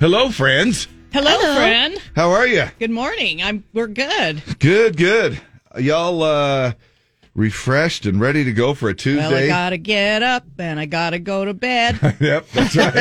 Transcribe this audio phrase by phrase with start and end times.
[0.00, 0.86] Hello, friends.
[1.12, 1.98] Hello, friend.
[2.14, 2.64] How are you?
[2.78, 3.42] Good morning.
[3.42, 3.64] I'm.
[3.72, 4.42] We're good.
[4.60, 5.40] Good, good.
[5.78, 6.72] Y'all uh,
[7.34, 9.28] refreshed and ready to go for a Tuesday?
[9.28, 11.98] Well, I gotta get up and I gotta go to bed.
[12.20, 12.92] yep, that's right.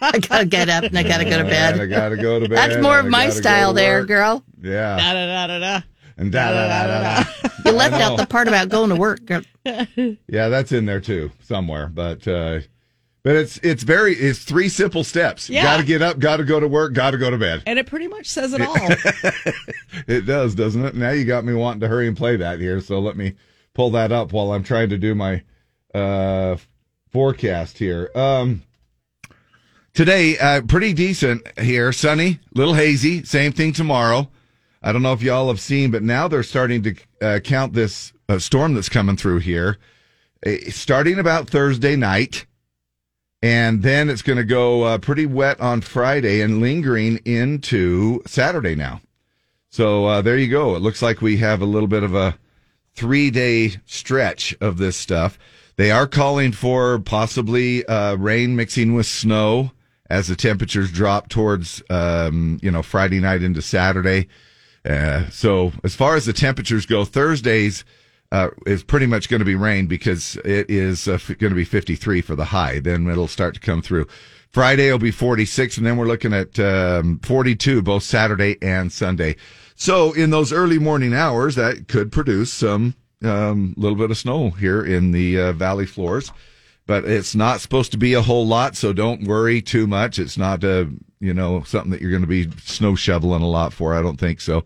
[0.00, 2.56] I gotta get up and I gotta go to And I gotta go to bed.
[2.56, 4.08] That's more of and I my gotta go style to there, work.
[4.08, 4.44] girl.
[4.62, 4.96] Yeah.
[4.96, 5.80] da da da da da.
[6.16, 7.48] And da da da da da.
[7.66, 9.24] You left out the part about going to work.
[9.26, 9.42] girl.
[10.28, 11.88] Yeah, that's in there too somewhere.
[11.88, 12.60] But uh,
[13.24, 15.50] but it's it's very it's three simple steps.
[15.50, 15.62] Yeah.
[15.64, 16.18] Got to get up.
[16.18, 16.92] Got to go to work.
[16.92, 17.62] Got to go to bed.
[17.66, 18.76] And it pretty much says it all.
[20.06, 20.94] It does, doesn't it?
[20.96, 22.80] Now you got me wanting to hurry and play that here.
[22.80, 23.34] So let me
[23.74, 25.42] pull that up while I'm trying to do my
[25.94, 26.56] uh,
[27.10, 28.10] forecast here.
[28.14, 28.64] Um,
[29.94, 31.92] today, uh, pretty decent here.
[31.92, 33.22] Sunny, little hazy.
[33.22, 34.28] Same thing tomorrow.
[34.82, 38.12] I don't know if y'all have seen, but now they're starting to uh, count this
[38.28, 39.78] uh, storm that's coming through here,
[40.70, 42.46] starting about Thursday night.
[43.44, 48.74] And then it's going to go uh, pretty wet on Friday and lingering into Saturday
[48.74, 49.02] now.
[49.68, 50.76] So uh, there you go.
[50.76, 52.38] It looks like we have a little bit of a
[52.94, 55.38] three day stretch of this stuff.
[55.76, 59.72] They are calling for possibly uh, rain mixing with snow
[60.08, 64.26] as the temperatures drop towards, um, you know, Friday night into Saturday.
[64.86, 67.84] Uh, so as far as the temperatures go, Thursdays
[68.34, 71.64] uh, is pretty much going to be rain because it is uh, going to be
[71.64, 72.80] 53 for the high.
[72.80, 74.08] Then it'll start to come through.
[74.50, 79.36] Friday will be 46, and then we're looking at um, 42 both Saturday and Sunday.
[79.76, 84.50] So in those early morning hours, that could produce some um, little bit of snow
[84.50, 86.32] here in the uh, valley floors.
[86.86, 90.18] But it's not supposed to be a whole lot, so don't worry too much.
[90.18, 90.90] It's not a
[91.20, 93.94] you know something that you're going to be snow shoveling a lot for.
[93.94, 94.64] I don't think so.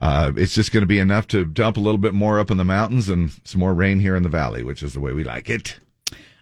[0.00, 2.56] Uh, it's just going to be enough to dump a little bit more up in
[2.56, 5.24] the mountains and some more rain here in the valley, which is the way we
[5.24, 5.78] like it.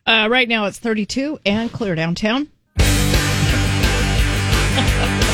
[0.06, 2.48] Uh, right now it's 32 and clear downtown.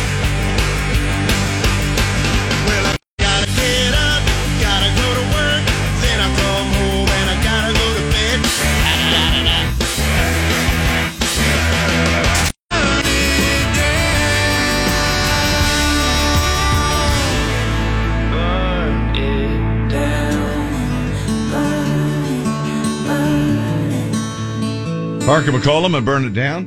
[25.31, 26.67] Parker McCollum and burn it down.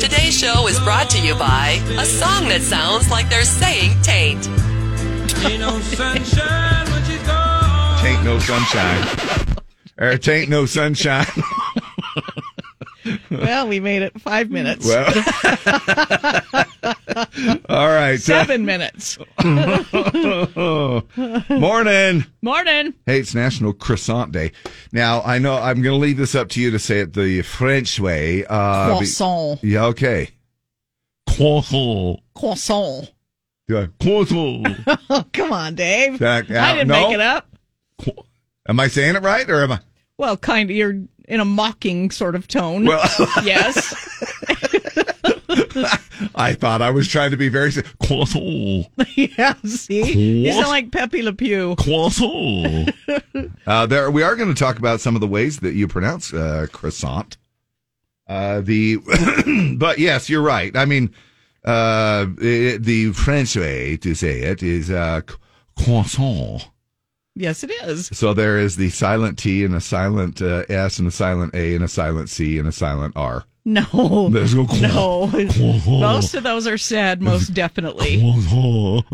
[0.00, 4.48] Today's show is brought to you by a song that sounds like they're saying taint.
[5.44, 7.98] Ain't no sunshine when she's gone.
[8.00, 9.56] Tain't no sunshine.
[9.96, 11.24] or tain't no sunshine.
[13.30, 14.86] Well, we made it five minutes.
[14.86, 15.06] well,
[17.68, 18.14] all right.
[18.14, 19.18] uh, Seven minutes.
[21.50, 22.24] morning.
[22.42, 22.94] Morning.
[23.06, 24.52] Hey, it's National Croissant Day.
[24.92, 27.42] Now, I know I'm going to leave this up to you to say it the
[27.42, 28.44] French way.
[28.48, 29.62] Uh, be- Croissant.
[29.62, 30.30] yeah, okay.
[31.28, 32.20] Croissant.
[32.34, 33.12] Croissant.
[33.68, 34.66] Yeah, croissant.
[35.10, 36.18] Oh, come on, Dave.
[36.18, 37.08] That- I didn't no.
[37.08, 37.46] make it up.
[38.68, 39.80] Am I saying it right or am I?
[40.18, 40.76] Well, kind of.
[40.76, 42.86] You're in a mocking sort of tone.
[42.86, 43.06] Well,
[43.44, 43.94] yes.
[46.34, 47.70] I thought I was trying to be very.
[49.16, 49.54] yeah.
[49.64, 51.76] See, you sound like Pepe Le Pew.
[51.76, 52.90] Croissant.
[53.66, 56.32] uh, there, we are going to talk about some of the ways that you pronounce
[56.32, 57.36] uh, croissant.
[58.26, 58.96] Uh, the,
[59.78, 60.76] but yes, you're right.
[60.76, 61.14] I mean,
[61.64, 65.20] uh, it, the French way to say it is uh,
[65.76, 66.68] croissant.
[67.38, 68.08] Yes, it is.
[68.12, 71.76] So there is the silent T and a silent uh, S and a silent A
[71.76, 73.44] and a silent C and a silent R.
[73.64, 74.28] No.
[74.28, 75.26] There's no No.
[75.86, 78.20] Most of those are said, most definitely.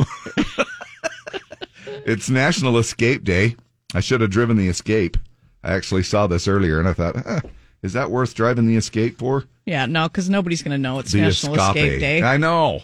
[2.07, 3.57] It's National Escape Day.
[3.95, 5.17] I should have driven the Escape.
[5.62, 7.41] I actually saw this earlier and I thought, huh,
[7.83, 9.45] is that worth driving the Escape for?
[9.65, 12.23] Yeah, no, because nobody's going to know it's the National Escape Day.
[12.23, 12.81] I know.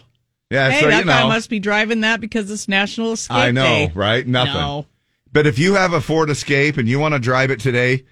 [0.49, 1.27] Yeah, hey, so that you guy know.
[1.29, 3.41] must be driving that because it's National Escape Day.
[3.41, 3.91] I know, Day.
[3.93, 4.25] right?
[4.25, 4.53] Nothing.
[4.53, 4.85] No.
[5.31, 8.03] But if you have a Ford Escape and you want to drive it today,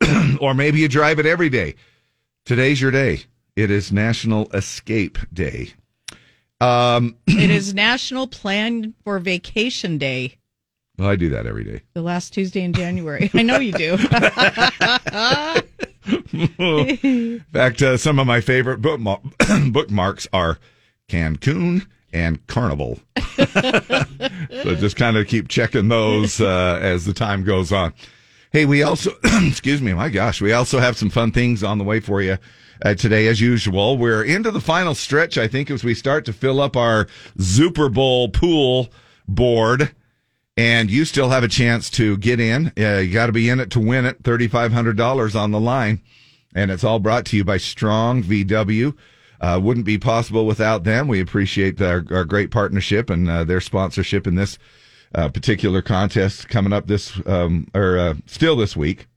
[0.40, 1.74] or maybe you drive it every day,
[2.44, 3.20] today's your day.
[3.56, 5.72] It is National Escape Day.
[6.60, 10.38] Um, it is National Plan for Vacation Day,
[10.98, 11.80] well, I do that every day.
[11.94, 13.30] the last Tuesday in January.
[13.34, 13.94] I know you do.
[17.02, 20.58] In fact, uh, some of my favorite bookma- bookmarks are
[21.08, 23.00] Cancun and Carnival.
[23.36, 27.92] so just kind of keep checking those uh, as the time goes on.
[28.52, 31.84] Hey, we also, excuse me, my gosh, we also have some fun things on the
[31.84, 32.36] way for you
[32.84, 33.96] uh, today, as usual.
[33.96, 37.06] We're into the final stretch, I think, as we start to fill up our
[37.38, 38.88] Super Bowl pool
[39.26, 39.94] board.
[40.54, 42.72] And you still have a chance to get in.
[42.78, 44.22] Uh, you got to be in it to win it.
[44.22, 46.02] $3,500 on the line.
[46.54, 48.94] And it's all brought to you by Strong VW.
[49.42, 51.08] Uh, wouldn't be possible without them.
[51.08, 54.56] We appreciate our, our great partnership and uh, their sponsorship in this
[55.14, 59.08] uh, particular contest coming up this um, or uh, still this week.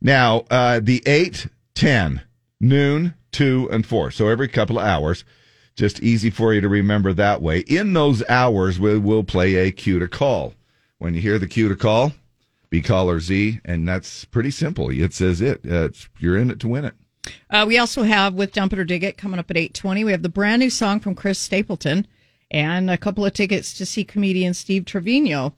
[0.00, 2.22] Now, uh, the 8, 10,
[2.58, 4.10] noon, 2, and 4.
[4.10, 5.24] So every couple of hours.
[5.76, 7.60] Just easy for you to remember that way.
[7.60, 10.52] In those hours, we will play a cue to call.
[10.98, 12.12] When you hear the cue to call,
[12.68, 14.90] be caller Z, and that's pretty simple.
[14.90, 15.60] It says it.
[15.64, 16.94] Uh, it's, you're in it to win it.
[17.50, 20.04] Uh, we also have with Dump It or Dig It coming up at eight twenty.
[20.04, 22.06] We have the brand new song from Chris Stapleton,
[22.50, 25.54] and a couple of tickets to see comedian Steve Trevino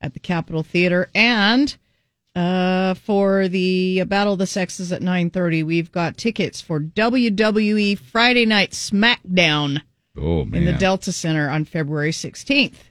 [0.00, 1.08] at the Capitol Theater.
[1.14, 1.76] And
[2.34, 7.96] uh, for the Battle of the Sexes at nine thirty, we've got tickets for WWE
[7.98, 9.82] Friday Night SmackDown
[10.16, 10.62] Oh, man.
[10.62, 12.90] in the Delta Center on February sixteenth.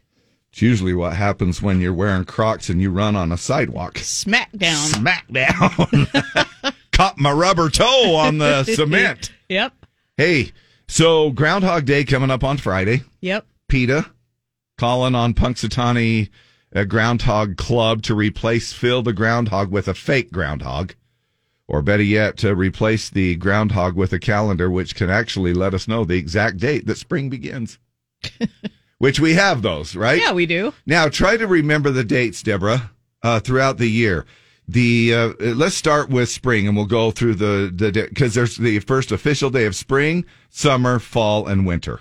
[0.51, 3.95] It's usually what happens when you're wearing Crocs and you run on a sidewalk.
[3.95, 4.93] SmackDown.
[4.93, 6.47] Smackdown.
[6.93, 9.31] Caught my rubber toe on the cement.
[9.49, 9.73] Yep.
[10.15, 10.51] Hey,
[10.87, 13.01] so Groundhog Day coming up on Friday.
[13.21, 13.45] Yep.
[13.67, 14.05] PETA
[14.77, 16.29] calling on Punxsutawney
[16.75, 20.93] uh, Groundhog Club to replace Phil the Groundhog with a fake groundhog.
[21.67, 25.87] Or better yet, to replace the groundhog with a calendar which can actually let us
[25.87, 27.79] know the exact date that spring begins.
[28.97, 30.19] which we have those, right?
[30.19, 30.73] Yeah, we do.
[30.85, 32.91] Now, try to remember the dates, Deborah,
[33.23, 34.25] uh, throughout the year.
[34.67, 38.79] The uh, let's start with spring, and we'll go through the the because there's the
[38.79, 41.99] first official day of spring, summer, fall, and winter.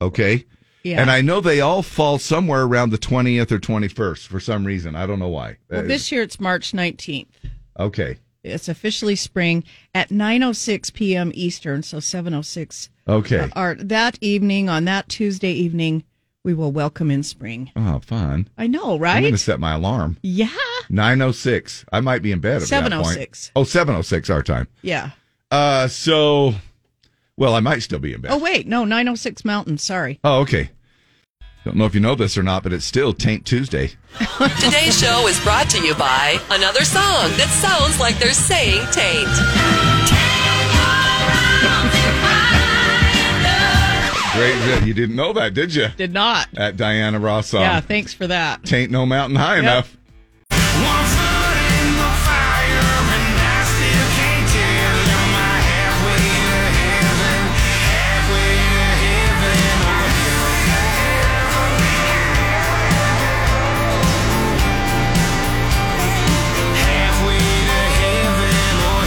[0.00, 0.44] Okay,
[0.84, 1.00] Yeah.
[1.00, 4.64] and I know they all fall somewhere around the twentieth or twenty first for some
[4.64, 4.94] reason.
[4.94, 5.56] I don't know why.
[5.68, 7.30] well, Uh, this year it's March nineteenth.
[7.80, 9.64] okay, It's officially spring
[9.94, 11.32] at 9:06 p.m.
[11.34, 12.90] Eastern, so 7:06.
[13.08, 13.48] okay.
[13.56, 16.04] Or that evening on that Tuesday evening,
[16.44, 17.72] we will welcome in spring.
[17.74, 18.48] Oh, fun!
[18.56, 19.16] I know, right?
[19.16, 20.18] I'm going to set my alarm.
[20.22, 20.48] yeah,
[20.90, 21.84] Nine oh six.
[21.92, 23.18] I might be in bed at that point.
[23.18, 23.50] 7:06.
[23.56, 24.68] Oh, 706 our time.
[24.82, 25.10] yeah.
[25.50, 26.54] Uh, so,
[27.36, 28.32] well, I might still be in bed.
[28.32, 29.78] Oh wait, no, 9:06 Mountain.
[29.78, 30.20] Sorry.
[30.22, 30.70] Oh, okay.
[31.64, 33.92] Don't know if you know this or not, but it's still Taint Tuesday.
[34.60, 39.28] Today's show is brought to you by another song that sounds like they're saying Taint.
[39.28, 40.14] taint.
[44.34, 44.86] Great, good.
[44.86, 45.88] You didn't know that, did you?
[45.96, 46.48] Did not.
[46.56, 47.60] At Diana Ross song.
[47.60, 48.64] Yeah, thanks for that.
[48.64, 49.62] Taint no mountain high Yep.
[49.62, 49.96] enough.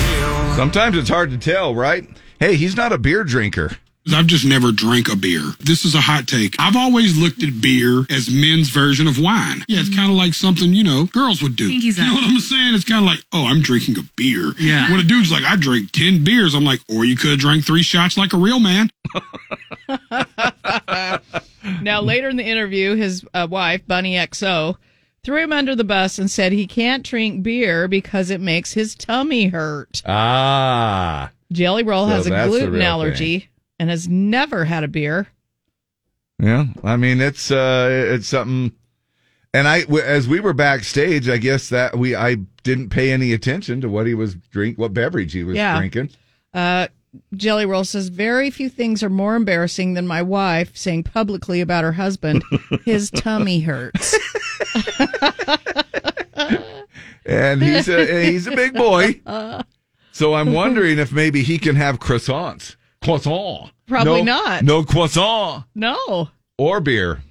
[0.07, 0.55] Hell?
[0.55, 2.07] Sometimes it's hard to tell, right?
[2.39, 3.77] Hey, he's not a beer drinker.
[4.13, 5.41] I've just never drank a beer.
[5.59, 6.55] This is a hot take.
[6.59, 9.63] I've always looked at beer as men's version of wine.
[9.67, 11.71] Yeah, it's kind of like something, you know, girls would do.
[11.71, 12.75] You know what I'm saying?
[12.75, 14.53] It's kind of like, oh, I'm drinking a beer.
[14.59, 14.89] Yeah.
[14.91, 17.65] When a dude's like, I drink 10 beers, I'm like, or you could have drank
[17.65, 18.89] three shots like a real man.
[21.81, 24.77] Now, later in the interview, his uh, wife, Bunny XO,
[25.23, 28.95] threw him under the bus and said he can't drink beer because it makes his
[28.95, 30.01] tummy hurt.
[30.05, 31.31] Ah.
[31.51, 35.27] Jelly Roll So has a gluten real allergy and has never had a beer.
[36.39, 38.71] Yeah, I mean it's uh it's something
[39.53, 43.81] and I as we were backstage, I guess that we I didn't pay any attention
[43.81, 45.77] to what he was drink what beverage he was Yeah.
[45.77, 46.09] drinking.
[46.53, 46.87] Uh,
[47.35, 51.83] Jelly Roll says very few things are more embarrassing than my wife saying publicly about
[51.83, 52.43] her husband
[52.85, 54.15] his tummy hurts.
[57.25, 59.21] And he's a he's a big boy.
[60.11, 62.75] So I'm wondering if maybe he can have croissants.
[63.07, 63.71] Croissant.
[63.87, 64.63] Probably No- not.
[64.63, 66.29] No croissant No.
[66.57, 67.21] or beer.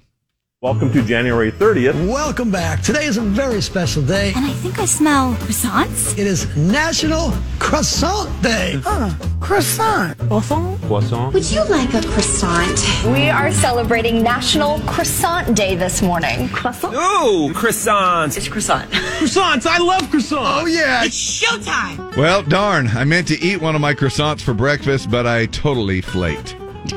[0.67, 2.09] Welcome to January 30th.
[2.09, 2.81] Welcome back.
[2.81, 4.33] Today is a very special day.
[4.35, 6.11] And I think I smell croissants.
[6.19, 8.81] It is National Croissant Day.
[8.83, 9.13] Huh?
[9.39, 10.17] Croissant.
[10.27, 11.33] Croissant.
[11.33, 12.85] Would you like a croissant?
[13.05, 16.49] We are celebrating National Croissant Day this morning.
[16.49, 16.93] Croissant?
[16.93, 18.35] Ooh, croissants.
[18.35, 18.91] It's croissant.
[18.91, 19.65] Croissants.
[19.65, 20.63] I love croissants.
[20.63, 21.05] Oh yeah.
[21.05, 22.17] It's showtime.
[22.17, 26.01] Well, darn, I meant to eat one of my croissants for breakfast, but I totally
[26.01, 26.57] flaked.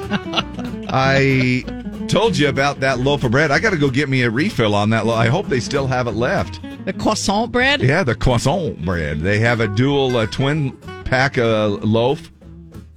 [0.93, 1.80] I
[2.11, 3.51] told you about that loaf of bread.
[3.51, 5.07] I got to go get me a refill on that.
[5.07, 6.61] Lo- I hope they still have it left.
[6.85, 7.83] The croissant bread?
[7.83, 9.21] Yeah, the croissant bread.
[9.21, 10.73] They have a dual uh, twin
[11.05, 12.31] pack uh, loaf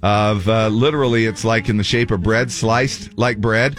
[0.02, 3.78] of uh, literally, it's like in the shape of bread, sliced like bread,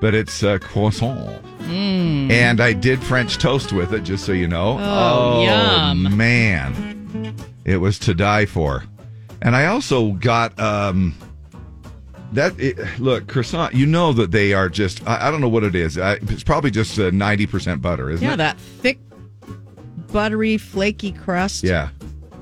[0.00, 1.44] but it's uh, croissant.
[1.68, 4.78] And I did French toast with it, just so you know.
[4.80, 6.16] Oh, yum.
[6.16, 8.84] man, it was to die for.
[9.42, 11.14] And I also got um,
[12.32, 12.58] that.
[12.58, 13.74] It, look, croissant.
[13.74, 15.06] You know that they are just.
[15.06, 15.98] I, I don't know what it is.
[15.98, 18.28] I, it's probably just uh, ninety percent butter, isn't it?
[18.28, 18.38] Yeah, it?
[18.38, 18.98] that thick,
[20.12, 21.64] buttery, flaky crust.
[21.64, 21.90] Yeah.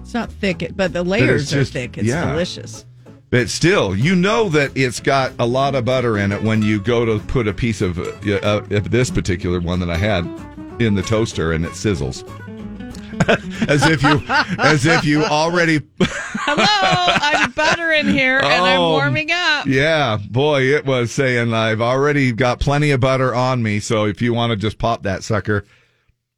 [0.01, 1.99] It's not thick, but the layers are just- thick.
[1.99, 2.31] It's yeah.
[2.31, 2.87] delicious.
[3.31, 6.81] But still, you know that it's got a lot of butter in it when you
[6.81, 10.25] go to put a piece of, uh, uh, of this particular one that I had
[10.81, 12.25] in the toaster and it sizzles.
[13.69, 14.23] as if you,
[14.59, 15.81] as if you already.
[16.01, 16.65] Hello,
[17.21, 19.67] I'm butter in here and I'm Oh, warming up.
[19.67, 23.81] Yeah, boy, it was saying I've already got plenty of butter on me.
[23.81, 25.65] So if you want to just pop that sucker,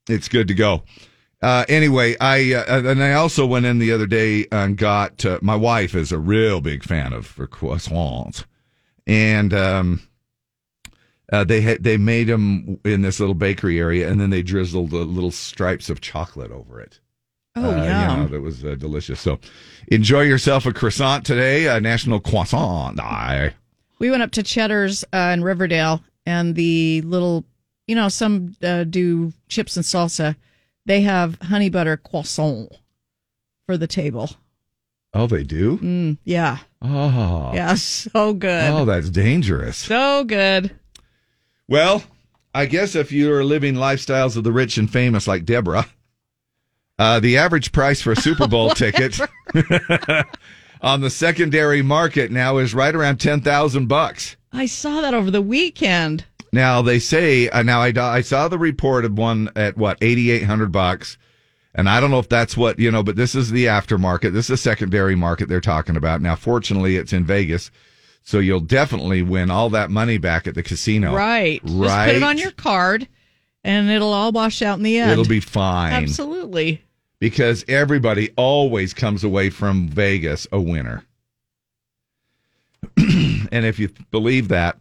[0.09, 0.83] it's good to go.
[1.43, 5.39] Uh, anyway, I uh, and I also went in the other day and got uh,
[5.41, 8.45] my wife is a real big fan of croissants,
[9.07, 10.03] and um,
[11.33, 14.91] uh, they had they made them in this little bakery area, and then they drizzled
[14.91, 17.01] the little stripes of chocolate over it.
[17.57, 19.21] Oh, Uh, you know, that was uh, delicious.
[19.21, 19.39] So,
[19.89, 23.55] enjoy yourself a croissant today, a National Croissant Day.
[23.99, 27.45] We went up to Cheddar's uh, in Riverdale, and the little,
[27.87, 30.37] you know, some uh, do chips and salsa.
[30.87, 32.73] They have honey butter croissant
[33.67, 34.31] for the table.
[35.13, 35.77] Oh, they do.
[35.79, 39.77] Mm, yeah, Oh, yeah, so good, Oh, that's dangerous.
[39.77, 40.71] so good.
[41.71, 42.03] Well,
[42.53, 45.87] I guess if you're living lifestyles of the rich and famous like Deborah,
[46.99, 49.21] uh, the average price for a Super Bowl ticket
[50.83, 54.37] on the secondary market now is right around ten thousand bucks.
[54.53, 56.25] I saw that over the weekend.
[56.53, 60.33] Now they say uh, now I, I saw the report of one at what eighty
[60.33, 61.19] eight hundred bucks,
[61.73, 64.33] and I don't know if that's what you know, but this is the aftermarket.
[64.33, 66.21] This is the secondary market they're talking about.
[66.21, 67.71] Now, fortunately, it's in Vegas,
[68.23, 71.15] so you'll definitely win all that money back at the casino.
[71.15, 71.87] Right, right.
[71.87, 73.09] Just put it on your card,
[73.65, 75.11] and it'll all wash out in the end.
[75.11, 76.83] It'll be fine absolutely.
[77.19, 81.05] because everybody always comes away from Vegas a winner.
[82.97, 84.77] and if you believe that,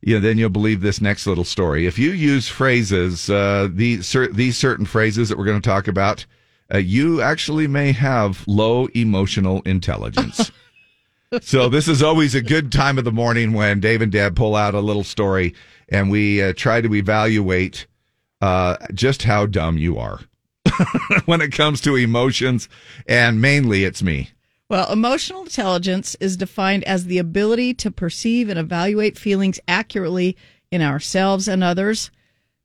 [0.00, 1.86] yeah, then you'll believe this next little story.
[1.86, 5.88] If you use phrases, uh, these cer- these certain phrases that we're going to talk
[5.88, 6.26] about,
[6.72, 10.52] uh, you actually may have low emotional intelligence.
[11.42, 14.56] so this is always a good time of the morning when Dave and Deb pull
[14.56, 15.54] out a little story
[15.88, 17.86] and we uh, try to evaluate
[18.40, 20.20] uh, just how dumb you are
[21.24, 22.68] when it comes to emotions,
[23.06, 24.30] and mainly it's me.
[24.68, 30.36] Well, emotional intelligence is defined as the ability to perceive and evaluate feelings accurately
[30.70, 32.10] in ourselves and others.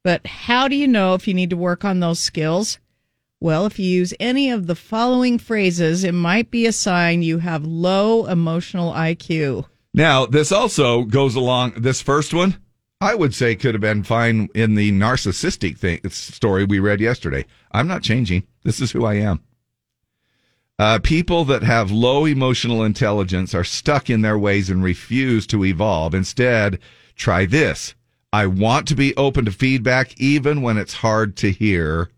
[0.03, 2.79] But how do you know if you need to work on those skills?
[3.41, 7.37] Well, if you use any of the following phrases, it might be a sign you
[7.37, 9.65] have low emotional IQ.
[9.93, 11.73] Now, this also goes along.
[11.77, 12.57] This first one,
[12.99, 17.45] I would say, could have been fine in the narcissistic thing story we read yesterday.
[17.71, 18.43] I'm not changing.
[18.63, 19.41] This is who I am.
[20.77, 25.63] Uh, people that have low emotional intelligence are stuck in their ways and refuse to
[25.63, 26.13] evolve.
[26.13, 26.77] Instead,
[27.15, 27.95] try this.
[28.33, 32.09] I want to be open to feedback, even when it's hard to hear.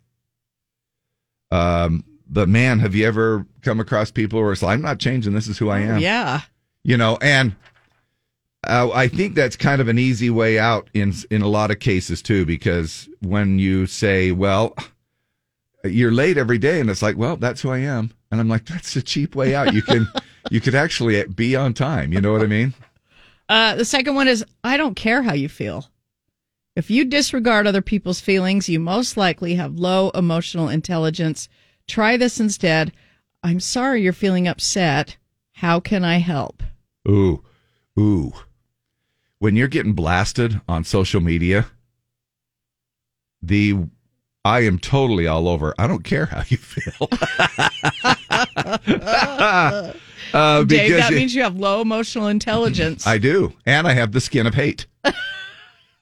[1.52, 5.34] Um, but man, have you ever come across people where it's like, I'm not changing.
[5.34, 6.42] This is who I am Yeah.
[6.84, 7.56] you know and
[8.66, 11.80] uh, i think that's kind of an easy way out in in a lot of
[11.80, 14.76] cases too because when you say well
[15.84, 18.66] you're late every day and it's like well that's who i am and i'm like
[18.66, 20.08] that's a cheap way out you can
[20.52, 22.74] you could actually be on time you know what i mean
[23.50, 25.90] Uh, the second one is I don't care how you feel.
[26.76, 31.50] If you disregard other people's feelings, you most likely have low emotional intelligence.
[31.88, 32.94] Try this instead.
[33.44, 35.18] I'm sorry you're feeling upset.
[35.54, 36.64] How can I help?
[37.10, 37.44] ooh
[38.00, 38.32] ooh
[39.40, 41.66] when you're getting blasted on social media
[43.42, 43.76] the
[44.46, 47.10] i am totally all over i don't care how you feel
[50.32, 53.08] uh, Dave, that you- means you have low emotional intelligence.
[53.08, 54.86] I do, and I have the skin of hate.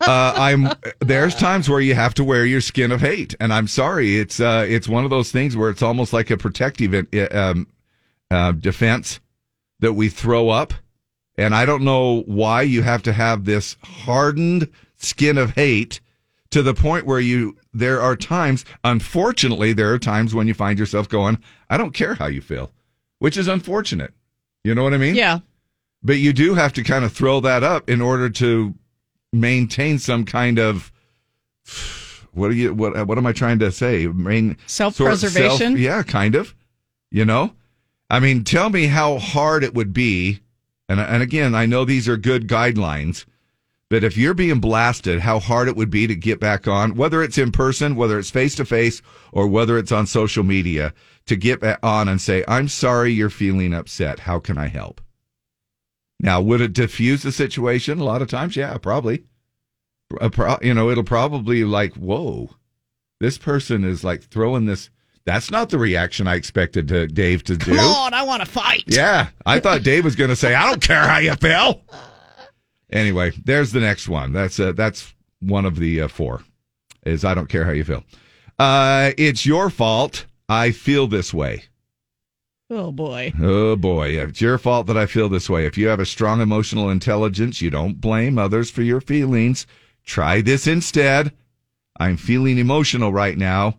[0.02, 3.68] uh, I'm there's times where you have to wear your skin of hate, and I'm
[3.68, 7.28] sorry, it's uh, it's one of those things where it's almost like a protective uh,
[7.38, 7.68] um,
[8.32, 9.20] uh, defense
[9.80, 10.74] that we throw up,
[11.38, 16.00] and I don't know why you have to have this hardened skin of hate
[16.52, 20.80] to the point where you there are times unfortunately there are times when you find
[20.80, 21.38] yourself going
[21.70, 22.72] I don't care how you feel
[23.20, 24.14] which is unfortunate.
[24.64, 25.16] You know what I mean?
[25.16, 25.40] Yeah.
[26.04, 28.74] but you do have to kind of throw that up in order to
[29.32, 30.92] maintain some kind of
[32.32, 34.08] what are you what what am I trying to say?
[34.08, 35.58] Main Self-preservation?
[35.74, 36.56] self- yeah, kind of.
[37.12, 37.54] You know,
[38.10, 40.42] I mean, tell me how hard it would be.
[40.88, 43.26] And and again, I know these are good guidelines,
[43.90, 47.24] but if you're being blasted, how hard it would be to get back on, whether
[47.24, 50.94] it's in person, whether it's face to face, or whether it's on social media,
[51.26, 54.20] to get on and say, "I'm sorry, you're feeling upset.
[54.22, 55.02] How can I help?"
[56.20, 58.00] Now, would it diffuse the situation?
[58.00, 59.24] A lot of times, yeah, probably.
[60.62, 62.50] You know, it'll probably like, whoa,
[63.20, 64.90] this person is like throwing this.
[65.26, 67.76] That's not the reaction I expected to Dave to do.
[67.76, 68.86] Come on, I want to fight.
[68.88, 71.84] Yeah, I thought Dave was going to say, "I don't care how you feel."
[72.92, 74.34] Anyway, there's the next one.
[74.34, 76.42] That's uh, that's one of the uh, four.
[77.06, 78.04] Is I don't care how you feel.
[78.58, 80.26] Uh, it's your fault.
[80.50, 81.66] I feel this way.
[82.72, 83.34] Oh boy.
[83.42, 85.66] Oh boy, it's your fault that I feel this way.
[85.66, 89.66] If you have a strong emotional intelligence, you don't blame others for your feelings.
[90.06, 91.34] Try this instead.
[92.00, 93.78] I'm feeling emotional right now.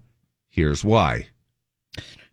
[0.48, 1.28] Here's why.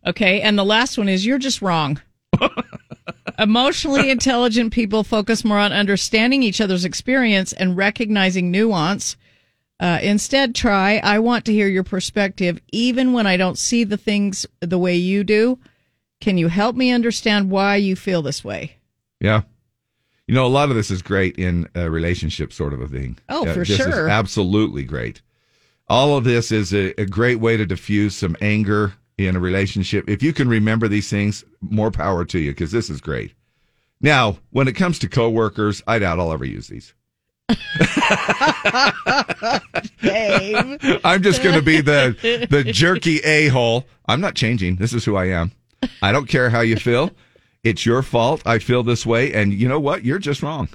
[0.04, 2.00] Okay, and the last one is you're just wrong.
[3.38, 9.16] Emotionally intelligent people focus more on understanding each other's experience and recognizing nuance.
[9.78, 13.96] Uh, instead, try, I want to hear your perspective, even when I don't see the
[13.96, 15.58] things the way you do.
[16.20, 18.76] Can you help me understand why you feel this way?
[19.20, 19.42] Yeah.
[20.26, 23.18] You know, a lot of this is great in a relationship sort of a thing.
[23.28, 24.08] Oh, Uh, for this is sure.
[24.08, 25.22] absolutely great.
[25.88, 30.04] All of this is a, a great way to diffuse some anger in a relationship.
[30.08, 33.32] If you can remember these things, more power to you because this is great.
[34.00, 36.92] Now, when it comes to coworkers, I doubt I'll ever use these.
[41.04, 43.86] I'm just going to be the the jerky a hole.
[44.06, 44.76] I'm not changing.
[44.76, 45.52] This is who I am.
[46.02, 47.10] I don't care how you feel.
[47.64, 48.42] It's your fault.
[48.46, 50.04] I feel this way, and you know what?
[50.04, 50.68] You're just wrong.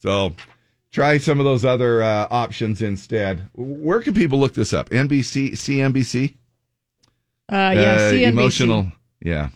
[0.00, 0.34] So,
[0.90, 3.48] try some of those other uh, options instead.
[3.54, 4.90] Where can people look this up?
[4.90, 6.34] NBC, CNBC.
[7.50, 8.28] Uh, yeah, Uh, CNBC.
[8.28, 8.92] emotional.
[9.24, 9.48] Yeah.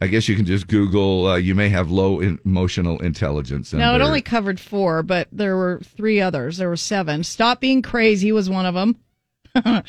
[0.00, 1.26] I guess you can just Google.
[1.26, 3.72] Uh, you may have low in- emotional intelligence.
[3.72, 6.56] No, it only covered four, but there were three others.
[6.56, 7.22] There were seven.
[7.22, 8.96] Stop being crazy was one of them.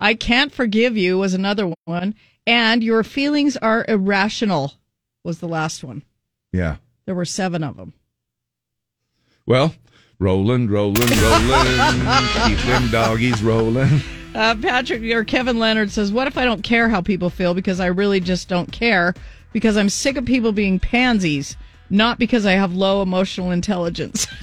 [0.00, 2.14] I can't forgive you was another one.
[2.46, 4.74] And your feelings are irrational
[5.24, 6.02] was the last one.
[6.52, 6.76] Yeah.
[7.04, 7.92] There were seven of them.
[9.44, 9.74] Well,
[10.18, 12.00] rolling, rolling, rolling.
[12.46, 14.00] Keep them doggies rolling.
[14.34, 17.80] Uh, Patrick or Kevin Leonard says, What if I don't care how people feel because
[17.80, 19.14] I really just don't care
[19.52, 21.56] because I'm sick of people being pansies,
[21.90, 24.26] not because I have low emotional intelligence?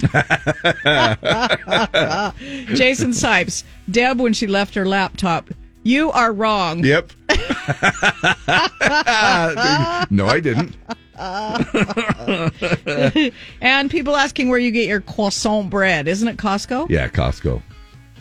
[2.74, 5.48] Jason Sipes, Deb, when she left her laptop,
[5.84, 6.82] you are wrong.
[6.82, 7.12] Yep.
[10.10, 10.76] no, I didn't.
[13.60, 16.08] and people asking where you get your croissant bread.
[16.08, 16.90] Isn't it Costco?
[16.90, 17.62] Yeah, Costco.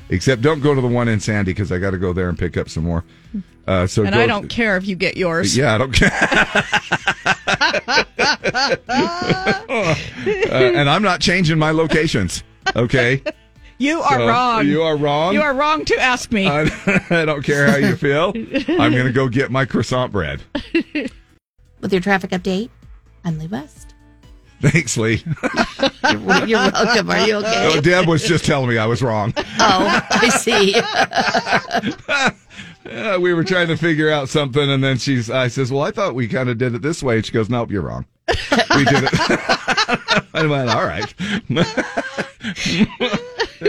[0.09, 2.37] Except don't go to the one in Sandy because I got to go there and
[2.37, 3.03] pick up some more.
[3.65, 5.57] Uh, so and go I don't care if you get yours.
[5.57, 6.11] Yeah, I don't care.
[10.53, 12.43] Uh, and I'm not changing my locations.
[12.75, 13.23] Okay.
[13.83, 14.65] You are So, wrong.
[14.65, 15.33] You are wrong.
[15.33, 16.47] You are wrong to ask me.
[16.47, 16.61] I,
[17.09, 18.27] I don't care how you feel.
[18.33, 20.41] I'm going to go get my croissant bread.
[21.81, 22.69] With your traffic update,
[23.25, 23.93] I'm Lee West.
[24.61, 25.21] Thanks, Lee.
[26.09, 27.09] You're, you're welcome.
[27.11, 27.73] Are you okay?
[27.75, 29.33] Oh, Deb was just telling me I was wrong.
[29.37, 30.75] Oh, I see.
[32.85, 35.29] Yeah, we were trying to figure out something, and then she's.
[35.29, 37.49] I says, "Well, I thought we kind of did it this way." And she goes,
[37.49, 38.05] "Nope, you're wrong.
[38.29, 39.09] We did it."
[40.33, 41.13] I went, "All right."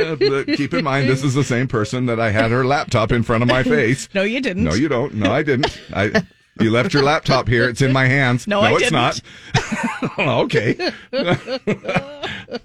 [0.04, 3.22] Uh, keep in mind, this is the same person that I had her laptop in
[3.22, 4.08] front of my face.
[4.14, 4.64] No, you didn't.
[4.64, 5.14] No, you don't.
[5.14, 5.80] No, I didn't.
[5.92, 6.22] I.
[6.60, 7.68] You left your laptop here.
[7.68, 8.46] It's in my hands.
[8.46, 8.92] No, I it's didn't.
[8.92, 9.20] not.
[10.18, 10.92] Oh, okay.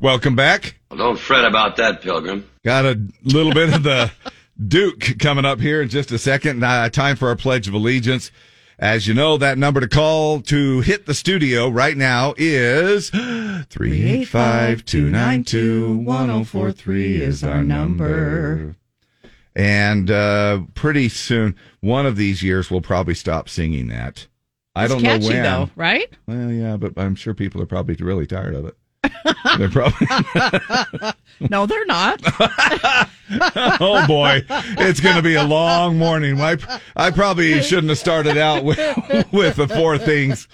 [0.00, 0.78] Welcome back.
[0.90, 2.48] Well, don't fret about that, Pilgrim.
[2.64, 4.10] Got a little bit of the
[4.66, 6.64] Duke coming up here in just a second.
[6.64, 8.30] Uh, time for our Pledge of Allegiance.
[8.80, 14.84] As you know, that number to call to hit the studio right now is 385
[14.84, 18.76] 292 1043 is our number.
[19.56, 24.28] And uh, pretty soon, one of these years, we'll probably stop singing that.
[24.76, 25.42] I don't catchy, know when.
[25.42, 26.08] though, right?
[26.28, 28.76] Well, yeah, but I'm sure people are probably really tired of it.
[29.58, 30.06] They're probably.
[31.50, 32.20] no, they're not.
[33.80, 36.40] oh boy, it's going to be a long morning.
[36.40, 36.56] I,
[36.96, 38.78] I probably shouldn't have started out with,
[39.32, 40.46] with the four things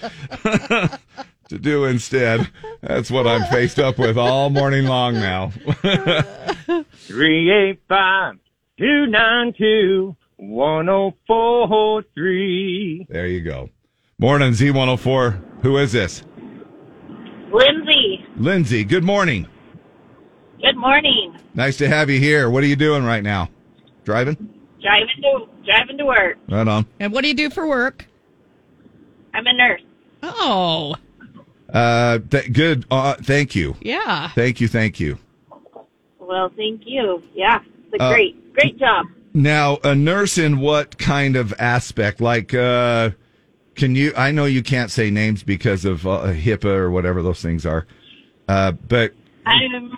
[1.49, 2.51] to do instead.
[2.83, 5.51] That's what I'm faced up with all morning long now.
[5.51, 8.39] 385
[8.79, 13.07] 292 1043.
[13.09, 13.71] there you go.
[14.19, 15.63] Morning, Z104.
[15.63, 16.23] Who is this?
[17.59, 18.83] Lindsay, Lindsay.
[18.83, 19.47] Good morning.
[20.61, 21.39] good morning.
[21.55, 22.51] Nice to have you here.
[22.51, 23.49] What are you doing right now?
[24.03, 24.35] Driving?
[24.83, 26.37] Driving to driving to work.
[26.49, 26.85] Right on.
[26.99, 28.07] And what do you do for work?
[29.35, 29.83] I'm a nurse.
[30.25, 30.97] Oh,
[31.73, 32.87] Uh, th- good.
[32.91, 33.77] Uh, thank you.
[33.81, 34.31] yeah.
[34.31, 34.67] Thank you.
[34.67, 35.19] Thank you.
[36.19, 37.23] Well, thank you.
[37.37, 37.61] Yeah,
[37.93, 39.07] it's a Uh, great, great job.
[39.33, 42.21] Now, a nurse in what kind of aspect?
[42.21, 43.11] Like, uh,
[43.75, 44.13] can you?
[44.17, 47.87] I know you can't say names because of uh, HIPAA or whatever those things are.
[48.49, 49.13] Uh, but
[49.47, 49.97] I'm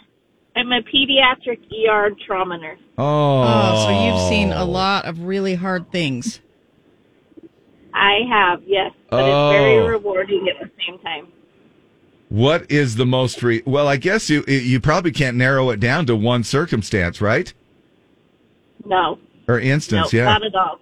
[0.57, 1.59] I'm a pediatric
[1.89, 2.79] ER trauma nurse.
[2.99, 6.41] Oh, Oh, so you've seen a lot of really hard things.
[7.93, 9.51] I have, yes, but Oh.
[9.51, 11.29] it's very rewarding at the same time.
[12.29, 13.87] What is the most re- well?
[13.89, 17.53] I guess you you probably can't narrow it down to one circumstance, right?
[18.85, 20.25] No, Or instance, no, yeah.
[20.27, 20.79] not at all.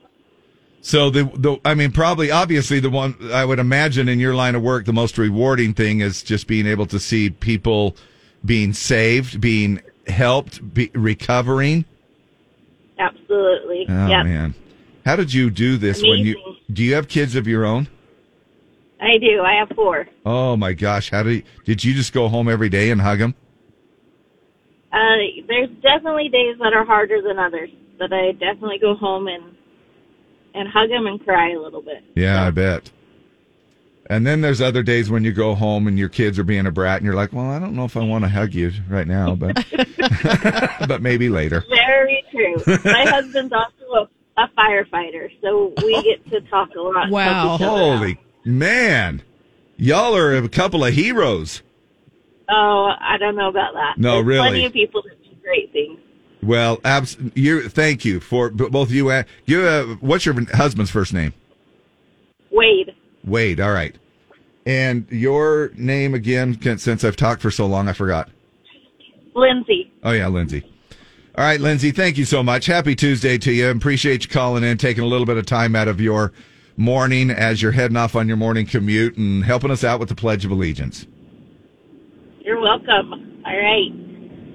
[0.84, 4.54] So the the I mean, probably obviously the one I would imagine in your line
[4.54, 7.96] of work, the most rewarding thing is just being able to see people
[8.44, 11.86] being saved, being helped, be recovering.
[12.98, 13.86] Absolutely.
[13.88, 14.26] Oh yep.
[14.26, 14.54] man,
[15.06, 16.02] how did you do this?
[16.02, 16.36] When you
[16.70, 17.88] do you have kids of your own?
[19.00, 19.40] I do.
[19.40, 20.06] I have four.
[20.26, 23.34] Oh my gosh, how did did you just go home every day and hug them?
[24.92, 24.98] Uh,
[25.48, 29.53] there's definitely days that are harder than others, but I definitely go home and
[30.54, 32.04] and hug them and cry a little bit.
[32.14, 32.90] Yeah, I bet.
[34.08, 36.70] And then there's other days when you go home and your kids are being a
[36.70, 39.06] brat, and you're like, "Well, I don't know if I want to hug you right
[39.06, 39.56] now, but
[40.88, 42.56] but maybe later." Very true.
[42.84, 46.02] My husband's also a, a firefighter, so we oh.
[46.02, 47.04] get to talk a lot.
[47.06, 47.98] and help each other out.
[47.98, 49.22] Holy man,
[49.76, 51.62] y'all are a couple of heroes.
[52.48, 53.94] Oh, I don't know about that.
[53.96, 54.48] No, There's really.
[54.48, 55.98] Plenty of people that do great things.
[56.44, 57.68] Well, abs- you.
[57.68, 59.10] Thank you for both you.
[59.10, 59.62] And, you.
[59.62, 61.32] Uh, what's your husband's first name?
[62.50, 63.60] Wade, Wade.
[63.60, 63.96] All right.
[64.66, 66.58] And your name again?
[66.78, 68.30] Since I've talked for so long, I forgot.
[69.34, 69.92] Lindsay.
[70.02, 70.62] Oh yeah, Lindsay.
[71.36, 71.90] All right, Lindsay.
[71.90, 72.66] Thank you so much.
[72.66, 73.68] Happy Tuesday to you.
[73.68, 76.32] Appreciate you calling in, taking a little bit of time out of your
[76.76, 80.14] morning as you're heading off on your morning commute, and helping us out with the
[80.14, 81.06] Pledge of Allegiance.
[82.40, 83.42] You're welcome.
[83.44, 83.90] All right.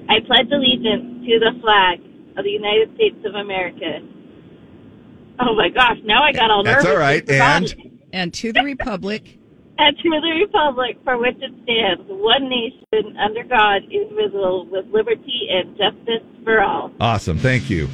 [0.10, 2.00] I pledge allegiance to the flag
[2.38, 4.02] of the United States of America.
[5.40, 6.84] Oh my gosh, now I got all nervous.
[6.84, 7.30] That's all right.
[7.30, 8.02] And.
[8.12, 9.38] And to the Republic.
[9.82, 15.48] And to the republic for which it stands, one nation under God, indivisible, with liberty
[15.50, 16.92] and justice for all.
[17.00, 17.38] awesome.
[17.38, 17.88] Thank you.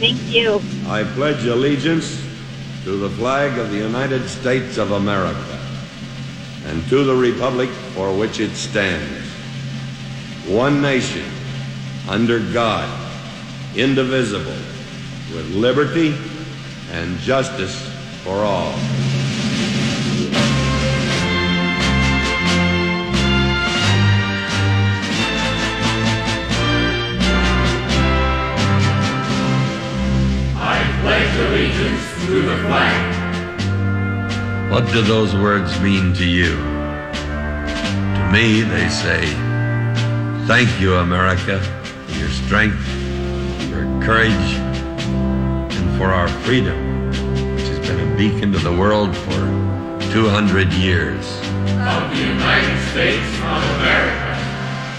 [0.00, 0.60] Thank you.
[0.88, 2.20] I pledge allegiance
[2.82, 5.60] to the flag of the United States of America
[6.66, 9.24] and to the republic for which it stands,
[10.48, 11.24] one nation,
[12.12, 12.86] under God,
[13.74, 14.52] indivisible,
[15.34, 16.14] with liberty
[16.90, 17.74] and justice
[18.22, 18.74] for all.
[30.54, 33.10] I pledge allegiance to the flag
[34.70, 36.56] What do those words mean to you?
[36.56, 39.24] To me, they say,
[40.46, 41.81] Thank you, America,
[42.52, 42.86] strength,
[43.70, 44.52] your courage,
[45.72, 47.08] and for our freedom,
[47.54, 49.40] which has been a beacon to the world for
[50.12, 51.24] 200 years,
[51.80, 54.36] of the United States of America.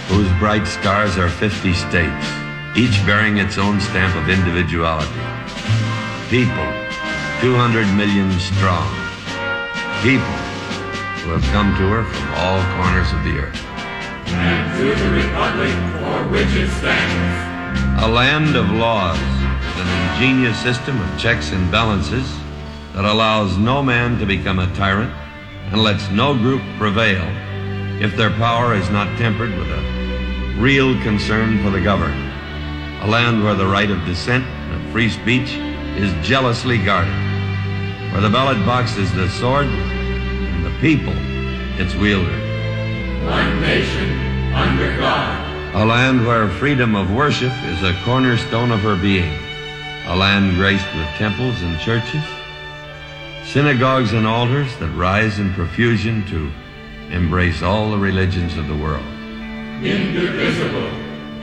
[0.08, 2.26] whose bright stars are 50 states,
[2.76, 5.22] each bearing its own stamp of individuality.
[6.32, 6.66] People,
[7.40, 8.90] 200 million strong.
[10.02, 10.38] People
[11.22, 13.73] who have come to her from all corners of the earth.
[14.34, 21.00] And to the republic for which it stands, A land of laws, an ingenious system
[21.00, 22.30] of checks and balances
[22.94, 25.12] that allows no man to become a tyrant
[25.72, 27.24] and lets no group prevail
[28.02, 32.32] if their power is not tempered with a real concern for the governed.
[33.02, 35.54] A land where the right of dissent and of free speech
[35.98, 37.14] is jealously guarded,
[38.12, 41.14] where the ballot box is the sword and the people
[41.80, 42.53] its wielder.
[43.26, 45.76] One nation under God.
[45.76, 49.34] A land where freedom of worship is a cornerstone of her being.
[50.06, 52.24] A land graced with temples and churches,
[53.44, 56.52] synagogues and altars that rise in profusion to
[57.10, 59.06] embrace all the religions of the world.
[59.82, 60.90] indivisible,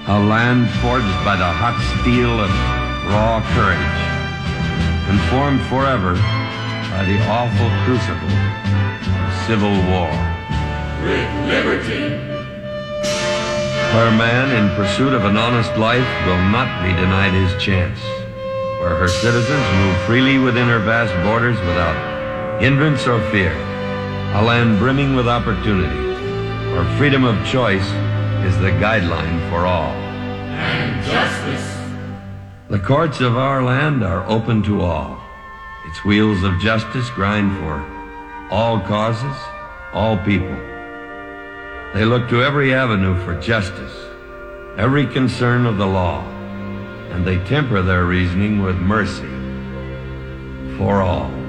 [0.06, 2.50] A land forged by the hot steel of
[3.10, 4.10] raw courage
[5.08, 6.14] and formed forever
[6.90, 8.36] by the awful crucible
[9.26, 10.39] of civil war.
[11.02, 12.16] With liberty,
[13.94, 17.98] Where man, in pursuit of an honest life, will not be denied his chance.
[18.80, 23.52] Where her citizens move freely within her vast borders without hindrance or fear.
[24.34, 26.00] A land brimming with opportunity,
[26.72, 27.86] where freedom of choice
[28.46, 29.92] is the guideline for all.
[29.92, 31.78] and justice,
[32.68, 35.20] The courts of our land are open to all.
[35.88, 37.82] Its wheels of justice grind for
[38.50, 39.36] all causes,
[39.92, 40.69] all people.
[41.92, 43.92] They look to every avenue for justice,
[44.76, 46.22] every concern of the law,
[47.10, 49.26] and they temper their reasoning with mercy
[50.78, 51.39] for all.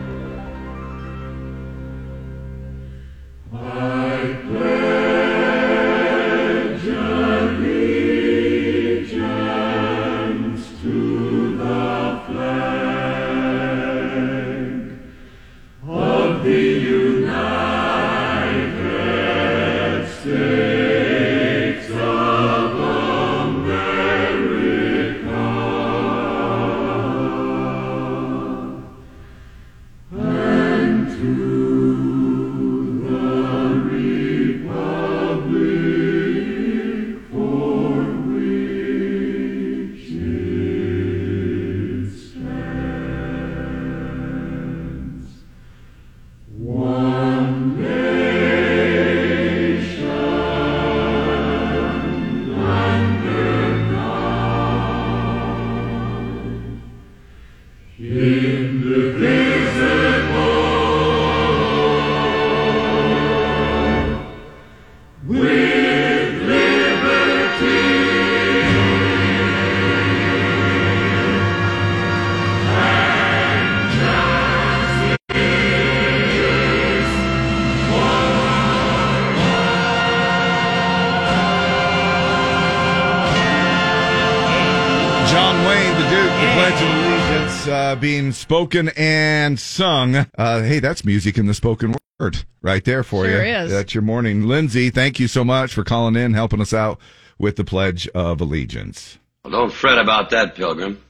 [88.01, 90.15] Being spoken and sung.
[90.37, 93.53] Uh, hey, that's music in the spoken word right there for Sure you.
[93.55, 93.71] is.
[93.71, 94.47] That's your morning.
[94.47, 96.99] Lindsay, thank you so much for calling in, helping us out
[97.37, 99.19] with the Pledge of Allegiance.
[99.45, 101.01] Well, don't fret about that, Pilgrim.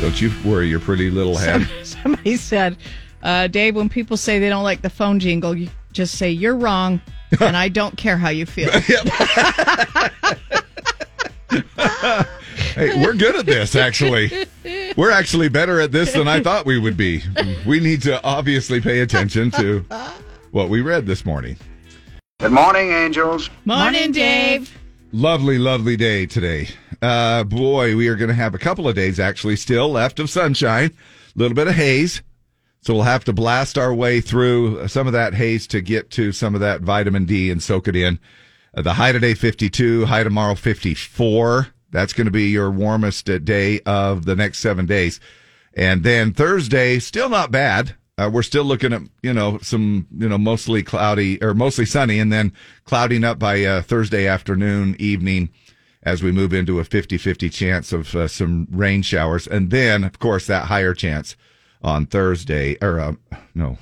[0.00, 1.68] Don't you worry your pretty little head.
[1.82, 2.76] Somebody said,
[3.22, 6.56] uh, Dave, when people say they don't like the phone jingle, you just say, You're
[6.56, 7.00] wrong,
[7.40, 8.70] and I don't care how you feel.
[12.74, 14.48] Hey, we're good at this, actually.
[14.96, 17.22] We're actually better at this than I thought we would be.
[17.64, 19.84] We need to obviously pay attention to
[20.50, 21.56] what we read this morning.
[22.40, 23.48] Good morning, angels.
[23.64, 24.76] Morning, Dave.
[25.12, 26.66] Lovely, lovely day today.
[27.00, 30.28] Uh, boy, we are going to have a couple of days actually still left of
[30.28, 32.22] sunshine, a little bit of haze.
[32.80, 36.32] So we'll have to blast our way through some of that haze to get to
[36.32, 38.18] some of that vitamin D and soak it in.
[38.76, 41.68] Uh, the high today 52, high tomorrow 54.
[41.94, 45.20] That's going to be your warmest uh, day of the next seven days.
[45.74, 47.94] And then Thursday, still not bad.
[48.18, 52.18] Uh, we're still looking at, you know, some, you know, mostly cloudy or mostly sunny
[52.18, 52.52] and then
[52.82, 55.50] clouding up by uh, Thursday afternoon, evening
[56.02, 59.46] as we move into a 50 50 chance of uh, some rain showers.
[59.46, 61.36] And then, of course, that higher chance
[61.84, 63.12] on Thursday or, uh,
[63.54, 63.78] no,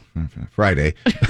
[0.50, 0.94] Friday.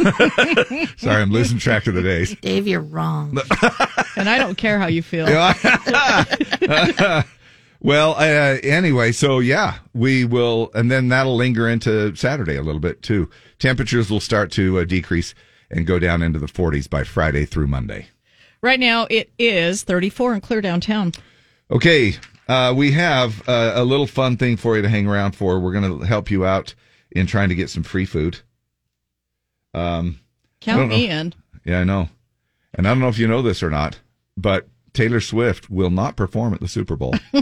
[0.97, 2.35] Sorry, I'm losing track of the days.
[2.41, 3.39] Dave, you're wrong.
[4.17, 5.27] and I don't care how you feel.
[7.81, 12.81] well, uh, anyway, so yeah, we will, and then that'll linger into Saturday a little
[12.81, 13.29] bit too.
[13.59, 15.35] Temperatures will start to uh, decrease
[15.71, 18.09] and go down into the 40s by Friday through Monday.
[18.63, 21.13] Right now, it is 34 and clear downtown.
[21.71, 22.15] Okay,
[22.53, 25.59] uh, we have uh, a little fun thing for you to hang around for.
[25.59, 26.75] We're going to help you out
[27.11, 28.41] in trying to get some free food.
[29.73, 30.21] Um,
[30.61, 31.35] Count me know- in.
[31.65, 32.11] Yeah, I know.
[32.75, 34.01] And I don't know if you know this or not,
[34.37, 37.15] but Taylor Swift will not perform at the Super Bowl.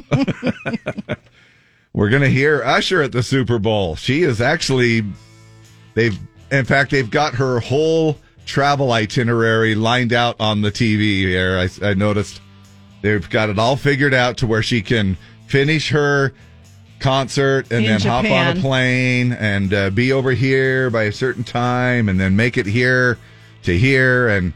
[1.92, 3.96] We're going to hear Usher at the Super Bowl.
[3.96, 5.04] She is actually,
[5.94, 6.16] they've,
[6.52, 11.58] in fact, they've got her whole travel itinerary lined out on the TV here.
[11.58, 12.40] I, I noticed
[13.02, 16.32] they've got it all figured out to where she can finish her
[17.00, 21.12] concert and In then hop on a plane and uh, be over here by a
[21.12, 23.18] certain time and then make it here
[23.62, 24.28] to here.
[24.28, 24.52] And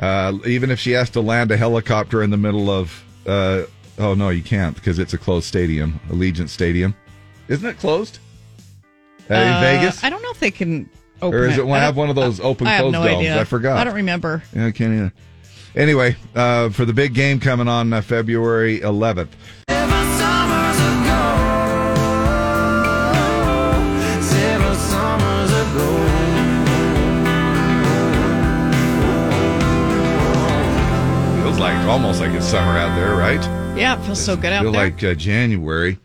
[0.00, 3.62] uh, even if she has to land a helicopter in the middle of, uh,
[3.98, 6.94] oh no, you can't because it's a closed stadium, Allegiant Stadium.
[7.48, 8.18] Isn't it closed?
[9.30, 10.02] Uh, in Uh, Vegas?
[10.02, 10.90] I don't know if they can
[11.22, 13.18] open or is it I one have one of those open I closed no domes?
[13.18, 13.40] idea.
[13.40, 13.78] I forgot.
[13.78, 14.42] I don't remember.
[14.54, 15.12] Yeah, I can't either.
[15.76, 19.28] Anyway, uh, for the big game coming on uh, February 11th.
[24.22, 25.94] Several summers ago.
[31.42, 33.42] Feels like almost like it's summer out there, right?
[33.76, 34.84] Yeah, it feels so good out Feel there.
[34.90, 35.98] like uh, January.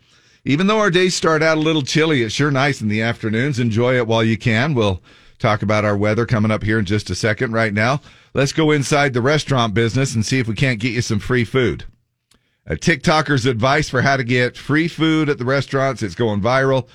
[0.44, 3.58] Even though our days start out a little chilly, it's sure nice in the afternoons.
[3.58, 4.74] Enjoy it while you can.
[4.74, 5.00] We'll
[5.40, 7.52] talk about our weather coming up here in just a second.
[7.52, 8.00] Right now,
[8.34, 11.44] let's go inside the restaurant business and see if we can't get you some free
[11.44, 11.84] food.
[12.66, 16.02] A TikToker's advice for how to get free food at the restaurants.
[16.02, 16.86] It's going viral.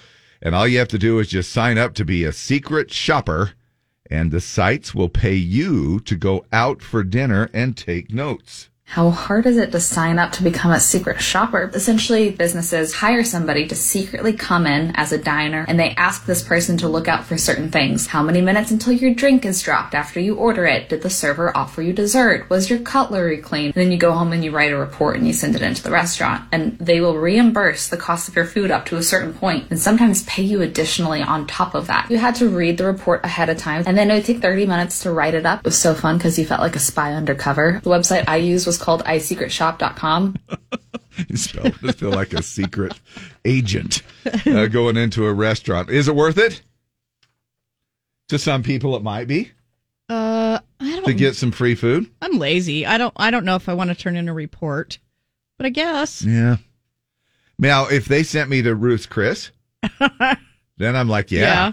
[0.42, 3.54] And all you have to do is just sign up to be a secret shopper,
[4.10, 8.70] and the sites will pay you to go out for dinner and take notes.
[8.96, 11.70] How hard is it to sign up to become a secret shopper?
[11.74, 16.42] Essentially, businesses hire somebody to secretly come in as a diner and they ask this
[16.42, 18.08] person to look out for certain things.
[18.08, 20.88] How many minutes until your drink is dropped after you order it?
[20.88, 22.50] Did the server offer you dessert?
[22.50, 23.66] Was your cutlery clean?
[23.66, 25.84] And then you go home and you write a report and you send it into
[25.84, 29.34] the restaurant and they will reimburse the cost of your food up to a certain
[29.34, 32.10] point and sometimes pay you additionally on top of that.
[32.10, 34.68] You had to read the report ahead of time and then it would take 30
[34.68, 35.60] minutes to write it up.
[35.60, 37.82] It was so fun because you felt like a spy undercover.
[37.84, 40.36] The website I used was called isecretshop.com.
[41.30, 42.92] You spell- just feel like a secret
[43.46, 44.02] agent
[44.46, 45.90] uh, going into a restaurant.
[45.90, 46.62] Is it worth it?
[48.28, 49.52] To some people, it might be
[50.10, 51.06] Uh, I don't.
[51.06, 52.10] to get some free food.
[52.22, 52.86] I'm lazy.
[52.86, 53.14] I don't.
[53.16, 54.98] I don't know if I want to turn in a report,
[55.58, 56.22] but I guess.
[56.22, 56.58] Yeah.
[57.58, 59.52] Now, if they sent me to Ruth's Chris,
[60.78, 61.72] then I'm like, yeah, Yeah.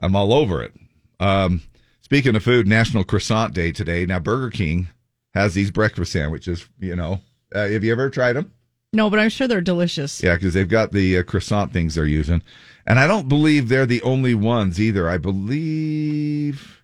[0.00, 0.72] I'm all over it.
[1.20, 1.60] Um,
[2.00, 4.06] speaking of food, National Croissant Day today.
[4.06, 4.88] Now, Burger King
[5.36, 6.68] has these breakfast sandwiches.
[6.78, 7.20] You know,
[7.54, 8.52] uh, have you ever tried them?
[8.92, 10.22] No, but I'm sure they're delicious.
[10.22, 12.42] Yeah, because they've got the uh, croissant things they're using.
[12.86, 15.08] And I don't believe they're the only ones either.
[15.08, 16.82] I believe,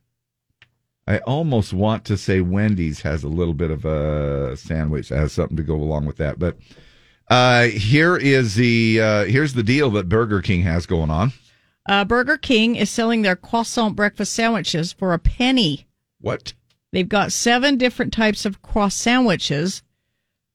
[1.07, 5.33] I almost want to say Wendy's has a little bit of a sandwich that has
[5.33, 6.39] something to go along with that.
[6.39, 6.59] But
[7.29, 11.33] uh, here is the uh, here's the deal that Burger King has going on.
[11.89, 15.87] Uh, Burger King is selling their croissant breakfast sandwiches for a penny.
[16.21, 16.53] What?
[16.93, 19.83] They've got seven different types of croissant sandwiches.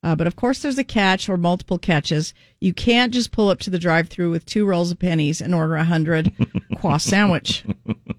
[0.03, 2.33] Uh, but of course, there's a catch or multiple catches.
[2.61, 5.75] You can't just pull up to the drive-through with two rolls of pennies and order
[5.75, 6.31] a hundred
[6.77, 7.65] croissant sandwich.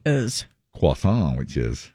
[0.05, 0.45] Is
[0.77, 1.93] Croissant, which is,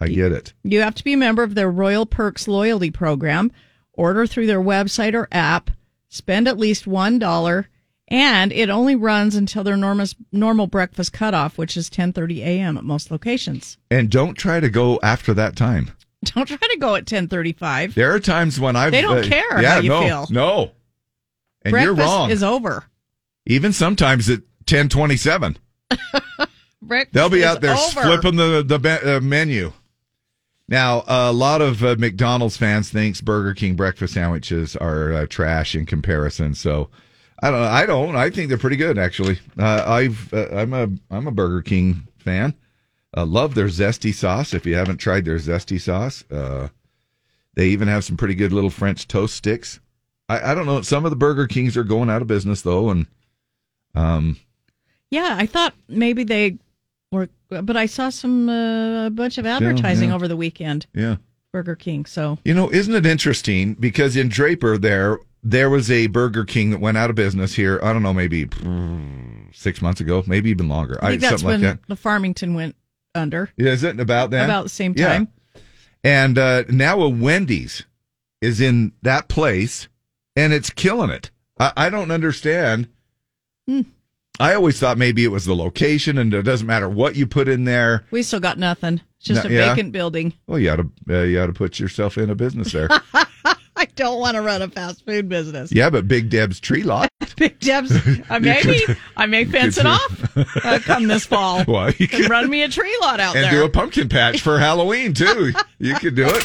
[0.00, 0.52] I get it.
[0.64, 3.52] you have to be a member of their Royal Perks loyalty program,
[3.92, 5.70] order through their website or app,
[6.08, 7.68] spend at least one dollar,
[8.08, 12.76] and it only runs until their normal normal breakfast cutoff, which is 10:30 a.m.
[12.76, 13.78] at most locations.
[13.90, 15.92] And don't try to go after that time.
[16.24, 17.94] Don't try to go at 10:35.
[17.94, 18.92] There are times when I've.
[18.92, 20.26] They don't uh, care yeah, how you no, feel.
[20.30, 20.70] No.
[21.62, 22.30] And breakfast you're wrong.
[22.30, 22.84] is over.
[23.44, 24.38] Even sometimes at
[24.68, 25.58] 1027.
[26.82, 28.02] Breakfast They'll be out there over.
[28.02, 29.72] flipping the the uh, menu.
[30.68, 35.74] Now, a lot of uh, McDonald's fans thinks Burger King breakfast sandwiches are uh, trash
[35.74, 36.54] in comparison.
[36.54, 36.88] So,
[37.42, 37.62] I don't.
[37.62, 38.16] I don't.
[38.16, 39.40] I think they're pretty good, actually.
[39.58, 40.32] Uh, I've.
[40.32, 40.88] Uh, I'm a.
[41.10, 42.54] I'm a Burger King fan.
[43.14, 44.54] Uh, love their zesty sauce.
[44.54, 46.68] If you haven't tried their zesty sauce, uh,
[47.54, 49.80] they even have some pretty good little French toast sticks.
[50.28, 50.80] I, I don't know.
[50.82, 53.06] Some of the Burger Kings are going out of business though, and
[53.94, 54.38] um,
[55.10, 56.58] Yeah, I thought maybe they
[57.10, 60.14] were, but I saw some uh, a bunch of advertising yeah.
[60.14, 60.86] over the weekend.
[60.94, 61.16] yeah.
[61.52, 62.06] Burger King.
[62.06, 63.74] So You know, isn't it interesting?
[63.74, 67.80] Because in Draper, there there was a Burger King that went out of business here.
[67.82, 70.98] I don't know, maybe mm, six months ago, maybe even longer.
[71.02, 71.88] I think that's something when like that.
[71.88, 72.76] the Farmington went
[73.14, 74.44] under Yeah, is it about that?
[74.44, 75.08] about the same Yeah.
[75.08, 75.28] time.
[76.04, 77.84] And uh, now a Wendy's
[78.40, 79.88] is in that place,
[80.34, 81.30] and it's killing it.
[81.60, 82.88] I, I don't understand.
[83.68, 83.82] Hmm.
[84.40, 87.48] I always thought maybe it was the location, and it doesn't matter what you put
[87.48, 88.04] in there.
[88.10, 89.00] We still got nothing.
[89.18, 89.68] It's just No, a yeah.
[89.74, 90.32] vacant building.
[90.48, 92.88] Well, you ought to uh, you ought to put yourself in a business there.
[93.76, 95.72] I don't want to run a fast food business.
[95.72, 97.08] yeah, but Big Deb's tree lot.
[97.36, 97.92] Big Deb's.
[98.30, 98.80] I maybe
[99.16, 101.64] I may fence it off uh, come this fall.
[101.66, 103.50] Well, you and could- run me a tree lot out and there.
[103.52, 105.52] And do a pumpkin patch for Halloween too.
[105.78, 106.44] You could do it.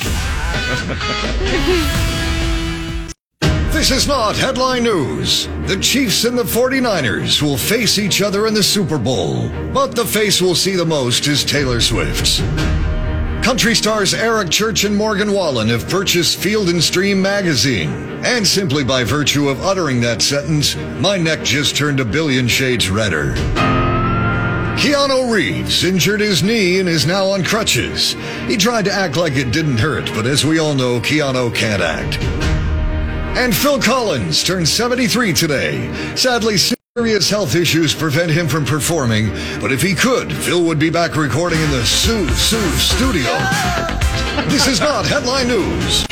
[3.71, 5.47] This is not headline news.
[5.67, 10.05] The Chiefs and the 49ers will face each other in the Super Bowl, but the
[10.05, 12.39] face we'll see the most is Taylor Swift's.
[13.43, 17.89] Country stars Eric Church and Morgan Wallen have purchased Field and Stream magazine.
[18.25, 22.89] And simply by virtue of uttering that sentence, my neck just turned a billion shades
[22.89, 23.35] redder.
[24.77, 28.13] Keanu Reeves injured his knee and is now on crutches.
[28.47, 31.81] He tried to act like it didn't hurt, but as we all know, Keanu can't
[31.81, 32.21] act.
[33.37, 36.15] And Phil Collins turned 73 today.
[36.15, 36.57] Sadly,
[36.97, 39.29] serious health issues prevent him from performing,
[39.61, 43.37] but if he could, Phil would be back recording in the Sussudio.
[44.49, 46.07] This is not headline news.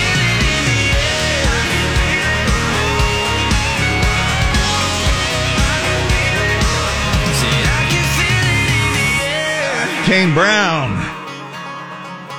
[10.06, 10.91] Kane Brown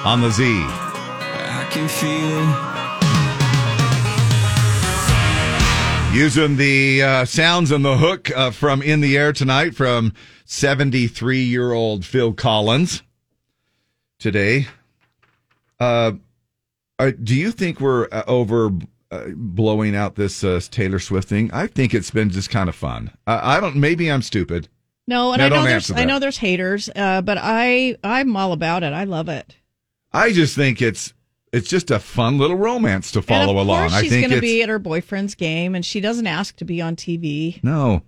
[0.04, 0.44] on the Z.
[0.44, 2.75] I can feel
[6.16, 10.14] Using the uh, sounds and the hook uh, from In the Air tonight from
[10.46, 13.02] 73 year old Phil Collins
[14.18, 14.66] today.
[15.78, 16.12] Uh,
[16.98, 18.70] uh, do you think we're uh, over
[19.10, 21.50] uh, blowing out this uh, Taylor Swift thing?
[21.52, 23.10] I think it's been just kind of fun.
[23.26, 24.70] I, I don't, maybe I'm stupid.
[25.06, 28.52] no, and No, I know there's I know there's haters, uh, but I I'm all
[28.52, 28.94] about it.
[28.94, 29.54] I love it.
[30.14, 31.12] I just think it's
[31.56, 33.90] it's just a fun little romance to follow along.
[33.90, 36.64] I she's think going to be at her boyfriend's game, and she doesn't ask to
[36.64, 37.62] be on TV.
[37.64, 38.02] no.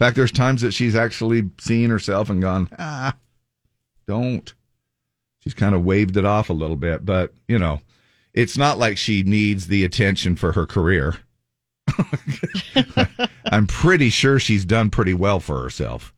[0.00, 3.14] In fact, there's times that she's actually seen herself and gone, ah,
[4.08, 4.52] don't.
[5.40, 7.80] She's kind of waved it off a little bit, but you know,
[8.32, 11.18] it's not like she needs the attention for her career.
[13.44, 16.12] I'm pretty sure she's done pretty well for herself.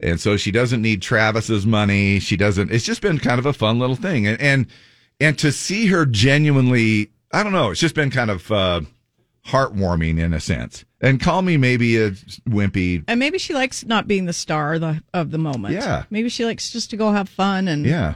[0.00, 2.18] And so she doesn't need Travis's money.
[2.18, 2.70] She doesn't.
[2.70, 4.26] It's just been kind of a fun little thing.
[4.26, 4.66] And and,
[5.20, 8.80] and to see her genuinely, I don't know, it's just been kind of uh,
[9.46, 10.84] heartwarming in a sense.
[11.00, 12.12] And call me maybe a
[12.48, 13.02] wimpy.
[13.08, 15.74] And maybe she likes not being the star of the, of the moment.
[15.74, 16.04] Yeah.
[16.10, 18.14] Maybe she likes just to go have fun and Yeah.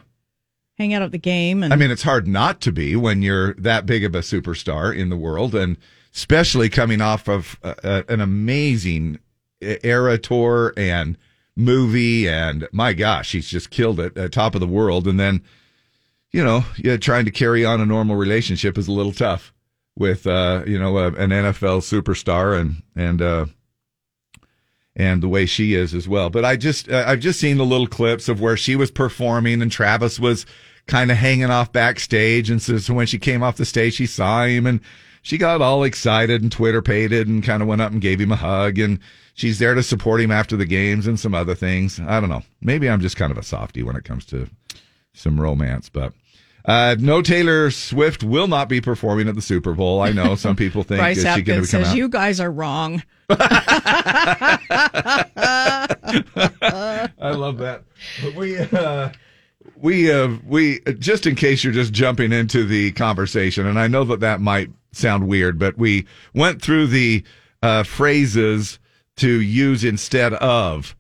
[0.79, 1.65] hang out at the game.
[1.65, 4.97] And I mean, it's hard not to be when you're that big of a superstar
[4.97, 5.77] in the world, and
[6.15, 9.19] especially coming off of uh, uh, an amazing
[9.61, 11.19] era tour and
[11.57, 12.29] movie.
[12.29, 15.09] And my gosh, she's just killed it at top of the world.
[15.09, 15.43] And then,
[16.37, 19.55] you know, yeah, trying to carry on a normal relationship is a little tough
[19.97, 23.47] with, uh, you know, uh, an NFL superstar and and uh,
[24.95, 26.29] and the way she is as well.
[26.29, 29.63] But I just uh, I've just seen the little clips of where she was performing
[29.63, 30.45] and Travis was
[30.87, 34.05] kind of hanging off backstage, and so, so when she came off the stage, she
[34.05, 34.81] saw him and
[35.23, 38.33] she got all excited and Twitter pated and kind of went up and gave him
[38.33, 39.01] a hug and.
[39.39, 42.01] She's there to support him after the games and some other things.
[42.01, 42.43] I don't know.
[42.63, 44.49] Maybe I'm just kind of a softie when it comes to
[45.13, 46.15] some romance, but
[46.67, 50.03] Uh, no, Taylor Swift will not be performing at the Super Bowl.
[50.03, 51.97] I know some people think Bryce is she going to come says out.
[51.97, 53.05] you guys are wrong.
[53.31, 53.39] I
[57.21, 57.85] love that.
[58.23, 59.11] But we uh,
[59.77, 64.05] we uh, we just in case you're just jumping into the conversation, and I know
[64.05, 67.23] that that might sound weird, but we went through the
[67.63, 68.79] uh, phrases
[69.17, 70.97] to use instead of.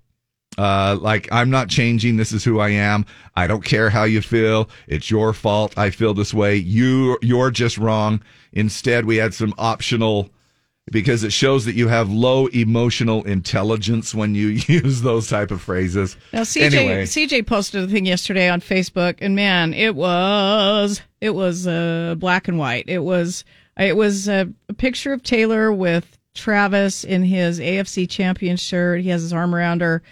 [0.59, 2.17] Uh, like I'm not changing.
[2.17, 3.05] This is who I am.
[3.35, 4.71] I don't care how you feel.
[4.87, 5.77] It's your fault.
[5.77, 6.57] I feel this way.
[6.57, 8.23] You you're just wrong.
[8.53, 10.31] Instead, we had some optional
[10.91, 15.61] because it shows that you have low emotional intelligence when you use those type of
[15.61, 16.17] phrases.
[16.33, 21.31] Now CJ Anyway, CJ posted a thing yesterday on Facebook, and man, it was it
[21.31, 22.85] was uh, black and white.
[22.89, 23.45] It was
[23.79, 29.01] it was a, a picture of Taylor with Travis in his AFC champion shirt.
[29.01, 30.03] He has his arm around her,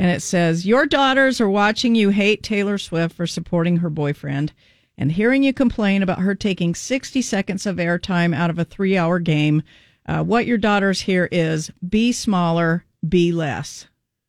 [0.00, 4.52] and it says, "Your daughters are watching you hate Taylor Swift for supporting her boyfriend."
[4.96, 8.98] And hearing you complain about her taking 60 seconds of airtime out of a three
[8.98, 9.62] hour game,
[10.06, 13.86] uh, what your daughters hear is be smaller, be less.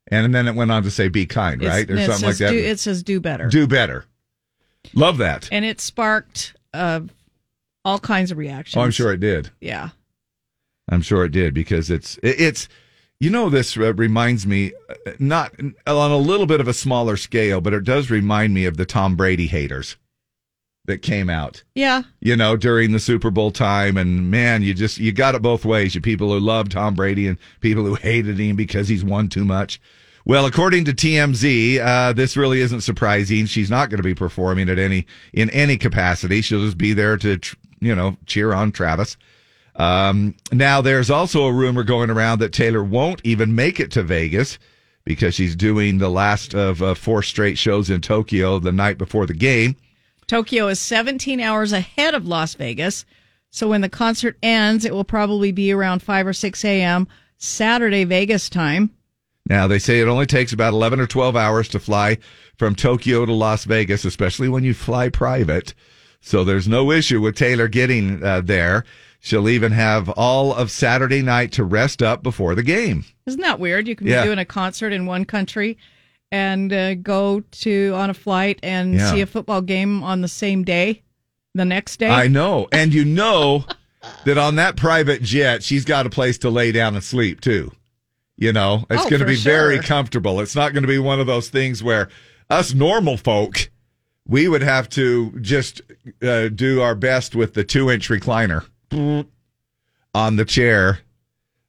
[0.07, 2.51] and then it went on to say "be kind," It's- right, or something like that.
[2.51, 3.47] Do, it says do better.
[3.47, 4.05] Do better.
[4.93, 5.47] Love that.
[5.51, 7.01] and it sparked uh,
[7.86, 8.78] all kinds of reactions.
[8.80, 9.49] Oh, I'm sure it did.
[9.61, 9.89] Yeah.
[10.89, 12.67] I'm sure it did because it's it- it's
[13.22, 15.53] you know this uh, reminds me uh, not
[15.86, 18.86] on a little bit of a smaller scale, but it does remind me of the
[18.86, 19.95] Tom Brady haters
[20.86, 21.63] that came out.
[21.76, 22.01] Yeah.
[22.19, 23.95] you know, during the Super Bowl time.
[23.95, 25.93] And man, you just, you got it both ways.
[25.93, 29.45] You people who love Tom Brady and people who hated him because he's won too
[29.45, 29.80] much.
[30.26, 33.45] Well, according to TMZ, uh, this really isn't surprising.
[33.45, 36.41] She's not going to be performing at any, in any capacity.
[36.41, 39.15] She'll just be there to, tr- you know, cheer on Travis.
[39.82, 44.03] Um, now there's also a rumor going around that Taylor won't even make it to
[44.03, 44.59] Vegas
[45.05, 49.25] because she's doing the last of uh, four straight shows in Tokyo the night before
[49.25, 49.75] the game.
[50.27, 53.05] Tokyo is 17 hours ahead of Las Vegas.
[53.49, 57.07] So when the concert ends, it will probably be around 5 or 6 a.m.
[57.39, 58.91] Saturday, Vegas time.
[59.49, 62.19] Now, they say it only takes about 11 or 12 hours to fly
[62.55, 65.73] from Tokyo to Las Vegas, especially when you fly private.
[66.21, 68.86] So there's no issue with Taylor getting uh, there.
[69.24, 73.05] She'll even have all of Saturday night to rest up before the game.
[73.28, 73.88] Isn't that weird?
[73.88, 74.22] You can Yeah.
[74.24, 75.78] be doing a concert in one country
[76.32, 79.11] and uh, go to on a flight and Yeah.
[79.11, 81.03] see a football game on the same day,
[81.53, 82.07] the next day.
[82.09, 82.67] I know.
[82.72, 83.65] And you know
[84.26, 87.72] that on that private jet, she's got a place to lay down and sleep too.
[88.38, 90.39] You know, it's Oh, going to be very comfortable.
[90.41, 92.09] It's not going to be one of those things where
[92.49, 93.69] us normal folk,
[94.28, 95.82] we would have to just
[96.24, 100.99] uh, do our best with the two inch recliner on the chair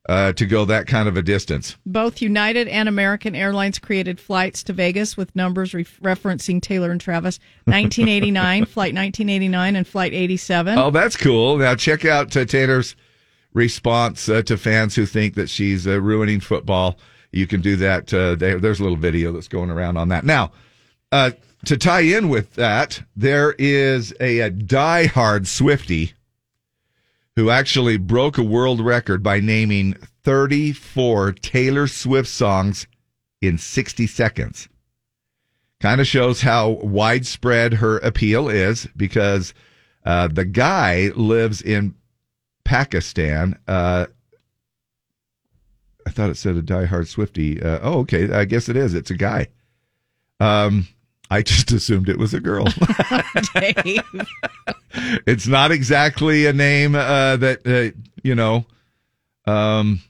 [0.09, 1.77] uh, to go that kind of a distance.
[1.87, 7.01] Both United and American Airlines created flights to Vegas with numbers re- referencing Taylor and
[7.01, 7.39] Travis.
[7.67, 10.79] 1989, Flight 1989, and Flight 87.
[10.79, 11.57] Oh, that's cool.
[11.57, 12.97] Now check out uh, Taylor's
[13.55, 16.99] response uh, to fans who think that she's uh, ruining football.
[17.31, 18.13] You can do that.
[18.13, 20.25] Uh, there, there's a little video that's going around on that.
[20.25, 20.53] Now,
[21.13, 21.31] uh,
[21.67, 26.15] to tie in with that, there is a, a diehard Swiftie
[27.37, 32.87] who actually broke a world record by naming 34 Taylor Swift songs
[33.41, 34.69] in 60 seconds.
[35.81, 39.53] Kind of shows how widespread her appeal is because
[40.05, 41.95] uh, the guy lives in
[42.65, 43.59] Pakistan.
[43.67, 44.07] Uh,
[46.07, 47.65] I thought it said a diehard Swiftie.
[47.65, 48.33] Uh, oh, okay.
[48.33, 48.95] I guess it is.
[48.95, 49.49] It's a guy.
[50.39, 50.87] Um,
[51.33, 52.67] I just assumed it was a girl.
[55.27, 58.67] It's not exactly a name uh, that uh, you know.
[59.47, 60.01] Um,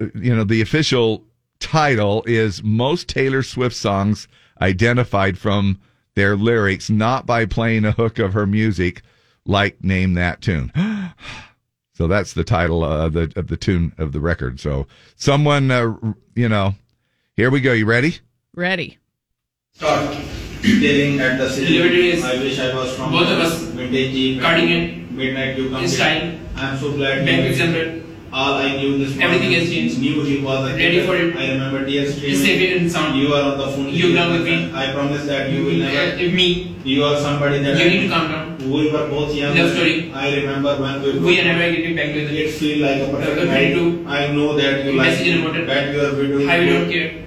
[0.00, 1.24] you know, the official
[1.60, 4.26] title is most Taylor Swift songs
[4.60, 5.80] identified from
[6.16, 9.02] their lyrics, not by playing a hook of her music,
[9.46, 10.72] like "Name That Tune."
[11.94, 14.58] so that's the title uh, of the of the tune of the record.
[14.58, 15.94] So someone, uh,
[16.34, 16.74] you know,
[17.36, 17.72] here we go.
[17.72, 18.18] You ready?
[18.54, 18.98] Ready.
[19.76, 20.14] Start
[20.62, 25.10] staring at the is I wish I was from both of us vintage cutting it
[25.10, 26.30] Midnight you come in style.
[26.54, 27.26] I'm so glad.
[27.26, 28.04] Back you- exempted.
[28.32, 29.24] All I knew this morning.
[29.24, 29.98] Everything has changed.
[29.98, 31.34] Knew he was a Ready for it.
[31.34, 32.38] I remember tears streaming.
[32.44, 33.18] Save it in sound.
[33.18, 33.88] You are on the phone.
[33.88, 34.70] You along with me.
[34.72, 36.30] I promise that you will Uh, never.
[36.38, 36.46] me.
[36.84, 37.76] You are somebody that.
[37.82, 38.56] You need to calm down.
[38.76, 39.58] We were both young.
[39.58, 40.12] Love story.
[40.14, 41.18] I remember when we.
[41.18, 42.38] We are never getting back together.
[42.46, 44.16] It feel like a perfect Uh, night.
[44.22, 45.10] I know that you like.
[45.10, 45.66] Message important.
[45.74, 46.48] That you are video.
[46.48, 47.23] I don't care.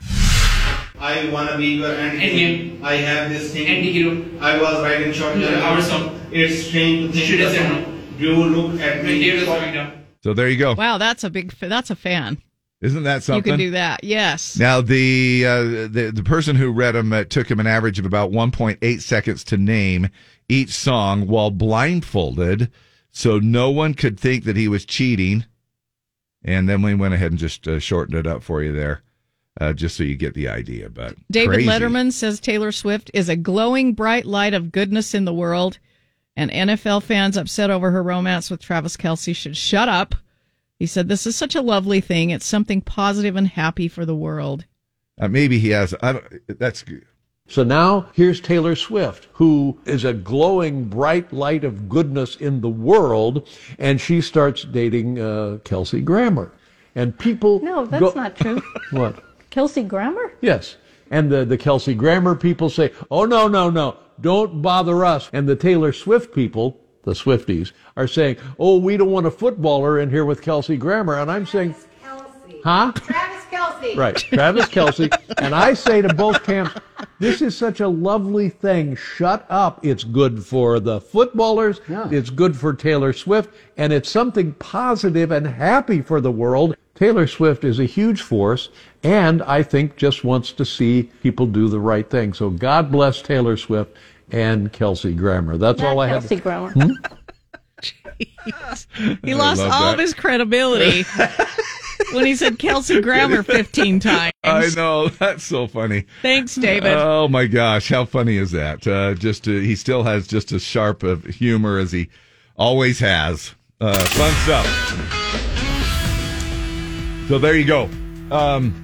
[1.07, 2.81] I wanna be your end Endgame.
[2.83, 3.67] I have this thing.
[3.67, 4.25] Anti-hero.
[4.41, 5.37] I was writing short.
[5.37, 6.19] Yeah, our song.
[6.31, 7.25] It's strange to think.
[7.25, 9.39] Should have the said You look at Right here, me.
[9.45, 10.05] that's coming down.
[10.23, 10.73] So there you go.
[10.73, 11.53] Wow, that's a big.
[11.59, 12.41] That's a fan.
[12.81, 13.51] Isn't that something?
[13.51, 14.03] You can do that.
[14.03, 14.59] Yes.
[14.59, 18.05] Now the uh, the the person who read them uh, took him an average of
[18.05, 20.09] about 1.8 seconds to name
[20.49, 22.69] each song while blindfolded,
[23.11, 25.45] so no one could think that he was cheating.
[26.43, 29.01] And then we went ahead and just uh, shortened it up for you there,
[29.59, 30.89] uh, just so you get the idea.
[30.89, 31.69] But David crazy.
[31.69, 35.79] Letterman says Taylor Swift is a glowing bright light of goodness in the world,
[36.35, 40.15] and NFL fans upset over her romance with Travis Kelce should shut up.
[40.79, 42.29] He said, This is such a lovely thing.
[42.29, 44.65] It's something positive and happy for the world.
[45.19, 45.95] Uh, maybe he has.
[46.01, 46.85] I don't, that's
[47.47, 52.69] So now here's Taylor Swift, who is a glowing bright light of goodness in the
[52.69, 53.49] world,
[53.79, 56.53] and she starts dating uh, Kelsey Grammer.
[56.93, 57.59] And people.
[57.61, 58.61] No, that's go- not true.
[58.91, 59.23] What?
[59.57, 60.33] Kelsey Grammer?
[60.39, 60.75] Yes.
[61.09, 65.31] And the, the Kelsey Grammer people say, oh, no, no, no, don't bother us.
[65.33, 69.99] And the Taylor Swift people, the Swifties, are saying, oh, we don't want a footballer
[69.99, 71.17] in here with Kelsey Grammer.
[71.17, 72.61] And I'm saying, Kelsey.
[72.63, 72.91] huh?
[72.91, 73.97] Travis Kelce.
[73.97, 75.09] Right, Travis Kelce.
[75.39, 76.75] and I say to both camps,
[77.17, 78.95] this is such a lovely thing.
[78.95, 79.83] Shut up.
[79.83, 81.81] It's good for the footballers.
[82.11, 83.51] It's good for Taylor Swift.
[83.75, 86.75] And it's something positive and happy for the world.
[86.97, 88.69] Taylor Swift is a huge force
[89.03, 92.33] and I think just wants to see people do the right thing.
[92.33, 93.95] So God bless Taylor Swift
[94.31, 95.57] and Kelsey Grammer.
[95.57, 96.23] That's all I have.
[96.23, 96.71] Kelsey Grammer.
[96.71, 96.91] Hmm?
[98.17, 98.33] He
[99.31, 99.93] I lost all that.
[99.93, 101.03] of his credibility
[102.13, 104.33] when he said Kelsey Grammer 15 times.
[104.43, 106.05] I know that's so funny.
[106.23, 106.93] Thanks, David.
[106.93, 108.87] Oh my gosh, how funny is that?
[108.87, 112.09] Uh, just uh, he still has just as sharp of humor as he
[112.55, 113.53] always has.
[113.79, 115.46] Uh, fun stuff.
[117.27, 117.89] So there you go.
[118.31, 118.83] Um,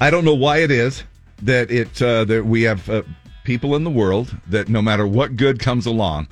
[0.00, 1.04] I don't know why it is
[1.42, 3.02] that it uh, that we have uh,
[3.44, 6.26] people in the world that no matter what good comes along,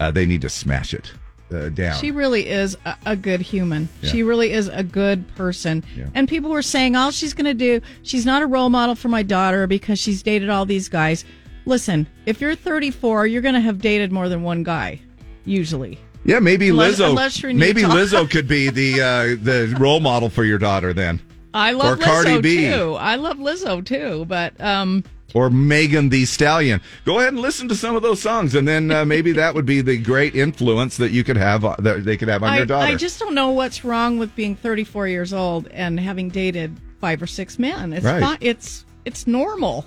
[0.00, 1.12] uh, they need to smash it
[1.52, 1.96] uh, down.
[2.00, 3.88] She really is a, a good human.
[4.02, 4.10] Yeah.
[4.10, 5.84] She really is a good person.
[5.96, 6.08] Yeah.
[6.14, 9.08] And people were saying all she's going to do, she's not a role model for
[9.08, 11.24] my daughter because she's dated all these guys.
[11.64, 15.00] Listen, if you're 34, you're going to have dated more than one guy,
[15.44, 16.00] usually.
[16.28, 17.08] Yeah, maybe Unless- Lizzo.
[17.08, 17.82] unless maybe.
[17.82, 21.20] Lizzo could be the uh, the role model for your daughter then,
[21.54, 22.56] I love Or Cardi Lizzo B.
[22.70, 22.94] too.
[23.00, 25.04] I love Lizzo too, but um
[25.34, 26.80] or Megan Thee Stallion.
[27.06, 29.64] Go ahead and listen to some of those songs, and then uh, maybe that would
[29.66, 32.56] be the great influence that you could have uh, that they could have on I,
[32.58, 32.86] your daughter.
[32.92, 37.22] I just don't know what's wrong with being 34 years old and having dated five
[37.22, 37.94] or six men.
[37.94, 38.20] It's Right.
[38.20, 39.86] not it's it's normal.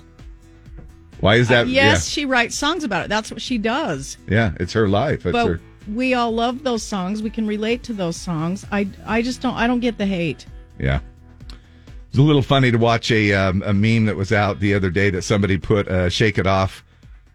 [1.20, 1.66] Why is that?
[1.66, 3.08] Uh, yes, she writes songs about it.
[3.08, 4.16] That's what she does.
[4.28, 5.24] yeah, yeah, it's her life.
[5.24, 5.60] It's but her.
[5.88, 7.22] We all love those songs.
[7.22, 8.64] We can relate to those songs.
[8.70, 10.46] I I just don't I don't get the hate.
[10.78, 11.00] Yeah.
[12.08, 14.90] It's a little funny to watch a um, a meme that was out the other
[14.90, 16.84] day that somebody put uh, "Shake It Off,"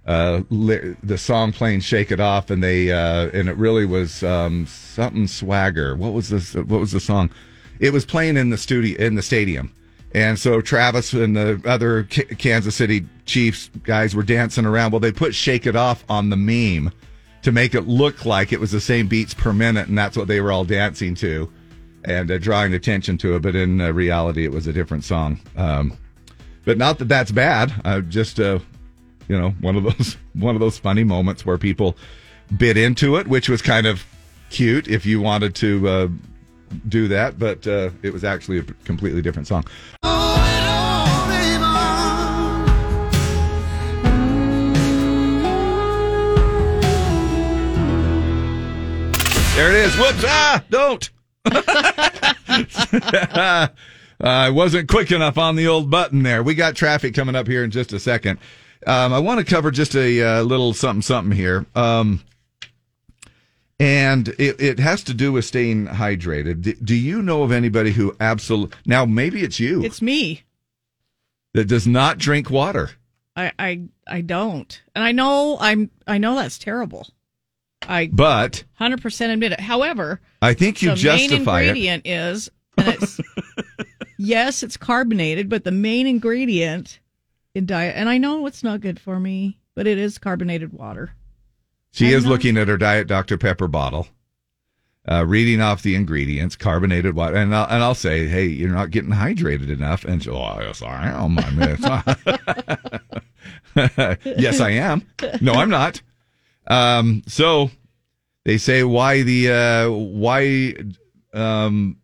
[0.06, 4.22] uh, li- the song playing "Shake It Off," and they uh, and it really was
[4.22, 5.96] um, something swagger.
[5.96, 6.54] What was this?
[6.54, 7.32] What was the song?
[7.80, 9.74] It was playing in the studio in the stadium,
[10.14, 14.92] and so Travis and the other K- Kansas City Chiefs guys were dancing around.
[14.92, 16.94] Well, they put "Shake It Off" on the meme
[17.48, 20.28] to make it look like it was the same beats per minute, and that's what
[20.28, 21.50] they were all dancing to
[22.04, 23.42] and uh, drawing attention to it.
[23.42, 25.40] But in uh, reality, it was a different song.
[25.56, 25.98] Um,
[26.66, 27.74] but not that that's bad.
[27.86, 28.60] Uh, just uh,
[29.30, 31.96] you know, one of those one of those funny moments where people
[32.58, 34.06] bit into it, which was kind of
[34.50, 36.08] cute if you wanted to uh,
[36.90, 37.40] do that.
[37.40, 39.64] But uh, it was actually a completely different song.
[49.58, 49.96] There it is.
[49.98, 50.24] Whoops!
[50.24, 51.10] Ah, don't.
[54.22, 56.44] I wasn't quick enough on the old button there.
[56.44, 58.38] We got traffic coming up here in just a second.
[58.86, 61.66] Um, I want to cover just a uh, little something something here.
[61.74, 62.22] Um,
[63.80, 66.62] and it, it has to do with staying hydrated.
[66.62, 70.44] Do, do you know of anybody who absolutely now maybe it's you It's me.
[71.56, 72.92] that does not drink water?
[73.36, 74.80] I I I don't.
[74.94, 77.08] And I know I'm I know that's terrible.
[77.84, 79.60] I But 100% admit it.
[79.60, 83.20] However, I think you the justify main ingredient is and it's
[84.18, 87.00] yes, it's carbonated, but the main ingredient
[87.56, 91.14] in diet and I know it's not good for me, but it is carbonated water.
[91.92, 93.38] She I'm is not- looking at her Diet Dr.
[93.38, 94.08] Pepper bottle,
[95.10, 98.92] uh, reading off the ingredients, carbonated water, and I'll, and I'll say, "Hey, you're not
[98.92, 101.78] getting hydrated enough." And she, "Oh, yes, I am." I mean,
[104.38, 105.04] yes, I am.
[105.42, 106.02] No, I'm not.
[106.68, 107.72] Um, so
[108.46, 110.76] they say, why the uh, why
[111.34, 111.98] um,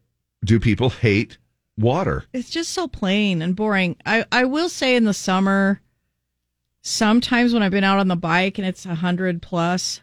[0.46, 1.38] do people hate
[1.78, 2.24] water?
[2.34, 3.96] It's just so plain and boring.
[4.06, 5.82] I, I will say in the summer,
[6.82, 10.02] sometimes when I've been out on the bike and it's a 100 plus,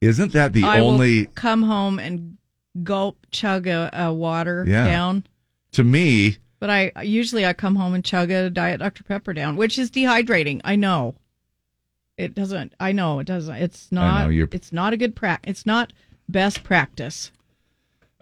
[0.00, 1.26] Isn't that the I only?
[1.26, 2.36] come home and
[2.82, 4.84] gulp, chug a, a water Yeah.
[4.86, 5.24] down.
[5.72, 9.04] To me, But I usually I come home and chug a Diet Dr.
[9.04, 10.60] Pepper down, which is dehydrating.
[10.64, 11.14] I know.
[12.16, 12.74] It doesn't.
[12.78, 13.54] I know it doesn't.
[13.56, 14.30] It's not.
[14.30, 15.50] know, it's not a good practice.
[15.50, 15.92] It's not
[16.28, 17.30] best practice.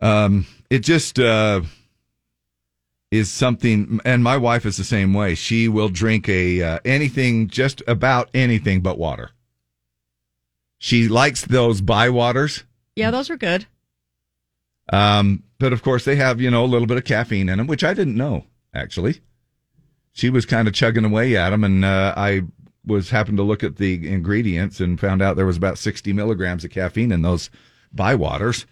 [0.01, 1.63] Um, it just uh,
[3.11, 5.35] is something, and my wife is the same way.
[5.35, 9.31] She will drink a uh, anything, just about anything but water.
[10.79, 12.63] She likes those Bai waters,
[12.95, 13.67] Yeah, those are good.
[14.93, 17.67] um, but of course they have you know a little bit of caffeine in them,
[17.67, 19.21] which I didn't know actually.
[20.13, 22.43] She was kind of chugging away at them, and uh, I
[22.85, 26.65] was happened to look at the ingredients and found out there was about sixty milligrams
[26.65, 27.51] of caffeine in those
[27.93, 28.67] Bai waters.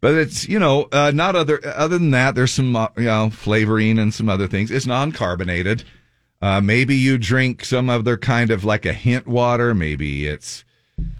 [0.00, 2.34] But it's you know uh, not other other than that.
[2.34, 4.70] There's some uh, you know flavoring and some other things.
[4.70, 5.84] It's non carbonated.
[6.40, 9.74] Uh, maybe you drink some other kind of like a hint water.
[9.74, 10.64] Maybe it's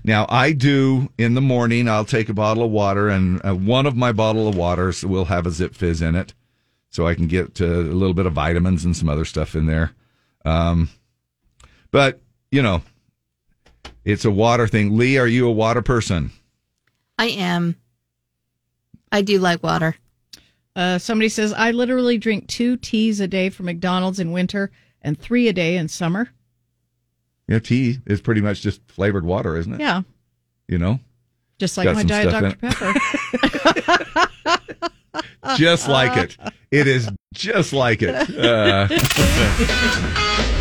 [0.02, 1.88] now I do in the morning.
[1.88, 5.26] I'll take a bottle of water, and uh, one of my bottle of waters will
[5.26, 6.34] have a Zipfizz in it,
[6.90, 9.66] so I can get uh, a little bit of vitamins and some other stuff in
[9.66, 9.92] there.
[10.44, 10.90] Um,
[11.93, 12.20] but
[12.51, 12.82] you know,
[14.05, 14.97] it's a water thing.
[14.97, 16.32] Lee, are you a water person?
[17.18, 17.76] I am.
[19.12, 19.95] I do like water.
[20.74, 24.70] Uh, somebody says I literally drink two teas a day from McDonald's in winter
[25.03, 26.30] and three a day in summer.
[27.47, 29.80] Yeah, tea is pretty much just flavored water, isn't it?
[29.80, 30.03] Yeah,
[30.68, 30.99] You know,
[31.59, 32.95] just like Got my diet Dr Pepper.
[35.57, 36.36] just like it.
[36.70, 38.14] It is just like it.
[38.34, 38.88] Uh,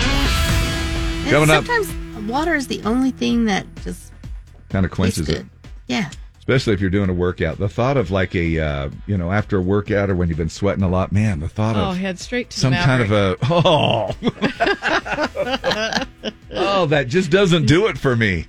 [1.32, 4.11] And Coming up, sometimes water is the only thing that just
[4.69, 5.45] kind of quenches tastes it.
[5.88, 6.09] Yeah.
[6.39, 7.57] especially if you're doing a workout.
[7.57, 10.49] The thought of like a, uh, you know, after a workout or when you've been
[10.49, 13.11] sweating a lot, man, the thought oh, of head straight to some the kind of
[13.11, 14.15] a, oh,
[16.51, 18.45] oh, that just doesn't do it for me.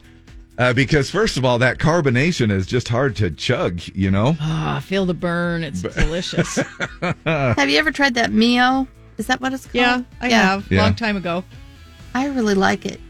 [0.59, 4.37] Uh, because first of all, that carbonation is just hard to chug, you know?
[4.41, 5.65] Ah, feel the burn.
[5.65, 6.57] It's delicious.
[7.25, 8.87] Have you ever tried that Mio?
[9.19, 9.75] Is that what it's called?
[9.75, 10.71] yeah, I have.
[10.71, 10.83] Yeah.
[10.83, 11.45] Long time ago.
[12.15, 13.01] I really like it.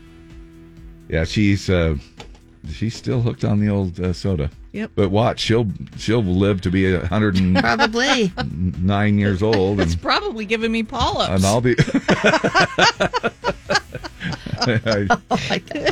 [1.08, 1.96] Yeah, she's, uh,
[2.70, 4.50] she's still hooked on the old uh, soda.
[4.72, 4.92] Yep.
[4.94, 5.66] But watch, she'll,
[5.98, 8.32] she'll live to be a hundred and Probably.
[8.80, 9.80] nine years old.
[9.80, 11.28] It's probably giving me polyps.
[11.30, 11.74] and I'll be,
[14.64, 15.08] I,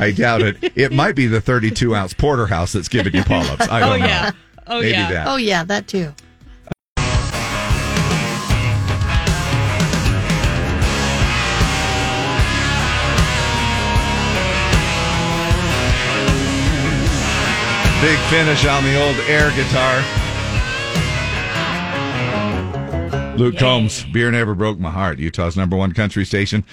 [0.00, 0.56] I doubt it.
[0.76, 3.68] It might be the 32 ounce porterhouse that's giving you polyps.
[3.68, 4.06] I don't oh know.
[4.06, 4.30] yeah.
[4.66, 5.10] Oh Maybe yeah.
[5.12, 5.26] that.
[5.26, 6.14] Oh yeah, that too.
[18.00, 20.02] Big finish on the old air guitar.
[23.36, 26.64] Luke Combs, Beer Never Broke My Heart, Utah's number one country station.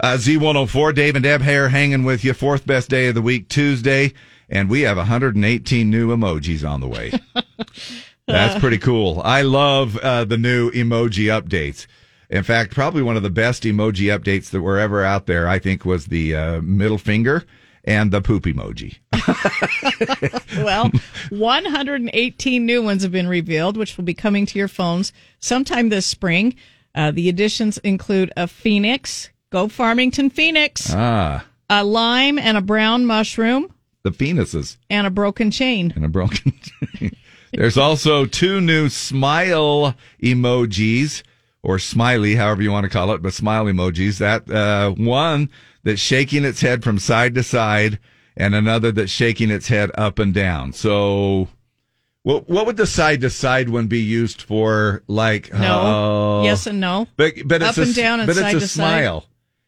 [0.00, 2.32] Uh, Z104, Dave and Deb Hare hanging with you.
[2.32, 4.12] Fourth best day of the week, Tuesday.
[4.48, 7.12] And we have 118 new emojis on the way.
[8.26, 9.22] That's pretty cool.
[9.24, 11.86] I love uh, the new emoji updates.
[12.28, 15.60] In fact, probably one of the best emoji updates that were ever out there, I
[15.60, 17.44] think, was the uh, middle finger
[17.84, 18.98] and the poop emoji.
[20.64, 20.90] well,
[21.30, 26.06] 118 new ones have been revealed, which will be coming to your phones sometime this
[26.06, 26.54] spring.
[26.94, 33.06] Uh, the additions include a phoenix, go Farmington Phoenix, Ah, a lime and a brown
[33.06, 33.72] mushroom,
[34.02, 34.76] the penises.
[34.90, 35.92] and a broken chain.
[35.96, 36.52] and a broken.
[36.98, 37.12] chain.
[37.52, 41.22] There's also two new smile emojis
[41.62, 44.18] or smiley, however you want to call it, but smile emojis.
[44.18, 45.48] That uh, one
[45.84, 47.98] that's shaking its head from side to side,
[48.36, 50.72] and another that's shaking its head up and down.
[50.72, 51.48] So,
[52.22, 55.02] what what would the side to side one be used for?
[55.08, 55.80] Like No.
[55.84, 56.44] oh.
[56.44, 57.06] Yes and no.
[57.16, 58.74] but but it's Up a, and down and but side it's a to side.
[59.02, 59.24] smile,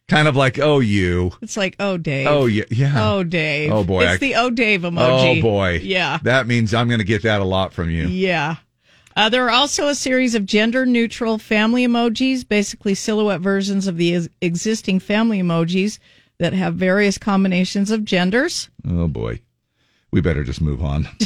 [0.08, 1.32] kind of like oh you.
[1.42, 2.26] It's like, oh, Dave.
[2.28, 3.10] Oh yeah, yeah.
[3.12, 3.72] Oh, Dave.
[3.72, 5.38] Oh, boy, It's I- the oh, Dave emoji.
[5.38, 5.80] Oh boy.
[5.82, 6.18] Yeah.
[6.22, 8.06] That means I'm going to get that a lot from you.
[8.06, 8.56] Yeah.
[9.16, 13.96] Uh, there are also a series of gender neutral family emojis, basically silhouette versions of
[13.96, 15.98] the ex- existing family emojis
[16.38, 18.68] that have various combinations of genders.
[18.88, 19.40] Oh boy.
[20.10, 21.08] We better just move on.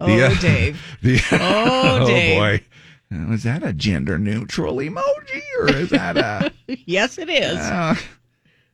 [0.00, 0.82] Oh, The, uh, Dave.
[1.02, 2.36] The, Oh, Dave.
[2.38, 2.64] boy.
[3.34, 6.52] Is that a gender neutral emoji or is that a.
[6.86, 7.56] yes, it is.
[7.56, 7.94] Uh,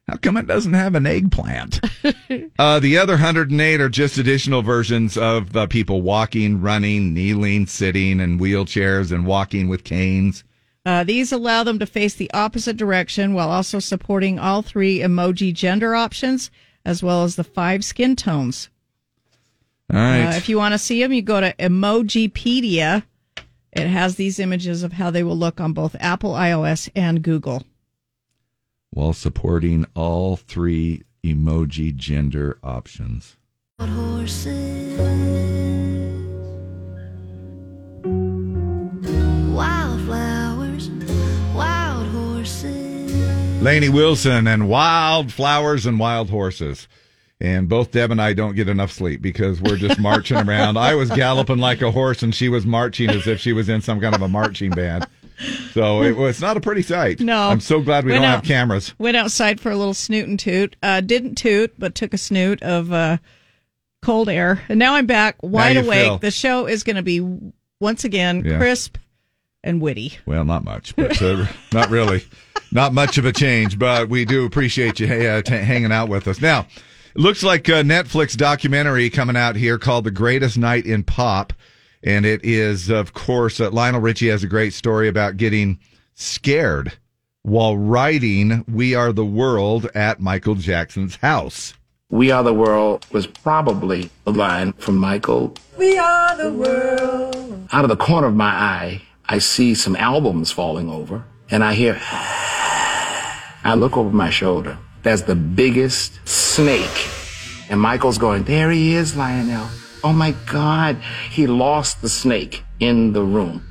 [0.09, 1.81] how come it doesn't have an eggplant?
[2.59, 8.21] uh, the other 108 are just additional versions of uh, people walking, running, kneeling, sitting,
[8.21, 10.45] and wheelchairs and walking with canes.
[10.85, 15.55] Uh, these allow them to face the opposite direction while also supporting all three emoji
[15.55, 16.51] gender options
[16.85, 18.69] as well as the five skin tones.
[19.93, 20.25] All right.
[20.25, 23.05] Uh, if you want to see them, you go to Emojipedia.
[23.73, 27.63] It has these images of how they will look on both Apple, iOS, and Google.
[28.95, 33.37] While supporting all three emoji gender options.
[39.53, 40.91] Wildflowers,
[41.55, 43.63] wild horses.
[43.63, 46.87] Lainey Wilson and Wild Flowers and Wild Horses.
[47.41, 50.77] And both Deb and I don't get enough sleep because we're just marching around.
[50.77, 53.81] I was galloping like a horse, and she was marching as if she was in
[53.81, 55.07] some kind of a marching band.
[55.73, 57.21] So it was not a pretty sight.
[57.21, 57.49] No.
[57.51, 58.95] I'm so glad we Went don't out- have cameras.
[58.99, 60.77] Went outside for a little snoot and toot.
[60.83, 63.17] Uh, didn't toot, but took a snoot of uh,
[64.03, 64.63] cold air.
[64.69, 66.05] And now I'm back, wide awake.
[66.05, 67.21] feel- The show is going to be
[67.81, 68.59] once again Yeah.
[68.59, 68.97] crisp
[69.65, 70.19] and witty.
[70.27, 72.25] Well, not much, but uh, not really,
[72.71, 73.79] not much of a change.
[73.79, 76.41] But we do appreciate you uh, t- hanging out with us.
[76.41, 76.67] Now,
[77.15, 81.53] it looks like a Netflix documentary coming out here called "The Greatest Night in Pop,"
[82.03, 85.79] and it is, of course, uh, Lionel Richie has a great story about getting
[86.15, 86.93] scared
[87.43, 91.75] while writing "We Are the World" at Michael Jackson's house.
[92.11, 95.55] We Are the World was probably a line from Michael.
[95.79, 97.69] We are the world.
[97.73, 101.73] Out of the corner of my eye, I see some albums falling over, and I
[101.75, 101.99] hear.
[103.65, 104.77] I look over my shoulder.
[105.03, 107.09] That's the biggest snake.
[107.71, 109.69] And Michael's going, There he is, Lionel.
[110.05, 110.97] Oh my God.
[111.31, 113.67] He lost the snake in the room.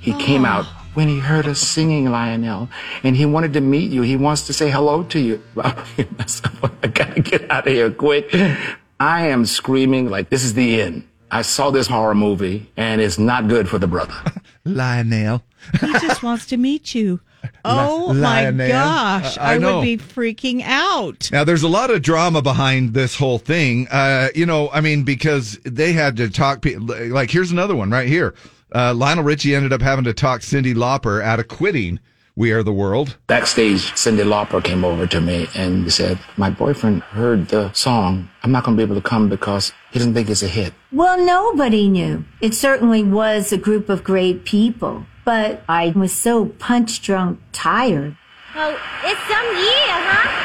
[0.00, 0.86] He came out oh.
[0.94, 2.68] when he heard us singing, Lionel,
[3.02, 4.02] and he wanted to meet you.
[4.02, 5.42] He wants to say hello to you.
[5.56, 8.34] I gotta get out of here quick.
[9.00, 11.08] I am screaming like this is the end.
[11.30, 14.14] I saw this horror movie and it's not good for the brother.
[14.64, 15.42] Lionel.
[15.80, 17.20] He just wants to meet you.
[17.64, 18.68] Oh my Lionel.
[18.68, 19.38] gosh.
[19.38, 19.78] I I, know.
[19.78, 21.30] would be freaking out.
[21.32, 23.88] Now, there's a lot of drama behind this whole thing.
[23.88, 26.62] Uh, you know, I mean, because they had to talk.
[26.62, 28.34] pe- Like, here's another one right here.
[28.74, 32.00] Uh, Lionel Richie ended up having to talk Cyndi Lauper out of quitting
[32.34, 33.16] We Are the World.
[33.28, 38.28] Backstage, Cyndi Lauper came over to me and said, My boyfriend heard the song.
[38.42, 40.74] I'm not going to be able to come because he didn't think it's a hit.
[40.90, 42.24] Well, nobody knew.
[42.40, 48.16] It certainly was a group of great people, but I was so punch drunk tired.
[48.56, 50.40] Oh, it's some year, huh?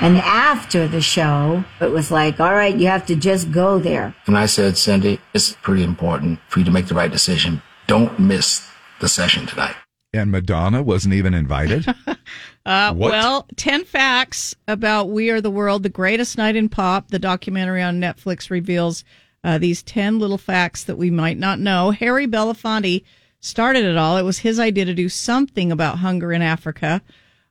[0.00, 4.14] And after the show, it was like, all right, you have to just go there.
[4.26, 7.60] And I said, Cyndi, it's pretty important for you to make the right decision.
[7.86, 8.66] Don't miss
[9.00, 9.76] the session tonight.
[10.14, 11.84] And Madonna wasn't even invited.
[12.66, 17.08] Uh, well, 10 facts about We Are the World, the greatest night in pop.
[17.08, 19.02] The documentary on Netflix reveals
[19.42, 21.90] uh, these 10 little facts that we might not know.
[21.90, 23.02] Harry Belafonte
[23.40, 24.18] started it all.
[24.18, 27.00] It was his idea to do something about hunger in Africa.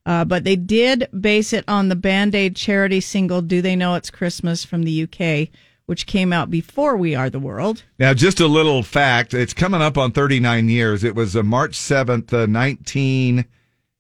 [0.06, 3.96] Uh, but they did base it on the Band Aid charity single, Do They Know
[3.96, 5.50] It's Christmas from the UK,
[5.88, 7.84] which came out before We Are the World.
[7.98, 9.34] now, just a little fact.
[9.34, 11.04] It's coming up on 39 years.
[11.04, 12.46] It was uh, March 7th, uh,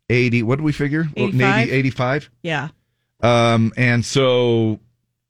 [0.10, 0.43] 1980.
[0.43, 1.07] What did we figure?
[1.16, 1.34] 85?
[1.36, 2.30] maybe 85?
[2.43, 2.70] Yeah.
[3.22, 4.80] Um, and so,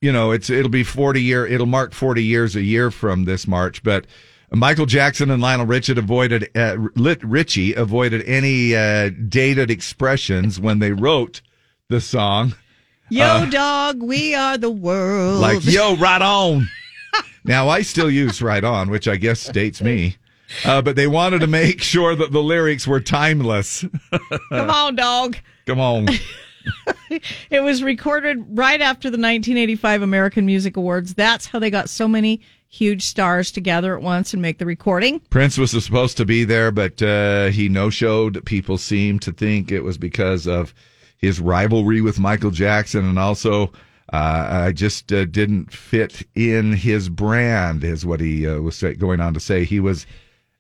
[0.02, 3.48] you know, it's it'll be 40 year, it'll mark 40 years a year from this
[3.48, 3.84] March.
[3.84, 4.06] But
[4.52, 10.80] Michael Jackson and Lionel Richie avoided uh, Lit- Richie avoided any uh, dated expressions when
[10.80, 11.42] they wrote
[11.90, 12.56] the song.
[13.10, 15.42] Yo, Uh, dog, we are the world.
[15.42, 16.68] like yo, right on.
[17.44, 20.18] now I still use right on, which I guess dates me.
[20.66, 23.86] Uh, but they wanted to make sure that the lyrics were timeless.
[24.50, 25.38] Come on, dog.
[25.66, 26.08] Come on.
[27.50, 31.16] It was recorded right after the 1985 American Music Awards.
[31.16, 34.66] That's how they got so many huge stars to gather at once and make the
[34.66, 35.20] recording.
[35.32, 38.46] Prince was supposed to be there, but uh, he no showed.
[38.46, 40.74] People seem to think it was because of
[41.18, 43.72] his rivalry with Michael Jackson, and also
[44.14, 48.94] uh, I just uh, didn't fit in his brand, is what he uh, was say,
[48.94, 49.66] going on to say.
[49.66, 50.06] He was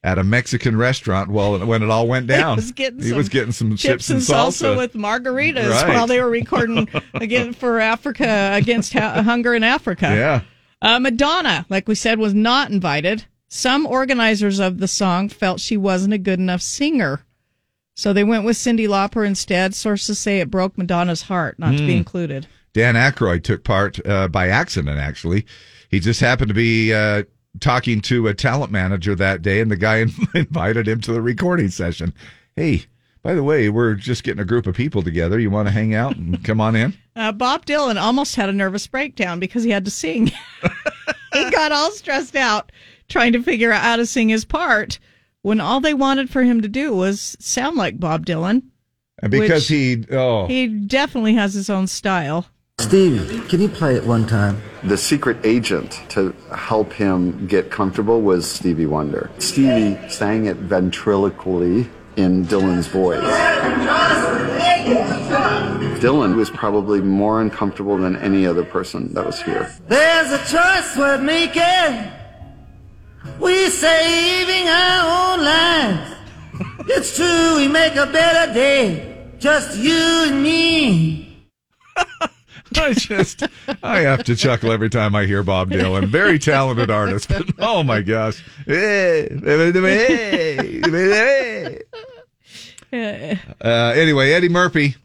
[0.04, 2.58] at a Mexican restaurant while when it all went down.
[2.58, 4.64] He was getting, He some was getting some chips, and salsa.
[4.74, 5.89] salsa with margaritas Right.
[5.89, 10.06] while they were recording again for Africa against ha- hunger in Africa.
[10.08, 10.41] Yeah.
[10.82, 13.26] Uh, Madonna, like we said, was not invited.
[13.50, 17.26] Some organizers of the song felt she wasn't a good enough singer.
[17.95, 19.76] So they went with Cyndi Lauper instead.
[19.76, 21.97] Sources say it broke Madonna's heart not to be Mm.
[21.97, 22.47] included.
[22.72, 25.45] Dan Aykroyd took part uh, by accident, actually.
[25.89, 27.24] He just happened to be uh,
[27.60, 29.97] talking to a talent manager that day, and the guy
[30.36, 32.14] invited him to the recording session.
[32.56, 32.86] Hey,
[33.22, 35.39] by the way, we're just getting a group of people together.
[35.39, 36.93] You want to hang out and come on in?
[37.16, 40.28] Uh, Bob Dylan almost had a nervous breakdown because he had to sing.
[41.34, 42.72] he got all stressed out
[43.10, 45.00] trying to figure out how to sing his part
[45.41, 48.64] when all they wanted for him to do was sound like Bob Dylan.
[49.30, 52.45] Because he, oh, He definitely has his own style.
[52.80, 54.62] Stevie, can you play it one time?
[54.84, 59.30] The secret agent to help him get comfortable was Stevie Wonder.
[59.38, 63.20] Stevie sang it ventriloquially in Dylan's voice.
[66.00, 69.70] Dylan was probably more uncomfortable than any other person that was here.
[69.90, 72.12] There's a choice we're making.
[73.42, 76.16] We saving our own lives.
[76.88, 79.34] It's true, we make a better day.
[79.38, 81.46] Just you and me.
[82.76, 83.44] I just,
[83.84, 86.08] I have to chuckle every time I hear Bob Dylan.
[86.08, 88.44] Very talented artist, but oh my gosh.
[92.92, 94.96] Uh, anyway, Eddie Murphy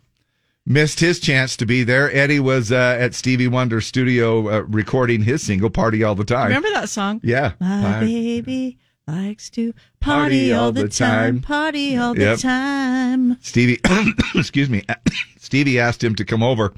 [0.64, 2.10] missed his chance to be there.
[2.14, 6.46] Eddie was uh, at Stevie Wonder's studio uh, recording his single "Party All the Time."
[6.48, 7.20] Remember that song?
[7.22, 7.52] Yeah.
[7.60, 8.06] My Party.
[8.06, 13.36] baby likes to party, all the time, party all the time.
[13.40, 13.80] Stevie,
[14.34, 14.82] excuse me,
[15.38, 16.72] Stevie asked him to come over,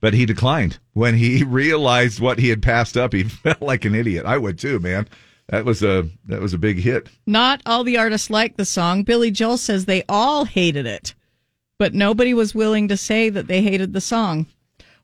[0.00, 0.78] but he declined.
[0.92, 4.26] When he realized what he had passed up, he felt like an idiot.
[4.26, 5.08] I would too, man.
[5.48, 7.08] That was a that was a big hit.
[7.26, 9.04] Not all the artists liked the song.
[9.04, 11.14] Billy Joel says they all hated it,
[11.78, 14.46] but nobody was willing to say that they hated the song.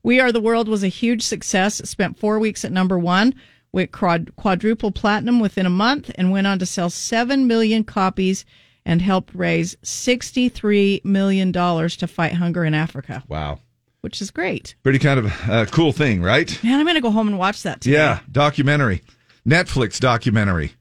[0.02, 1.78] We Are the World was a huge success.
[1.78, 3.36] It spent four weeks at number one,
[3.70, 8.44] went quad- quadruple platinum within a month, and went on to sell 7 million copies
[8.84, 13.60] and helped raise $63 million to fight hunger in Africa, Wow,
[14.02, 14.74] which is great.
[14.82, 16.62] pretty kind of uh, cool thing, right?
[16.62, 17.94] Man, I'm going to go home and watch that today.
[17.96, 19.02] Yeah, documentary,
[19.48, 20.74] Netflix documentary,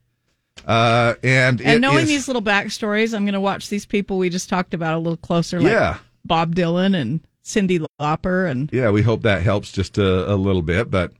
[0.68, 4.18] uh, and And it knowing is- these little backstories, I'm going to watch these people
[4.18, 5.98] we just talked about a little closer, like Yeah.
[6.26, 10.62] Bob Dylan and Cyndi Lauper, and yeah, we hope that helps just a, a little
[10.62, 11.12] bit, but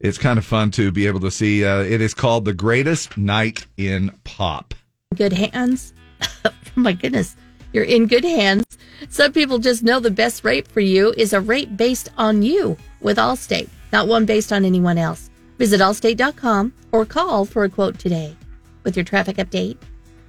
[0.00, 1.64] it's kind of fun to be able to see.
[1.64, 4.74] Uh, it is called the greatest night in pop.
[5.14, 5.94] Good hands.
[6.44, 7.36] oh my goodness.
[7.74, 8.64] You're in good hands.
[9.08, 12.76] Some people just know the best rate for you is a rate based on you
[13.00, 15.28] with Allstate, not one based on anyone else.
[15.58, 18.36] Visit allstate.com or call for a quote today.
[18.84, 19.76] With your traffic update,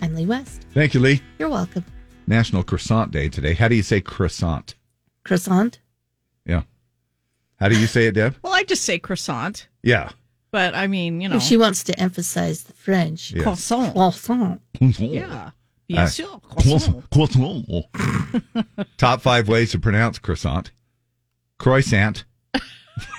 [0.02, 0.66] I'm Lee West.
[0.74, 1.22] Thank you, Lee.
[1.38, 1.86] You're welcome.
[2.26, 3.54] National Croissant Day today.
[3.54, 4.74] How do you say croissant?
[5.24, 5.80] Croissant.
[6.48, 6.64] Yeah.
[7.60, 8.36] How do you say it, Deb?
[8.41, 10.10] well, I just say croissant, Yeah.
[10.50, 13.32] but I mean, you know, If she wants to emphasize the French.
[13.34, 13.43] Yes.
[13.43, 13.93] croissant.
[13.93, 14.62] Croissant.
[14.80, 15.52] Yeah,
[15.88, 17.03] bien Uh, sûr, croissant.
[17.11, 17.83] croissant.
[18.97, 20.71] Top five ways to pronounce croissant.
[21.57, 22.25] Croissant.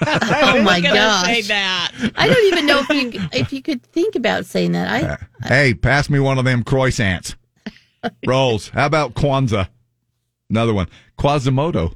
[0.06, 1.26] Oh my I gosh.
[1.26, 1.92] Say that.
[2.16, 4.88] I don't even know if you if you could think about saying that.
[4.88, 7.34] I Hey, pass me one of them croissants.
[8.26, 8.68] Rolls.
[8.70, 9.68] How about Kwanzaa?
[10.48, 10.88] Another one.
[11.18, 11.94] Quasimodo.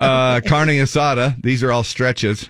[0.00, 1.40] Uh, carne asada.
[1.42, 2.48] These are all stretches.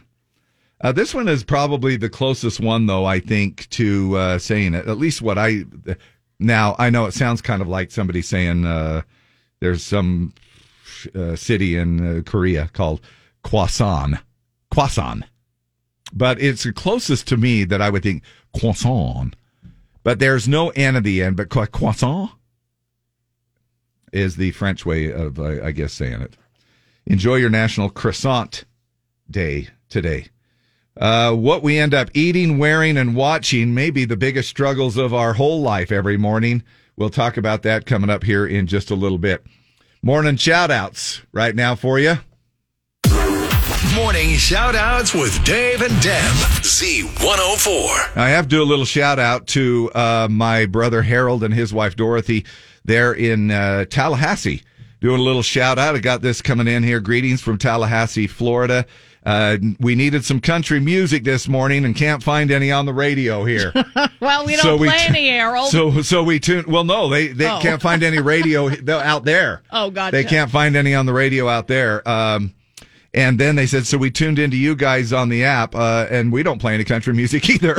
[0.81, 4.87] Uh, this one is probably the closest one, though, I think, to uh, saying it.
[4.89, 5.65] At least what I.
[6.43, 9.03] Now, I know it sounds kind of like somebody saying uh,
[9.61, 10.35] there's some
[11.15, 13.01] uh, city in uh, Korea called
[13.45, 14.21] Kwasan.
[14.73, 15.23] Kwasan.
[16.13, 18.23] But it's the closest to me that I would think
[18.59, 19.35] croissant.
[20.03, 22.31] But there's no N at the end, but cro- croissant
[24.13, 26.37] is the French way of, I guess, saying it.
[27.07, 28.65] Enjoy your National Croissant
[29.31, 30.27] Day today.
[30.97, 35.15] Uh, what we end up eating, wearing, and watching may be the biggest struggles of
[35.15, 36.63] our whole life every morning.
[36.97, 39.45] We'll talk about that coming up here in just a little bit.
[40.03, 42.17] Morning shout outs right now for you.
[43.95, 46.33] Morning shout outs with Dave and Deb.
[46.63, 48.17] Z104.
[48.17, 51.73] I have to do a little shout out to uh, my brother Harold and his
[51.73, 52.45] wife Dorothy
[52.85, 54.63] there in uh, Tallahassee.
[55.01, 55.95] Doing a little shout out.
[55.95, 57.01] I got this coming in here.
[57.01, 58.87] Greetings from Tallahassee, Florida.
[59.25, 63.45] Uh, we needed some country music this morning and can't find any on the radio
[63.45, 63.73] here.
[64.21, 65.69] well, we don't So we play t- any Harold.
[65.71, 66.65] So, so we tune.
[66.67, 67.61] Well, no, they they Oh.
[67.63, 69.63] can't find any radio out there.
[69.71, 70.17] oh, gotcha.
[70.17, 72.07] They can't find any on the radio out there.
[72.09, 72.53] Um,
[73.15, 76.33] and then they said, so we tuned into you guys on the app, uh, and
[76.33, 77.77] we don't play any country music either.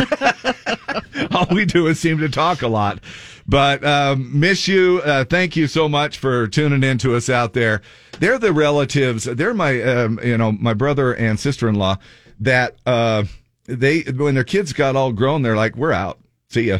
[1.31, 2.99] All we do is seem to talk a lot.
[3.45, 5.01] But um, miss you.
[5.03, 7.81] Uh, thank you so much for tuning in to us out there.
[8.19, 9.25] They're the relatives.
[9.25, 11.97] They're my, um, you know, my brother and sister in law.
[12.39, 13.25] That uh,
[13.65, 16.19] they when their kids got all grown, they're like, we're out.
[16.49, 16.79] See ya.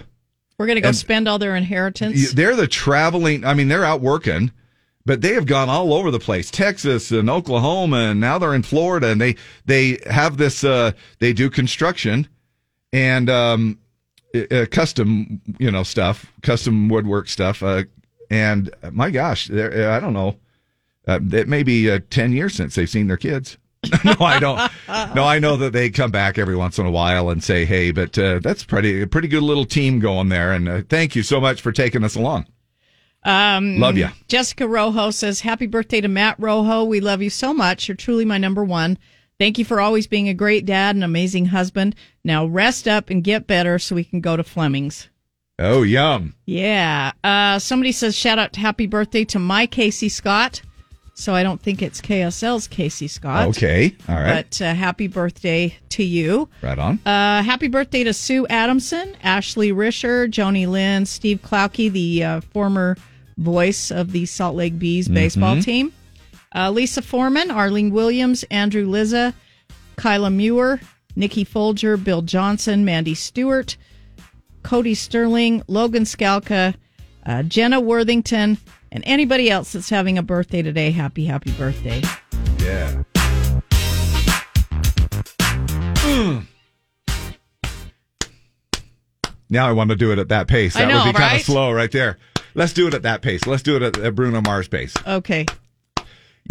[0.57, 2.32] We're going to go And- spend all their inheritance.
[2.34, 3.43] They're the traveling.
[3.43, 4.51] I mean, they're out working,
[5.05, 8.64] but they have gone all over the place, Texas and Oklahoma, and now they're in
[8.64, 9.36] Florida, and they
[9.66, 10.64] they have this.
[10.64, 12.28] Uh, they do construction
[12.93, 13.80] and um,
[14.34, 17.61] uh, custom, you know, stuff, custom woodwork stuff.
[17.61, 17.84] Uh,
[18.29, 20.38] and my gosh, I don't know.
[21.07, 23.57] Uh, it may be uh, ten years since they've seen their kids.
[24.05, 24.71] no, I don't.
[25.13, 27.91] No, I know that they come back every once in a while and say, "Hey,"
[27.91, 30.53] but uh, that's pretty a pretty good little team going there.
[30.53, 32.45] And uh, thank you so much for taking us along.
[33.25, 36.84] Um, Love you, Jessica Rojo says, Happy birthday to Matt Rojo.
[36.84, 37.88] We love you so much.
[37.88, 38.97] You're truly my number one.
[39.43, 41.97] Thank you for always being a great dad and amazing husband.
[42.23, 45.09] Now rest up and get better so we can go to Fleming's.
[45.59, 46.33] Oh, yum!
[46.45, 47.11] Yeah.
[47.25, 50.61] Uh, somebody says, Shout out to happy birthday to my Casey Scott.
[51.15, 53.49] So I don't think it's KSL's Casey Scott.
[53.49, 56.47] Okay, all right, But uh, happy birthday to you.
[56.61, 56.99] right on.
[57.05, 62.95] Uh, happy birthday to Sue Adamson, Ashley Risher, Joni Lynn, Steve Klauke, the uh, former
[63.37, 65.63] voice of the Salt Lake Bees baseball Mhm.
[65.65, 65.93] team.
[66.55, 69.33] Uh, Lisa Foreman, Arlene Williams, Andrew Liza,
[69.95, 70.79] Kyla Muir,
[71.15, 73.77] Nikki Folger, Bill Johnson, Mandy Stewart,
[74.61, 76.75] Cody Sterling, Logan Skalka,
[77.25, 78.57] uh, Jenna Worthington,
[78.91, 80.91] and anybody else that's having a birthday today.
[80.91, 82.01] Happy, happy birthday.
[82.59, 83.03] Yeah.
[86.03, 86.45] Mm.
[89.49, 90.73] Now I want to do it at that pace.
[90.73, 92.17] That know, would be kind of slow right there.
[92.55, 93.45] Let's do it at that pace.
[93.45, 94.93] Let's do it at, at Bruno Mars pace.
[95.07, 95.45] Okay.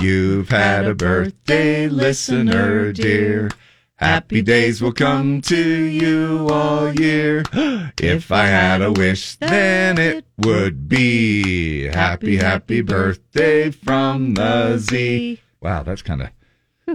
[0.01, 3.51] You've had a birthday, listener dear.
[3.97, 7.45] Happy days will come to you all year.
[7.99, 15.40] If I had a wish, then it would be happy, happy birthday from the Z.
[15.61, 16.30] Wow, that's kind of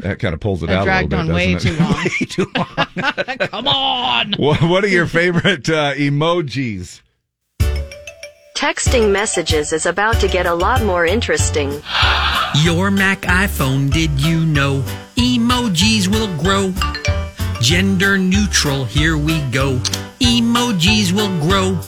[0.02, 2.58] that kind of pulls it That out dragged a little bit, way doesn't too it?
[2.58, 3.38] long.
[3.48, 4.34] Come on.
[4.38, 7.02] What, what are your favorite uh, emojis?
[8.58, 11.70] Texting messages is about to get a lot more interesting.
[12.64, 14.82] Your Mac iPhone, did you know?
[15.16, 16.74] Emojis will grow.
[17.62, 19.78] Gender neutral, here we go.
[20.20, 21.80] Emojis will grow.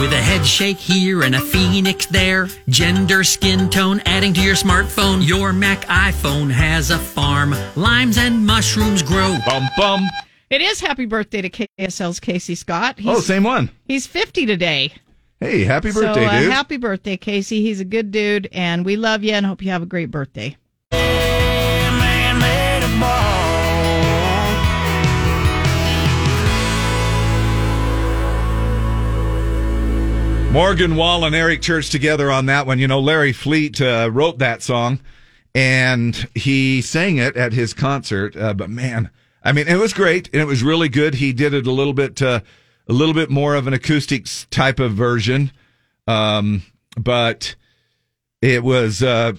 [0.00, 2.48] With a head shake here and a phoenix there.
[2.68, 5.26] Gender, skin tone, adding to your smartphone.
[5.26, 7.54] Your Mac iPhone has a farm.
[7.74, 9.36] Limes and mushrooms grow.
[9.44, 10.06] Bum bum.
[10.50, 12.98] It is happy birthday to KSL's Casey Scott.
[13.04, 13.70] Oh, same one.
[13.86, 14.92] He's 50 today.
[15.40, 16.50] Hey, happy birthday, so, uh, dude.
[16.50, 17.62] Happy birthday, Casey.
[17.62, 20.56] He's a good dude, and we love you and hope you have a great birthday.
[30.50, 32.78] Morgan Wallen and Eric Church together on that one.
[32.78, 34.98] You know, Larry Fleet uh, wrote that song
[35.54, 38.34] and he sang it at his concert.
[38.34, 39.10] Uh, but man,
[39.44, 41.14] I mean, it was great and it was really good.
[41.16, 42.40] He did it a little bit, uh,
[42.88, 45.52] a little bit more of an acoustics type of version.
[46.06, 46.62] Um,
[46.96, 47.54] but
[48.40, 49.32] it was, uh,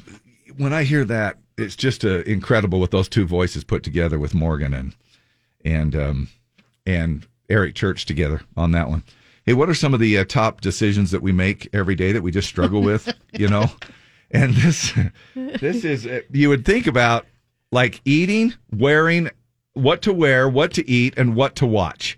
[0.58, 4.34] when I hear that, it's just uh, incredible with those two voices put together with
[4.34, 4.96] Morgan and,
[5.66, 6.30] and, um,
[6.86, 9.04] and Eric Church together on that one.
[9.46, 12.22] Hey, what are some of the uh, top decisions that we make every day that
[12.22, 13.12] we just struggle with?
[13.34, 13.66] you know,
[14.32, 14.94] and this
[15.34, 17.26] this is uh, you would think about
[17.72, 19.30] like eating, wearing,
[19.74, 22.18] what to wear, what to eat, and what to watch.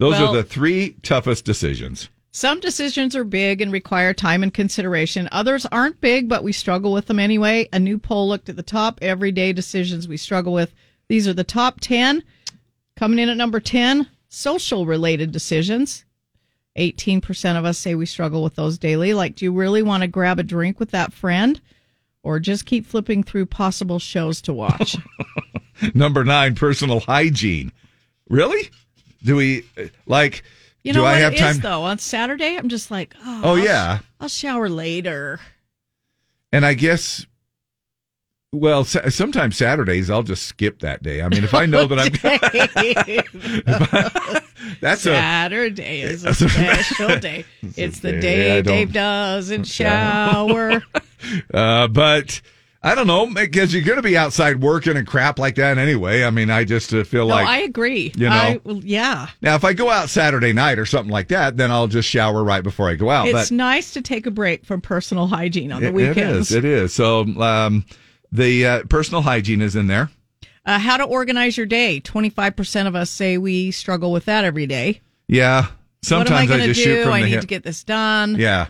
[0.00, 2.08] Those Well- are the three toughest decisions.
[2.32, 5.28] Some decisions are big and require time and consideration.
[5.30, 7.68] Others aren't big, but we struggle with them anyway.
[7.72, 10.72] A new poll looked at the top everyday decisions we struggle with.
[11.08, 12.22] These are the top 10.
[12.96, 16.04] Coming in at number 10, social related decisions.
[16.78, 19.12] 18% of us say we struggle with those daily.
[19.12, 21.60] Like, do you really want to grab a drink with that friend
[22.22, 24.96] or just keep flipping through possible shows to watch?
[25.94, 27.72] Number nine, personal hygiene.
[28.30, 28.70] Really?
[29.22, 29.64] Do we
[30.06, 30.42] like?
[30.82, 31.50] You know do what I have it time?
[31.56, 31.82] is, though?
[31.82, 33.98] On Saturday, I'm just like, oh, Oh, I'll- yeah.
[34.20, 35.40] I'll shower later.
[36.52, 37.26] And I guess,
[38.52, 41.22] well, sa- sometimes Saturdays I'll just skip that day.
[41.22, 42.10] I mean, if I know that I'm,
[44.80, 47.44] that's a Saturday is a special day.
[47.76, 50.82] It's the day day Dave doesn't shower.
[51.54, 52.40] uh, but
[52.82, 56.24] I don't know because you're going to be outside working and crap like that anyway.
[56.24, 58.10] I mean, I just uh, feel no, like I agree.
[58.16, 58.34] you know.
[58.34, 59.28] I, well, yeah.
[59.42, 62.42] now if I go out Saturday night or something like that, then I'll just shower
[62.42, 63.28] right before I go out.
[63.28, 66.52] it's but nice to take a break from personal hygiene on the it- weekends.
[66.52, 66.64] it is.
[66.64, 66.94] It is.
[66.94, 67.84] So um,
[68.32, 70.10] the uh, personal hygiene is in there.
[70.64, 72.00] Uh, how to organize your day.
[72.00, 75.00] 25% of us say we struggle with that every day.
[75.26, 75.66] Yeah.
[76.02, 76.84] Sometimes what am I to just do?
[76.84, 77.40] shoot from I the need hip.
[77.42, 78.36] to get this done.
[78.38, 78.68] Yeah.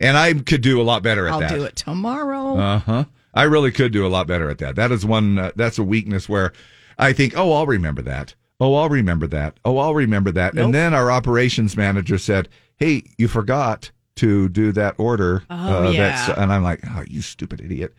[0.00, 1.52] And I could do a lot better at that.
[1.52, 2.58] I'll do it tomorrow.
[2.58, 3.04] Uh huh.
[3.34, 4.76] I really could do a lot better at that.
[4.76, 5.38] That is one.
[5.38, 6.52] Uh, that's a weakness where
[6.98, 8.34] I think, oh, I'll remember that.
[8.60, 9.58] Oh, I'll remember that.
[9.64, 10.54] Oh, I'll remember that.
[10.54, 10.66] Nope.
[10.66, 16.40] And then our operations manager said, "Hey, you forgot to do that order." Oh, yeah.
[16.40, 17.94] and I'm like, "Oh, you stupid idiot."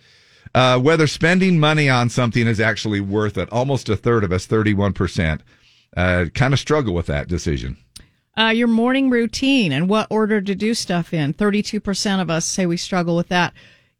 [0.55, 3.51] Uh, whether spending money on something is actually worth it.
[3.51, 5.39] Almost a third of us, 31%,
[5.97, 7.77] uh, kind of struggle with that decision.
[8.37, 11.33] Uh, your morning routine and what order to do stuff in.
[11.33, 13.53] 32% of us say we struggle with that.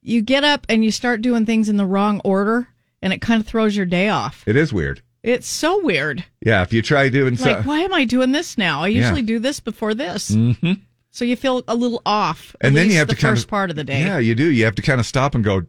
[0.03, 2.67] You get up and you start doing things in the wrong order,
[3.01, 4.43] and it kind of throws your day off.
[4.45, 5.01] It is weird.
[5.23, 6.25] It's so weird.
[6.41, 7.49] Yeah, if you try doing so.
[7.51, 8.83] Like, why am I doing this now?
[8.83, 9.01] I Yeah.
[9.01, 10.31] usually do this before this.
[10.31, 10.81] Mhm.
[11.11, 12.55] So you feel a little off.
[12.59, 14.01] and then you have the to kind first of part of the day.
[14.01, 14.51] Yeah, you do.
[14.51, 15.61] You have to kind of stop and go.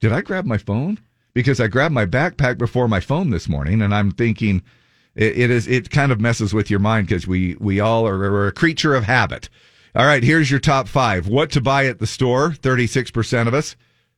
[0.00, 0.98] Did I grab my phone?
[1.32, 4.62] Because I grabbed my backpack before my phone this morning, and I'm thinking
[5.16, 5.66] it, it is.
[5.66, 8.94] It kind of messes with your mind because we we all are we're a creature
[8.94, 9.48] of habit.
[9.94, 11.28] All right, here's your top five.
[11.28, 12.52] What to buy at the store?
[12.54, 13.76] Thirty six percent of us.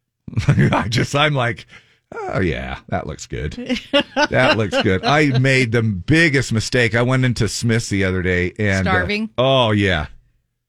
[0.49, 1.66] I just I'm like.
[2.14, 3.53] Oh yeah, that looks good.
[4.31, 5.05] that looks good.
[5.05, 6.95] I made the biggest mistake.
[6.95, 9.31] I went into Smith's the other day and uh, Starving?
[9.37, 10.07] oh yeah,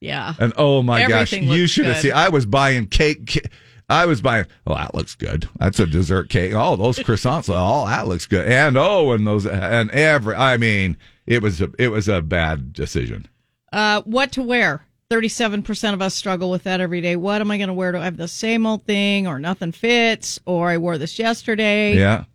[0.02, 0.34] Yeah.
[0.40, 2.14] and oh my Everything gosh, you should have seen.
[2.14, 3.28] I was buying cake.
[3.34, 3.50] ca-
[3.88, 4.46] I was buying.
[4.66, 5.48] Oh, that looks good.
[5.60, 6.54] That's a dessert cake.
[6.56, 7.54] Oh, those croissants.
[7.54, 8.48] Oh, that looks good.
[8.48, 10.34] And oh, and those and every.
[10.36, 10.98] I mean,
[11.28, 13.28] it was a it was a bad decision.
[13.72, 14.87] Uh, what to wear?
[15.10, 17.16] Thirty-seven percent of us struggle with that every day.
[17.16, 17.94] What am I going to wear?
[17.94, 21.96] Do I have the same old thing, or nothing fits, or I wore this yesterday?
[21.98, 22.26] Yeah.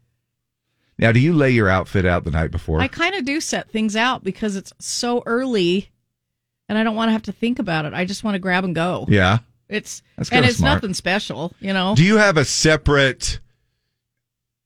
[0.98, 2.80] Now, do you lay your outfit out the night before?
[2.80, 5.90] I kind of do set things out because it's so early,
[6.68, 7.92] and I don't want to have to think about it.
[7.92, 9.06] I just want to grab and go.
[9.08, 9.38] yeah.
[9.68, 10.76] It's and it's smart.
[10.82, 11.94] nothing special, you know.
[11.94, 13.40] Do you have a separate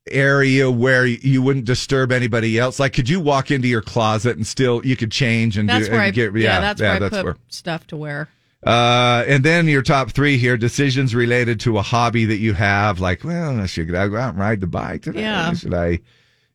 [0.08, 2.78] area where you wouldn't disturb anybody else?
[2.78, 5.92] Like, could you walk into your closet and still you could change and that's do
[5.92, 7.36] where I get yeah, that's where I that's put where.
[7.48, 8.28] stuff to wear.
[8.64, 12.98] Uh, and then your top three here: decisions related to a hobby that you have.
[12.98, 15.20] Like, well, should I go out and ride the bike today?
[15.20, 15.52] Yeah.
[15.52, 16.00] Should I,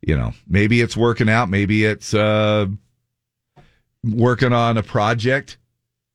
[0.02, 1.50] you know, maybe it's working out.
[1.50, 2.68] Maybe it's uh,
[4.04, 5.58] working on a project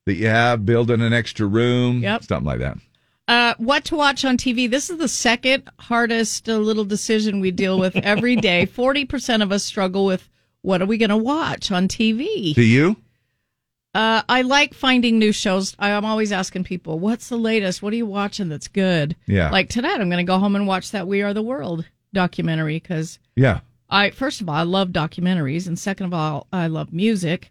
[0.06, 2.02] that you have, building an extra room.
[2.02, 2.24] Yep.
[2.24, 2.78] something like that.
[3.28, 4.70] Uh, what to watch on TV?
[4.70, 8.66] This is the second hardest uh, little decision we deal with every day.
[8.66, 10.28] Forty percent of us struggle with
[10.62, 12.54] what are we going to watch on TV.
[12.54, 12.96] Do you?
[13.94, 15.74] Uh, I like finding new shows.
[15.78, 17.82] I, I'm always asking people, "What's the latest?
[17.82, 19.50] What are you watching that's good?" Yeah.
[19.50, 22.78] Like tonight, I'm going to go home and watch that "We Are the World" documentary
[22.78, 23.60] because Yeah.
[23.90, 27.50] I first of all I love documentaries, and second of all I love music,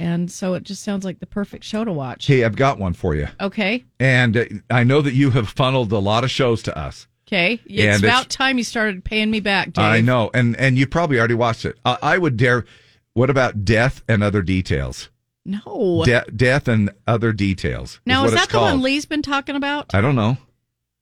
[0.00, 2.26] and so it just sounds like the perfect show to watch.
[2.26, 3.28] Hey, I've got one for you.
[3.40, 7.06] Okay, And uh, I know that you have funneled a lot of shows to us.
[7.28, 9.84] okay, it's And it's- about time you started paying me back, Dave.
[9.84, 11.78] I know, and and you probably already watched it.
[11.84, 12.64] I, I would dare.
[13.12, 15.08] What about death and other details?
[15.44, 16.02] No.
[16.04, 17.98] De- death and other details.
[18.06, 18.82] now is, it's that the one.
[18.82, 19.94] Lee's been talking about?
[19.94, 20.36] I don't know.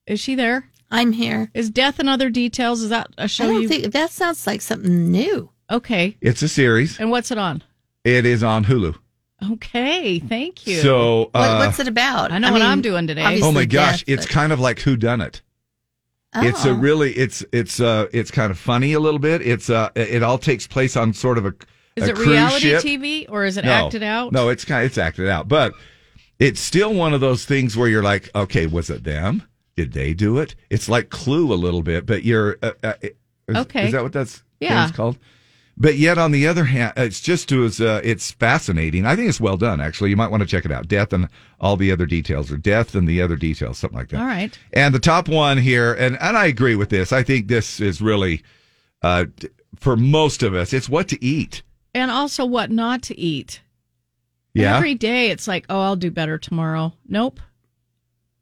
[0.07, 0.70] Is she there?
[0.90, 1.51] I'm here.
[1.53, 2.80] Is Death and Other Details?
[2.80, 3.68] Is that a show I don't you?
[3.68, 5.51] think that sounds like something new.
[5.70, 6.16] okay.
[6.22, 6.99] It's a series.
[6.99, 7.62] And what's it on?
[8.16, 8.94] It is on Hulu.
[9.52, 10.76] Okay, thank you.
[10.80, 12.32] So, uh, what, what's it about?
[12.32, 13.40] I know what I'm doing today.
[13.42, 15.42] oh my gosh, death, it's but- kind of like Who Done It.
[16.34, 16.74] It's a Oh.
[16.74, 19.40] really it's it's uh it's kind of funny a little bit.
[19.42, 21.54] It's uh it all takes place on sort of a
[21.96, 22.82] Is a it cruise reality ship.
[22.82, 23.70] TV or is it No.
[23.86, 24.32] acted out?
[24.32, 25.72] No, it's kind of, it's acted out, but
[26.38, 29.42] it's still one of those things where you're like, okay, was it them?
[29.76, 30.54] Did they do it?
[30.70, 33.11] It's like Clue a little bit, but you're uh, uh, is,
[33.56, 33.86] Okay.
[33.86, 34.84] Is that what that's Yeah.
[34.84, 35.18] thing's called?
[35.81, 39.07] But yet, on the other hand, it's just as uh, it's fascinating.
[39.07, 39.81] I think it's well done.
[39.81, 40.89] Actually, you might want to check it out.
[40.89, 41.28] Death and
[41.61, 44.19] all the other details, or Death and the other details, something like that.
[44.20, 44.59] All right.
[44.73, 47.12] And the top one here, and, and I agree with this.
[47.12, 48.43] I think this is really,
[49.02, 49.27] uh,
[49.77, 51.62] for most of us, it's what to eat.
[51.94, 53.61] And also what not to eat.
[54.55, 54.77] Yeah.
[54.77, 56.93] Every day it's like, oh, I'll do better tomorrow.
[57.07, 57.39] Nope.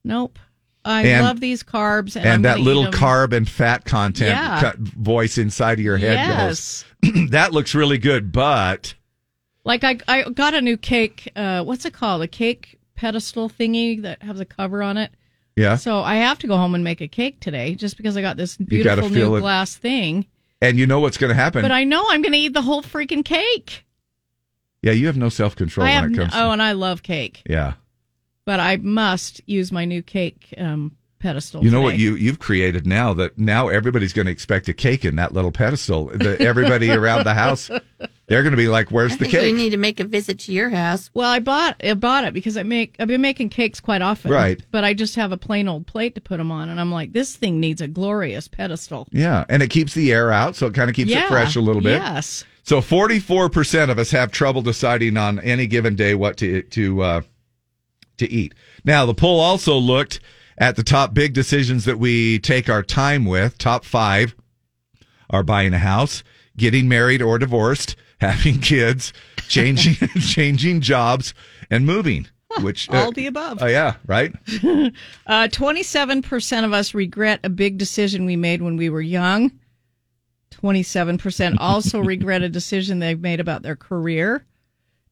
[0.05, 0.39] Nope.
[0.85, 2.17] I And- love these carbs.
[2.17, 4.61] And, and that little carb and fat content Yeah.
[4.61, 6.39] cut voice inside of your head Yes.
[6.83, 6.85] goes,
[7.31, 8.95] that looks really good, but
[9.65, 11.31] Like I, I got a new cake.
[11.37, 12.23] Uh, what's it called?
[12.23, 15.11] A cake pedestal thingy that has a cover on it.
[15.57, 15.77] yeah.
[15.77, 18.37] So I have to go home and make a cake today just because I got
[18.37, 19.41] this beautiful new it.
[19.41, 20.27] glass thing.
[20.63, 21.61] And you know what's going to happen.
[21.63, 23.85] But I know I'm going to eat the whole freaking cake.
[24.83, 27.03] yeah, you have no self control when it no, comes oh, to and I love
[27.03, 27.75] cake, Yeah.
[28.47, 31.65] but I must use my new cake um, pedestal.
[31.65, 35.05] You know what you you've created now that now everybody's going to expect a cake
[35.05, 36.07] in that little pedestal.
[36.07, 37.69] The, everybody around the house,
[38.27, 40.39] they're going to be like, "Where's I the think we need to make a visit
[40.41, 41.11] to your house.
[41.15, 44.31] Well, I bought I bought it because I make I've been making cakes quite often,
[44.31, 44.61] Right.
[44.71, 47.13] But I just have a plain old plate to put them on, and I'm like,
[47.13, 49.09] this thing needs a glorious pedestal.
[49.11, 51.57] yeah, and it keeps the air out, so it kind of keeps Yeah, it fresh
[51.57, 52.01] a little bit.
[52.01, 52.45] yes.
[52.63, 57.21] So 44% of us have trouble deciding on any given day what to to uh,
[58.19, 58.55] to eat.
[58.85, 60.21] Now, the poll also looked
[60.59, 63.59] at the top big decisions that we take our time with.
[63.59, 64.35] Top 5
[65.31, 66.23] are buying a house,
[66.57, 69.13] getting married or divorced, having kids,
[69.49, 71.35] changing changing jobs
[71.71, 72.27] and moving,
[72.61, 73.63] which All the above.
[73.63, 74.33] Oh yeah, right?
[75.27, 79.51] Uh, 27% of us regret a big decision we made when we were young.
[80.53, 84.47] 27% also regret a decision they've made about their career.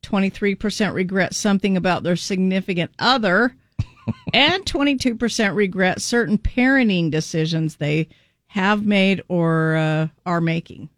[0.02, 3.54] 23% regret something about their significant other.
[4.32, 8.08] And 22% regret certain parenting decisions they
[8.48, 10.88] have made or uh, are making.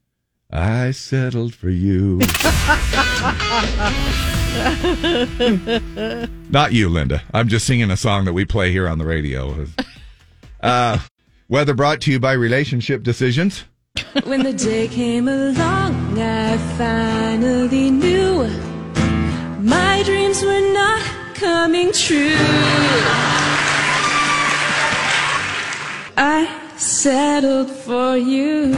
[0.51, 2.19] I settled for you.
[6.51, 7.23] Not you, Linda.
[7.35, 9.67] I'm just singing a song that we play here on the radio.
[10.61, 10.99] Uh,
[11.49, 13.65] weather brought to you by Relationship Decisions.
[14.25, 18.47] when the day came along, I finally knew
[19.61, 22.35] my dreams were not coming true.
[26.17, 28.73] I settled for you.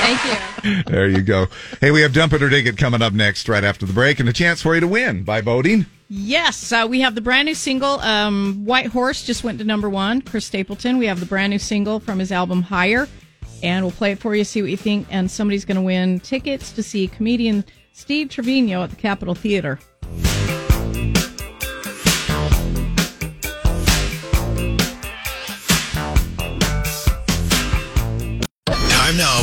[0.00, 0.82] Thank you.
[0.84, 1.46] there you go.
[1.80, 4.20] Hey, we have Dump It or Dig It coming up next, right after the break,
[4.20, 5.86] and a chance for you to win by voting.
[6.08, 8.00] Yes, uh, we have the brand new single.
[8.00, 10.20] Um, White Horse just went to number one.
[10.20, 10.98] Chris Stapleton.
[10.98, 13.08] We have the brand new single from his album Higher,
[13.62, 15.06] and we'll play it for you, see what you think.
[15.10, 19.78] And somebody's going to win tickets to see comedian Steve Trevino at the Capitol Theater.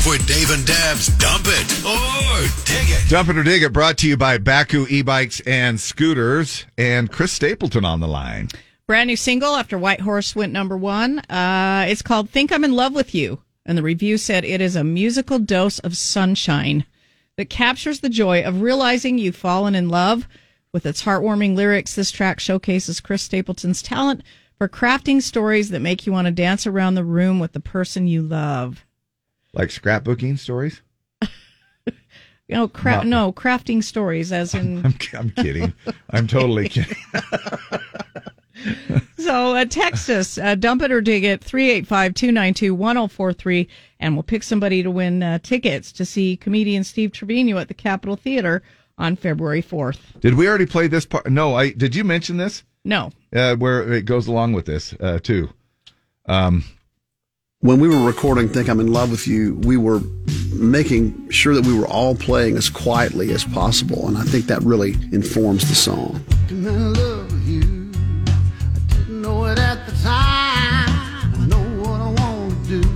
[0.07, 3.09] Time now for Dave and Deb's Dump It or Dig It.
[3.09, 7.33] Dump It or Dig It brought to you by Bakcou e-bikes and scooters, and Chris
[7.33, 8.49] Stapleton on the line.
[8.87, 11.19] Brand new single after White Horse went number one.
[11.19, 13.41] Uh, it's called Think I'm in Love with You.
[13.65, 16.85] And the review said it is a musical dose of sunshine
[17.35, 20.25] that captures the joy of realizing you've fallen in love.
[20.71, 24.23] With its heartwarming lyrics, this track showcases Chris Stapleton's talent
[24.57, 28.07] for crafting stories that make you want to dance around the room with the person
[28.07, 28.85] you love.
[29.53, 30.81] Like scrapbooking stories?
[32.49, 34.77] Know, cra- Not- no, crafting stories, as in.
[34.85, 35.73] I'm, I'm kidding.
[36.11, 36.95] I'm totally kidding.
[39.17, 43.67] So uh, text us, uh, dump it or dig it, 385 292 1043,
[43.99, 47.73] and we'll pick somebody to win uh, tickets to see comedian Steve Trevino at the
[47.73, 48.63] Capitol Theater
[48.97, 49.99] on February 4th.
[50.21, 51.29] Did we already play this part?
[51.29, 51.95] No, I did.
[51.95, 52.63] You mention this?
[52.85, 53.11] No.
[53.35, 55.49] Uh, where it goes along with this uh, too.
[56.27, 56.63] Um,
[57.61, 59.99] when we were recording Think I'm in Love with You, we were
[60.53, 64.07] making sure that we were all playing as quietly as possible.
[64.07, 66.23] And I think that really informs the song.
[66.49, 67.61] I'm in love with you.
[67.61, 70.87] I didn't know it at the time.
[71.33, 72.89] I know what I want to do.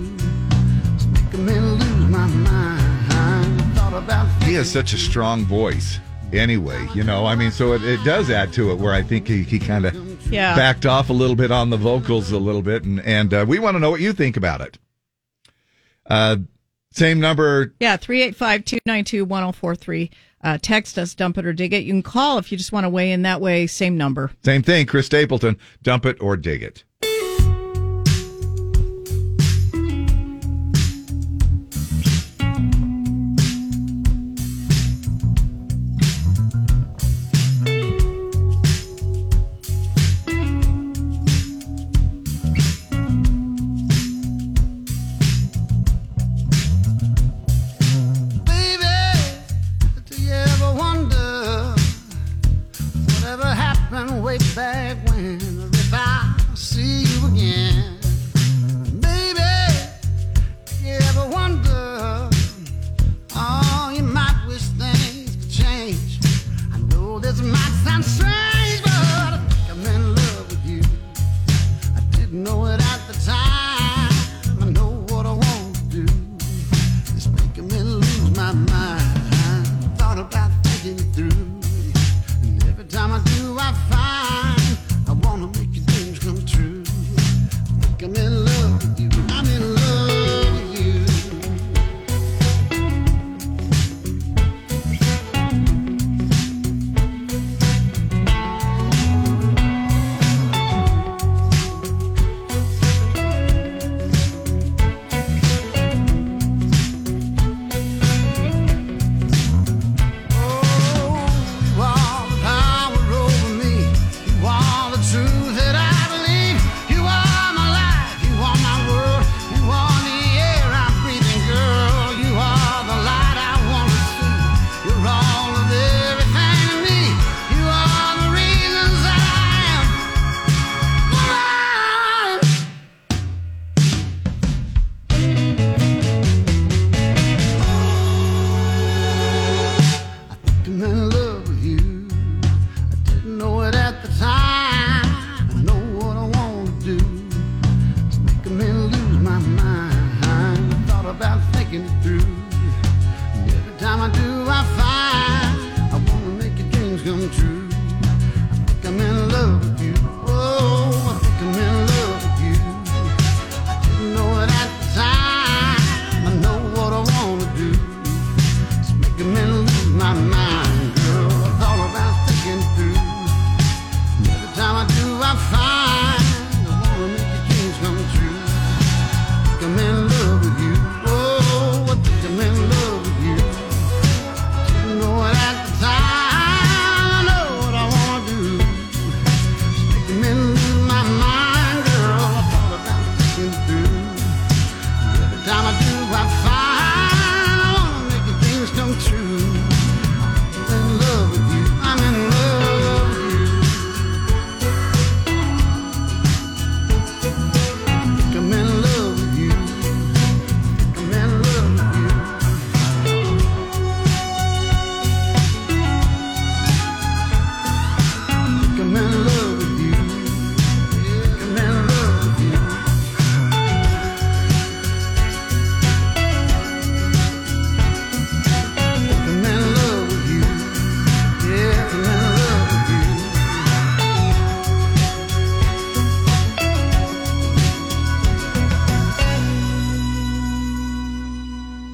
[0.93, 3.75] It's me lose my mind.
[3.75, 5.99] Thought about he has such a strong voice.
[6.33, 8.77] Anyway, you know, I mean, so it, it does add to it.
[8.77, 10.55] Where I think he, he kind of Yeah.
[10.55, 13.59] backed off a little bit on the vocals a little bit, and and uh, we
[13.59, 14.77] want to know what you think about it.
[16.05, 16.37] Uh,
[16.91, 20.11] same number Yeah, 385 292 1043.
[20.43, 21.83] Uh, Text us, dump it or dig it.
[21.83, 23.67] You can call if you just want to weigh in that way.
[23.67, 24.31] Same number.
[24.43, 25.57] Same thing, Chris Stapleton.
[25.83, 26.83] Dump it or dig it.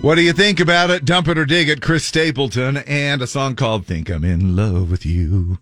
[0.07, 1.03] What do you think about it?
[1.03, 1.81] Dump it or dig it.
[1.81, 5.57] Chris Stapleton and a song called "Think I'm in Love with You."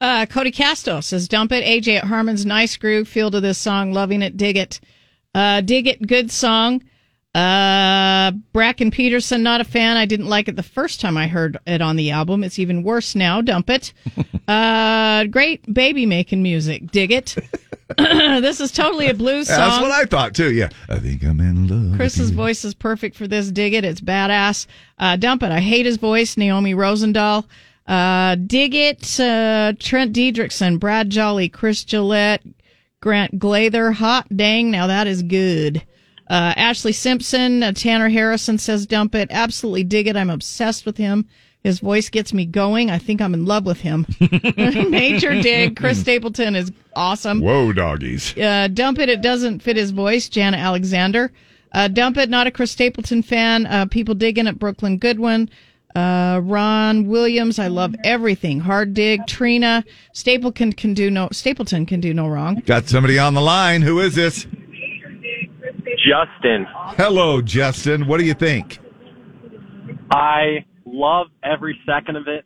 [0.00, 1.62] Uh, Cody Casto says, dump it.
[1.62, 3.06] AJ at Harmon's nice groove.
[3.06, 3.92] Feel to this song.
[3.92, 4.38] Loving it.
[4.38, 4.80] Dig it.
[5.34, 6.06] Uh, dig it.
[6.06, 6.84] Good song.
[7.36, 9.98] Uh, Bracken Peterson, not a fan.
[9.98, 12.42] I didn't like it the first time I heard it on the album.
[12.42, 13.42] It's even worse now.
[13.42, 13.92] Dump it.
[14.48, 16.90] uh, great baby making music.
[16.90, 17.36] Dig it.
[17.98, 19.58] this is totally a blues song.
[19.58, 20.50] That's what I thought too.
[20.50, 21.98] Yeah, I think I'm in love.
[21.98, 23.50] Chris's voice is perfect for this.
[23.50, 23.84] Dig it.
[23.84, 24.66] It's badass.
[24.98, 25.52] Uh, dump it.
[25.52, 26.38] I hate his voice.
[26.38, 27.44] Naomi Rosendahl.
[27.86, 29.20] Uh, dig it.
[29.20, 32.42] Uh, Trent Diedrichson, Brad Jolly, Chris Gillette,
[33.00, 33.92] Grant Glather.
[33.92, 34.70] Hot dang.
[34.70, 35.82] Now that is good.
[36.28, 39.28] Uh, Ashley Simpson, uh, Tanner Harrison says dump it.
[39.30, 40.16] Absolutely dig it.
[40.16, 41.26] I'm obsessed with him.
[41.62, 42.90] His voice gets me going.
[42.90, 44.06] I think I'm in love with him.
[44.56, 45.76] Major dig.
[45.76, 47.40] Chris Stapleton is awesome.
[47.40, 48.36] Whoa, doggies.
[48.38, 49.08] Uh, dump it.
[49.08, 50.28] It doesn't fit his voice.
[50.28, 51.32] Jana Alexander.
[51.72, 52.30] Uh, dump it.
[52.30, 53.66] Not a Chris Stapleton fan.
[53.66, 55.50] Uh, people digging at Brooklyn Goodwin.
[55.94, 57.58] Uh, Ron Williams.
[57.58, 58.60] I love everything.
[58.60, 59.26] Hard dig.
[59.26, 59.84] Trina.
[60.12, 61.28] Stapleton can do no.
[61.32, 62.62] Stapleton can do no wrong.
[62.66, 63.82] Got somebody on the line.
[63.82, 64.46] Who is this?
[66.06, 66.66] Justin.
[66.96, 68.06] Hello, Justin.
[68.06, 68.78] What do you think?
[70.10, 72.44] I love every second of it.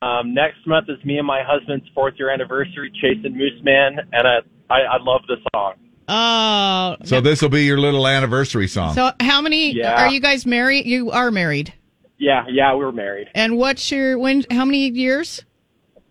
[0.00, 4.28] Um, next month is me and my husband's fourth year anniversary, chasing Moose Man, and
[4.28, 4.38] I,
[4.70, 5.74] I, I love the song.
[6.08, 6.96] Oh.
[7.04, 8.94] So this will be your little anniversary song.
[8.94, 10.04] So how many Yeah.
[10.04, 10.86] are you guys married?
[10.86, 11.72] You are married.
[12.18, 13.28] Yeah, yeah, we were married.
[13.34, 14.44] And what's your when?
[14.50, 15.44] How many years?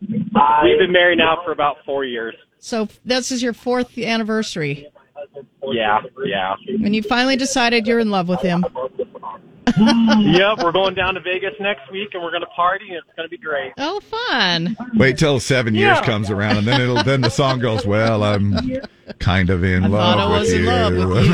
[0.01, 0.19] We've
[0.79, 2.35] been married now for about four years.
[2.59, 4.87] So this is your fourth anniversary,
[5.71, 6.55] Yeah, yeah.
[6.83, 8.65] and you finally decided you're in love with him.
[9.77, 13.07] yep, we're going down to Vegas next week, and we're going to party, and it's
[13.15, 13.71] going to be great.
[13.77, 14.75] Oh, fun!
[14.95, 16.03] Wait till seven years Yeah.
[16.05, 17.85] comes around, and then it'll then the song goes.
[17.85, 18.55] Well, I'm
[19.19, 20.59] kind of in I love thought I with was you.
[20.59, 21.27] in love with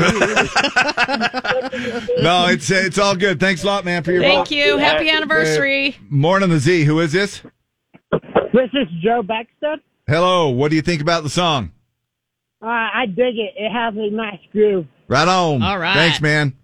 [2.22, 3.40] no, it's it's all good.
[3.40, 4.54] Thanks a lot, man, for your Thank vote.
[4.54, 4.76] you.
[4.78, 5.94] Happy anniversary.
[5.94, 6.84] Uh, morning, the Z.
[6.84, 7.42] Who is this?
[8.52, 9.76] This is Joe Baxter.
[10.06, 10.48] Hello.
[10.50, 11.72] What do you think about the song?
[12.60, 13.54] Uh, I dig it.
[13.56, 14.86] It has a nice groove.
[15.06, 15.62] Right on.
[15.62, 15.94] All right.
[15.94, 16.54] Thanks, man.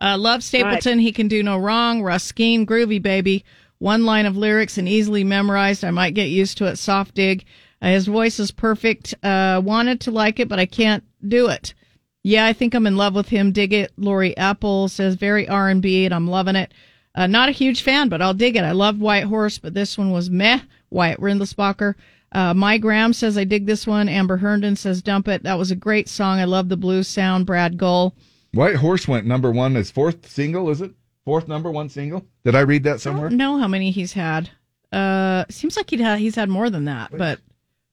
[0.00, 0.98] Uh, love Stapleton.
[0.98, 2.02] He can do no wrong.
[2.02, 3.44] Ruskeen, groovy baby.
[3.78, 5.84] One line of lyrics and easily memorized.
[5.84, 6.76] I might get used to it.
[6.76, 7.44] Soft dig.
[7.80, 9.14] Uh, his voice is perfect.
[9.22, 11.74] Uh, wanted to like it, but I can't do it.
[12.22, 13.50] Yeah, I think I'm in love with him.
[13.50, 13.92] Dig it.
[13.96, 16.72] Lori Apple says very R and B, and I'm loving it.
[17.14, 18.62] Uh, not a huge fan, but I'll dig it.
[18.62, 20.60] I love White Horse, but this one was meh.
[20.90, 21.94] Wyatt Rindlesbacher.
[22.32, 24.08] Uh, My Graham says I dig this one.
[24.08, 25.42] Amber Herndon says dump it.
[25.42, 26.38] That was a great song.
[26.38, 27.46] I love the blues sound.
[27.46, 28.14] Brad Gull.
[28.54, 30.68] White Horse went number one as fourth single.
[30.70, 30.92] Is it
[31.24, 32.24] fourth number one single?
[32.44, 33.30] Did I read that somewhere?
[33.30, 34.50] know how many he's had.
[34.90, 37.38] Uh, seems like he'd ha- he's had more than that, but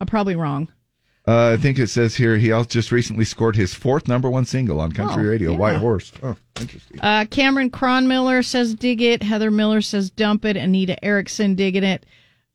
[0.01, 0.69] I'm probably wrong.
[1.27, 4.45] Uh, I think it says here he also just recently scored his fourth number one
[4.45, 5.51] single on country Oh, radio.
[5.51, 5.57] yeah.
[5.57, 6.11] White Horse.
[6.23, 6.99] Oh, interesting.
[7.01, 9.21] Uh, Cameron Cronmiller says dig it.
[9.21, 10.57] Heather Miller says dump it.
[10.57, 12.05] Anita Erickson digging it.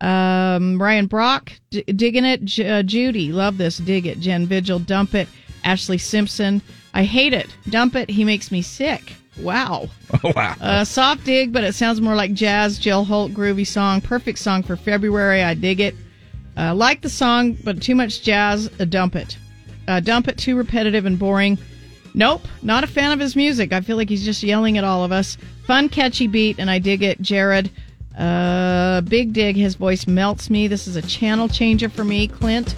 [0.04, 2.44] Um, Ryan Brock d- digging it.
[2.44, 3.78] J- uh, Judy love this.
[3.78, 4.20] Dig it.
[4.20, 5.28] Jen Vigil dump it.
[5.64, 6.60] Ashley Simpson
[6.94, 7.48] I hate it.
[7.68, 8.08] Dump it.
[8.08, 9.14] He makes me sick.
[9.40, 9.88] Wow.
[10.22, 10.54] Oh, wow.
[10.60, 12.78] Uh, soft dig, but it sounds more like jazz.
[12.78, 14.00] Jill Holt, groovy song.
[14.00, 15.42] Perfect song for February.
[15.42, 15.96] I dig it.
[16.56, 18.70] Uh, like the song, but too much jazz.
[18.78, 19.36] Uh, dump it.
[19.88, 20.38] Uh, dump it.
[20.38, 21.58] Too repetitive and boring.
[22.14, 22.46] Nope.
[22.62, 23.72] Not a fan of his music.
[23.72, 25.36] I feel like he's just yelling at all of us.
[25.66, 27.20] Fun, catchy beat, and I dig it.
[27.20, 27.72] Jared.
[28.18, 29.56] Uh, big dig.
[29.56, 30.68] His voice melts me.
[30.68, 32.28] This is a channel changer for me.
[32.28, 32.74] Clint.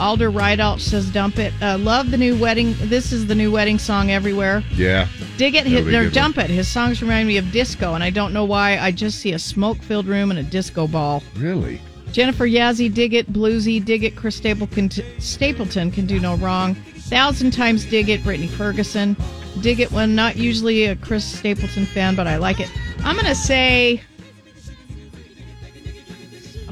[0.00, 1.52] Alder Rideout says dump it.
[1.62, 2.74] Uh, love the new wedding.
[2.84, 4.64] This is the new wedding song everywhere.
[4.72, 5.06] Yeah.
[5.36, 6.48] Dig it, That'll hit, be a or dump it.
[6.48, 8.78] His songs remind me of disco, and I don't know why.
[8.78, 11.22] I just see a smoke-filled room and a disco ball.
[11.36, 11.80] Really?
[12.10, 13.32] Jennifer Yazzie, dig it.
[13.32, 14.16] Bluesy, dig it.
[14.16, 16.74] Chris Stapleton, Stapleton can do no wrong.
[16.74, 18.24] Thousand times dig it.
[18.24, 19.16] Brittany Ferguson,
[19.60, 19.92] dig it.
[19.92, 22.70] When not usually a Chris Stapleton fan, but I like it.
[23.04, 24.02] I'm gonna say.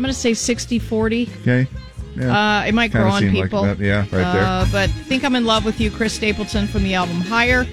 [0.01, 1.29] I'm gonna say 60-40.
[1.43, 1.67] Okay.
[2.19, 3.67] Uh, it might Kinda grow on seemed like people.
[3.79, 4.43] Yeah, right there.
[4.45, 7.67] Uh, but think I'm in love with you, Chris Stapleton from the album Higher,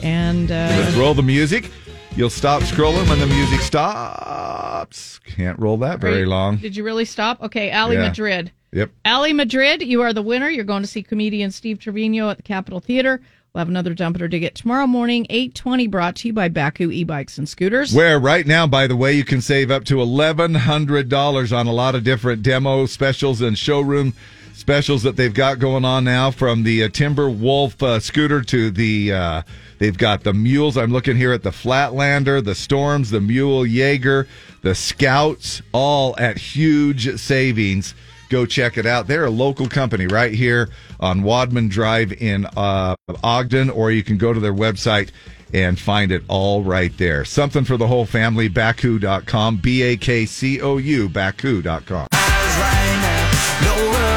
[0.00, 1.72] and uh, Let's roll the music.
[2.14, 5.18] You'll stop scrolling when the music stops.
[5.26, 6.58] Can't roll that very long.
[6.58, 7.42] Did you really stop?
[7.42, 8.02] Okay, Ali Yeah.
[8.02, 8.52] Madrid.
[8.70, 8.90] Yep.
[9.04, 10.48] Ali Madrid, you are the winner.
[10.48, 13.20] You're going to see comedian Steve Trevino at the Capitol Theater.
[13.54, 16.48] We'll have another dump it or dig it tomorrow morning, 820, brought to you by
[16.48, 17.94] Bakcou e-bikes and scooters.
[17.94, 21.68] Where right now, by the way, you can save up to eleven hundred dollars on
[21.68, 24.12] a lot of different demo specials and showroom
[24.54, 26.32] specials that they've got going on now.
[26.32, 29.42] From the uh, Timber Wolf uh, scooter to the uh,
[29.78, 30.76] they've got the mules.
[30.76, 34.26] I'm looking here at the Flatlander, the Storms, the Mule Jaeger,
[34.62, 37.94] the Scouts, all at huge savings.
[38.28, 39.06] Go check it out.
[39.06, 40.70] They're a local company right here
[41.00, 45.10] on Wadman Drive in uh, Ogden, or you can go to their website
[45.52, 47.24] and find it all right there.
[47.24, 52.08] Something for the whole family, Bakcou.com, B A K C O U, Bakcou.com.
[52.12, 53.30] right now,
[53.62, 54.14] no rush.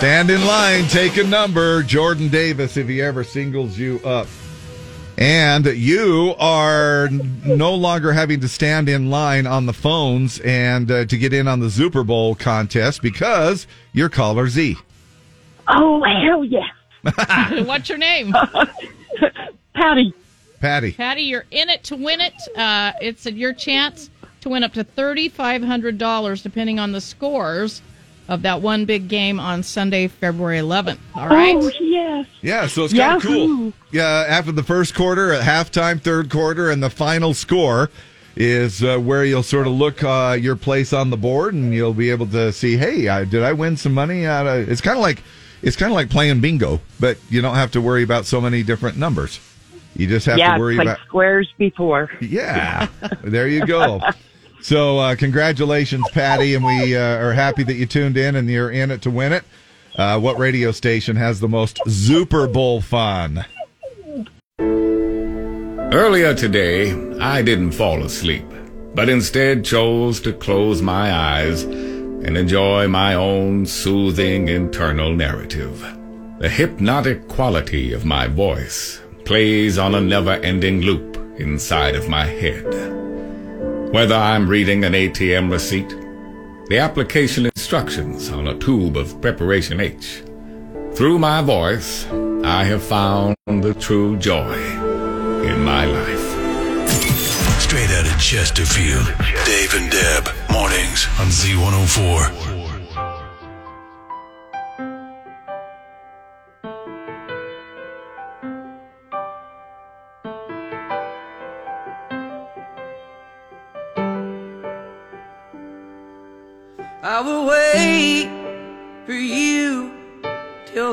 [0.00, 1.82] Stand in line, take a number.
[1.82, 4.28] Jordan Davis, if he ever singles you up.
[5.18, 7.10] And you are
[7.44, 11.46] no longer having to stand in line on the phones and uh, to get in
[11.46, 14.78] on the Super Bowl contest because you're caller Z.
[15.68, 16.68] Oh, hell yeah.
[17.64, 18.34] What's your name?
[19.74, 20.14] Patty.
[20.60, 20.92] Patty.
[20.92, 22.56] Patty, you're in it to win it.
[22.56, 24.08] Uh, it's your chance
[24.40, 27.82] to win up to $3,500 depending on the scores
[28.30, 30.98] of that one big game on Sunday, February 11th.
[31.16, 31.56] All right?
[31.56, 32.26] Oh, yes.
[32.40, 33.72] Yeah, so it's kind of cool.
[33.90, 37.90] Yeah, after the first quarter, at halftime, third quarter, and the final score
[38.36, 41.92] is uh, where you'll sort of look uh, your place on the board, and you'll
[41.92, 44.24] be able to see, hey, uh, did I win some money?
[44.24, 45.24] Out of, it's kind of like
[45.60, 48.62] it's kind of like playing bingo, but you don't have to worry about so many
[48.62, 49.40] different numbers.
[49.96, 52.10] You just have yeah, to worry it's like about squares before.
[52.20, 52.86] Yeah,
[53.24, 54.00] there you go.
[54.62, 58.70] So, uh, congratulations, Patty, and we uh, are happy that you tuned in and you're
[58.70, 59.44] in it to win it.
[59.96, 63.44] Uh, what radio station has the most Super Bowl fun?
[65.92, 68.46] Earlier today, I didn't fall asleep,
[68.94, 75.80] but instead chose to close my eyes and enjoy my own soothing internal narrative.
[76.38, 82.26] The hypnotic quality of my voice plays on a never ending loop inside of my
[82.26, 83.09] head.
[83.90, 85.88] Whether I'm reading an ATM receipt,
[86.68, 90.22] the application instructions on a tube of Preparation H,
[90.94, 92.06] through my voice,
[92.44, 94.54] I have found the true joy
[95.42, 96.88] in my life.
[97.58, 99.06] Straight out of Chesterfield,
[99.44, 102.59] Dave and Deb, mornings on Z104.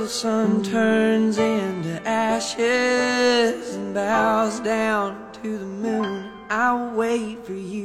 [0.08, 6.32] Sun turns into ashes and bows down to the moon.
[6.50, 7.84] I'll wait for you.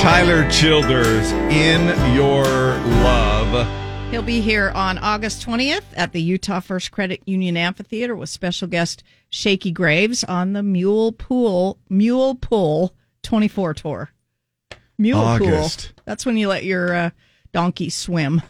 [0.00, 3.85] Tyler Childers, in your love.
[4.16, 8.66] He'll be here on August 20th at the Utah First Credit Union Amphitheater with special
[8.66, 12.94] guest Shakey Graves on the Mule Pool Mule Pool
[13.24, 14.10] 24 tour.
[14.96, 15.92] Mule August.
[15.96, 16.02] Pool.
[16.06, 17.10] That's when you let your uh,
[17.52, 18.40] donkey swim.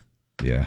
[0.41, 0.67] Yeah.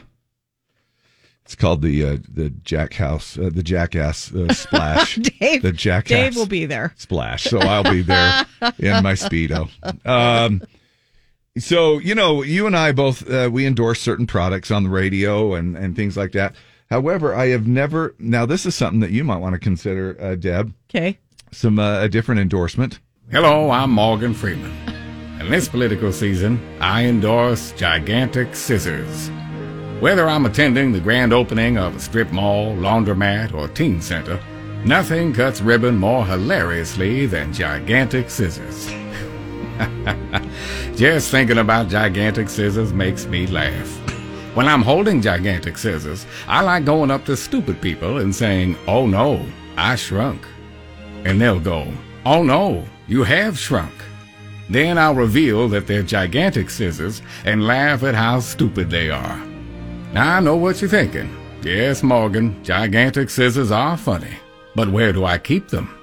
[1.46, 5.16] It's called the uh, the Jackhouse, uh, the Jackass uh, Splash.
[5.16, 6.94] Dave- the Jackass Dave will be there.
[6.98, 7.46] Splash.
[7.46, 8.46] So I'll be there
[8.80, 9.70] in my speedo.
[10.06, 10.62] Um,
[11.60, 15.54] so you know, you and I both uh, we endorse certain products on the radio
[15.54, 16.56] and and things like that.
[16.90, 18.16] However, I have never.
[18.18, 20.74] Now, this is something that you might want to consider, uh, Deb.
[20.90, 21.20] Okay.
[21.52, 23.00] Some uh, a different endorsement.
[23.32, 24.72] Hello, I'm Morgan Freeman.
[25.40, 29.30] In this political season, I endorse gigantic scissors.
[30.00, 34.40] Whether I'm attending the grand opening of a strip mall, laundromat, or teen center,
[34.84, 38.90] nothing cuts ribbon more hilariously than gigantic scissors.
[40.96, 43.88] Just thinking about gigantic scissors makes me laugh.
[44.56, 49.06] When I'm holding gigantic scissors, I like going up to stupid people and saying, Oh
[49.06, 49.46] no,
[49.78, 50.46] I shrunk.
[51.24, 51.92] And they'll go,
[52.26, 53.94] Oh no, you have shrunk.
[54.70, 59.38] Then I'll reveal that they're gigantic scissors and laugh at how stupid they are.
[60.14, 61.36] Now I know what you're thinking.
[61.62, 64.38] Yes, Morgan, gigantic scissors are funny.
[64.76, 65.94] But where do I keep them?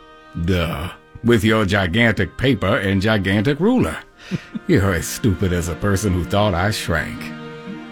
[0.45, 0.93] Duh.
[1.27, 3.99] With your gigantic paper and gigantic ruler.
[4.69, 7.21] You're as stupid as a person who thought I shrank.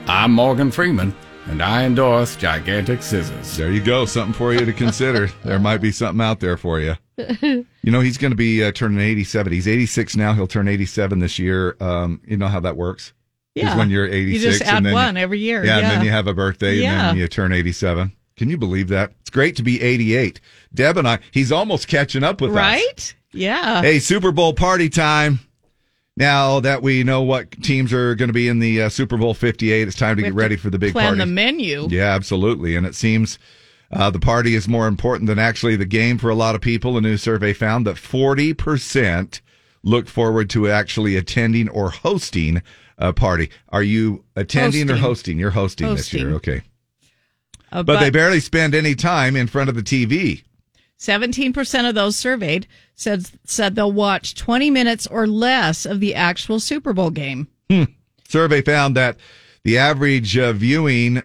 [0.09, 1.13] I'm Morgan Freeman,
[1.47, 3.57] and I endorse gigantic scissors.
[3.57, 5.31] There you go, something for you to consider.
[5.45, 6.95] there might be something out there for you.
[7.85, 9.53] You know, he's going to be uh, turning 87.
[9.53, 10.33] He's 86 now.
[10.33, 11.77] He'll turn 87 this year.
[11.79, 13.13] Um, you know how that works?
[13.55, 13.77] Yeah.
[13.77, 16.11] when you're You 86, just add and then one every year, Yeah, and then you
[16.11, 17.07] have a birthday, and Yeah.
[17.09, 18.11] then you turn 87.
[18.37, 19.13] Can you believe that?
[19.21, 20.41] It's great to be 88.
[20.73, 22.57] Deb and I, he's almost catching up with us.
[22.57, 23.15] Right?
[23.35, 23.83] Yeah.
[23.83, 25.41] Hey, Super Bowl party time.
[26.17, 29.35] Now that we know what teams are going to be in the uh, Super Bowl
[29.35, 31.19] 58, it's time to We get ready to for the big plan party.
[31.19, 31.89] the menu.
[31.91, 32.77] Yeah, absolutely.
[32.77, 33.37] And it seems
[33.91, 36.97] uh, the party is more important than actually the game for a lot of people.
[36.97, 39.41] A new survey found that 40%
[39.83, 42.63] look forward to actually attending or hosting
[42.97, 43.51] a party.
[43.71, 45.03] Are you attending or Hosting.
[45.03, 45.39] hosting?
[45.41, 46.31] You're hosting, this year.
[46.35, 46.63] Okay.
[47.73, 50.45] Uh, but, they barely spend any time in front of the TV.
[50.99, 56.61] 17% of those surveyed said said they'll watch 20 minutes or less of the actual
[56.61, 57.49] Super Bowl game.
[57.71, 57.85] Hmm.
[58.29, 59.17] Survey found that
[59.65, 61.23] the average uh, viewing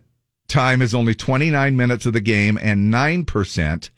[0.47, 3.89] time is only 29 minutes of the game, and 9%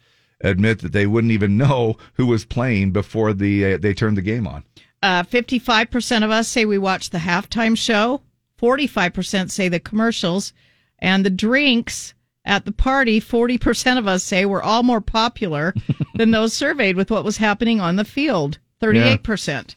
[0.42, 4.22] admit that they wouldn't even know who was playing before the uh, they turned the
[4.22, 4.64] game on.
[5.02, 8.20] Uh, 55% of us say we watch the halftime show.
[8.60, 10.52] 45% say the commercials
[11.00, 12.14] and the drinks
[12.44, 13.20] at the party.
[13.20, 15.74] 40% of us say we're all more popular
[16.14, 18.58] than those surveyed with what was happening on the field.
[18.80, 19.74] 38%.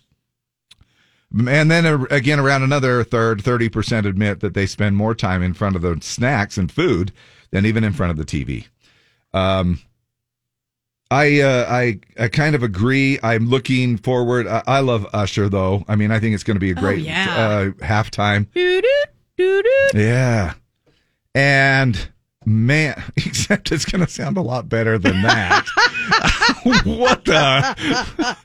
[1.47, 5.53] And then uh, again, around another third, 30% admit that they spend more time in
[5.53, 7.11] front of the snacks and food
[7.51, 8.67] than even in front of the TV.
[9.33, 9.79] Um,
[11.11, 13.19] I, uh, I, I kind of agree.
[13.21, 14.47] I'm looking forward.
[14.47, 15.83] I, I love Usher though.
[15.87, 17.35] I mean, I think it's going to be a great yeah.
[17.37, 18.47] uh, halftime.
[18.53, 19.03] Doo-doo,
[19.37, 19.99] doo-doo.
[19.99, 20.53] Yeah.
[21.35, 22.09] And
[22.45, 25.65] man, except it's going to sound a lot better than that.
[26.85, 28.37] what the?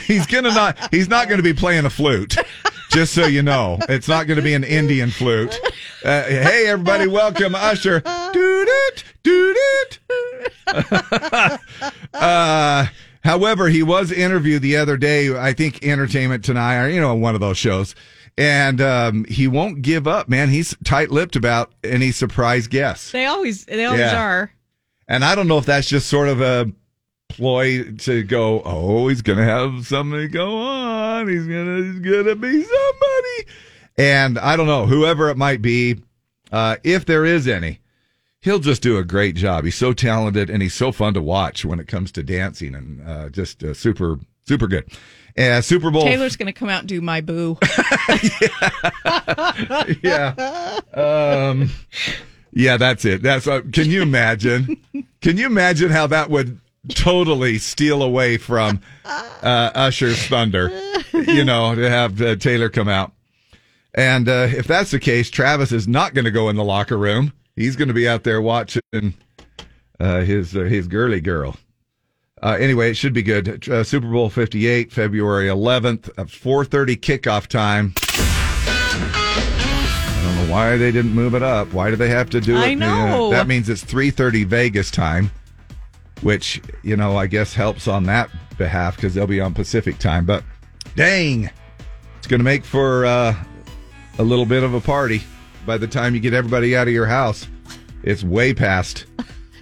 [0.06, 2.36] he's going to not, he's not going to be playing a flute.
[2.90, 5.58] Just so you know, it's not going to be an Indian flute.
[6.04, 8.00] Uh, hey, everybody, welcome Usher.
[8.00, 9.98] Doot it, doot it.
[12.12, 12.86] uh,
[13.24, 17.34] however, he was interviewed the other day, I think Entertainment Tonight, or, you know, one
[17.34, 17.94] of those shows.
[18.38, 20.48] And um, he won't give up, man.
[20.48, 23.12] He's tight lipped about any surprise guests.
[23.12, 24.22] They always, they always Yeah.
[24.22, 24.52] are.
[25.06, 26.72] And I don't know if that's just sort of a
[27.28, 31.28] ploy to go, oh, he's going to have somebody go on.
[31.28, 33.46] He's going to, he's to be somebody.
[33.98, 36.02] And I don't know, whoever it might be,
[36.50, 37.80] uh, if there is any,
[38.40, 39.64] he'll just do a great job.
[39.64, 43.06] He's so talented and he's so fun to watch when it comes to dancing and
[43.06, 44.86] uh, just uh, super, super good.
[45.36, 46.02] Uh, Super Bowl.
[46.02, 47.58] Taylor's going to come out and do my boo.
[50.02, 50.78] yeah.
[50.92, 51.70] Um,
[52.52, 53.22] yeah, that's it.
[53.22, 54.76] That's uh, can you imagine?
[55.20, 60.70] Can you imagine how that would totally steal away from uh, Usher's thunder?
[61.12, 63.12] You know, to have uh, Taylor come out.
[63.94, 66.96] And uh, if that's the case, Travis is not going to go in the locker
[66.96, 67.32] room.
[67.56, 69.14] He's going to be out there watching
[70.00, 71.56] uh, his uh, his girly girl.
[72.42, 73.68] Uh, anyway, it should be good.
[73.68, 77.94] Uh, Super Bowl Fifty Eight, February eleventh, four thirty kickoff time.
[77.98, 81.72] I don't know why they didn't move it up.
[81.72, 82.60] Why do they have to do it?
[82.60, 83.30] I know.
[83.30, 85.30] that means it's three thirty Vegas time,
[86.22, 88.28] which you know I guess helps on that
[88.58, 90.26] behalf because they'll be on Pacific time.
[90.26, 90.42] But
[90.96, 91.48] dang,
[92.18, 93.34] it's going to make for uh,
[94.18, 95.22] a little bit of a party
[95.64, 97.46] by the time you get everybody out of your house.
[98.02, 99.06] It's way past.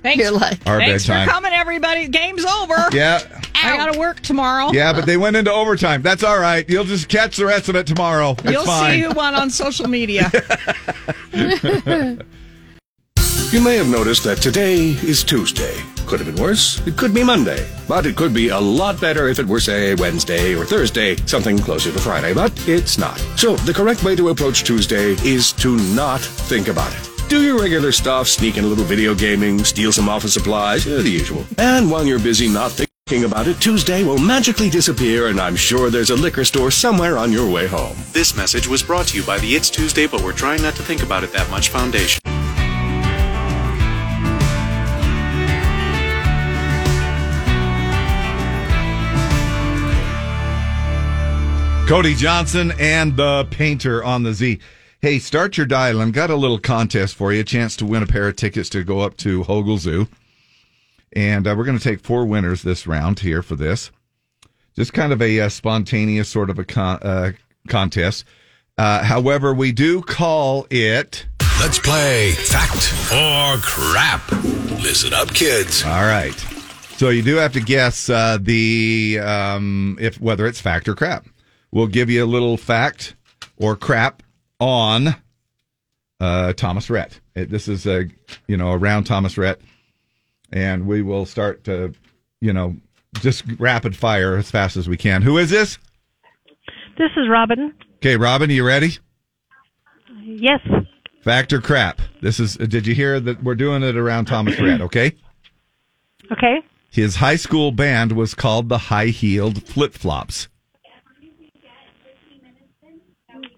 [0.02, 0.38] Thanks, Our
[0.78, 1.26] thanks bedtime.
[1.26, 2.08] for coming, everybody.
[2.08, 2.74] Game's over.
[2.92, 3.20] Yeah.
[3.54, 4.72] I got to work tomorrow.
[4.72, 6.00] Yeah, but they went into overtime.
[6.00, 6.68] That's all right.
[6.68, 8.32] You'll just catch the rest of it tomorrow.
[8.38, 8.92] It's You'll fine.
[8.92, 10.30] see who won on social media.
[13.52, 15.74] You may have noticed that today is Tuesday.
[16.06, 16.80] Could have been worse.
[16.86, 17.68] It could be Monday.
[17.88, 21.58] But it could be a lot better if it were, say, Wednesday or Thursday, something
[21.58, 22.32] closer to Friday.
[22.32, 23.18] But it's not.
[23.36, 27.08] So the correct way to approach Tuesday is to not think about it.
[27.30, 31.00] Do your regular stuff, sneak in a little video gaming, steal some office supplies, uh,
[31.00, 31.46] the usual.
[31.58, 35.90] And while you're busy not thinking about it, Tuesday will magically disappear, and I'm sure
[35.90, 37.96] there's a liquor store somewhere on your way home.
[38.10, 40.82] This message was brought to you by the It's Tuesday, but we're trying not to
[40.82, 42.20] think about it that much Foundation.
[51.86, 54.58] Cody Johnson and the painter on the Z.
[55.02, 56.10] Hey, start your dialing.
[56.10, 58.84] Got a little contest for you, a chance to win a pair of tickets to
[58.84, 60.08] go up to Hogle Zoo.
[61.14, 63.90] And uh, we're going to take four winners this round here for this.
[64.76, 67.32] Just kind of a uh, spontaneous sort of a con- uh,
[67.66, 68.26] contest.
[68.76, 71.24] Uh, however, we do call it.
[71.60, 74.30] Let's play fact or crap.
[74.82, 75.82] Listen up, kids.
[75.82, 76.38] All right.
[76.98, 81.24] So you do have to guess uh, the um, if whether it's fact or crap.
[81.72, 83.16] We'll give you a little fact
[83.56, 84.22] or crap
[84.60, 85.16] on
[86.20, 87.18] uh, Thomas Rhett.
[87.34, 88.06] It, this is a
[88.46, 89.60] you know around Thomas Rhett,
[90.52, 91.94] and we will start to
[92.40, 92.76] you know
[93.20, 95.22] just rapid fire as fast as we can.
[95.22, 95.78] Who is this?
[96.98, 97.74] This is Robin.
[97.96, 98.98] Okay, Robin, are you ready?
[100.22, 100.60] Yes.
[101.22, 102.00] Factor crap?
[102.20, 102.56] This is.
[102.56, 104.80] Did you hear that we're doing it around Thomas Rhett?
[104.82, 105.12] Okay.
[106.30, 106.60] Okay.
[106.90, 110.48] His high school band was called the High Heeled Flip Flops.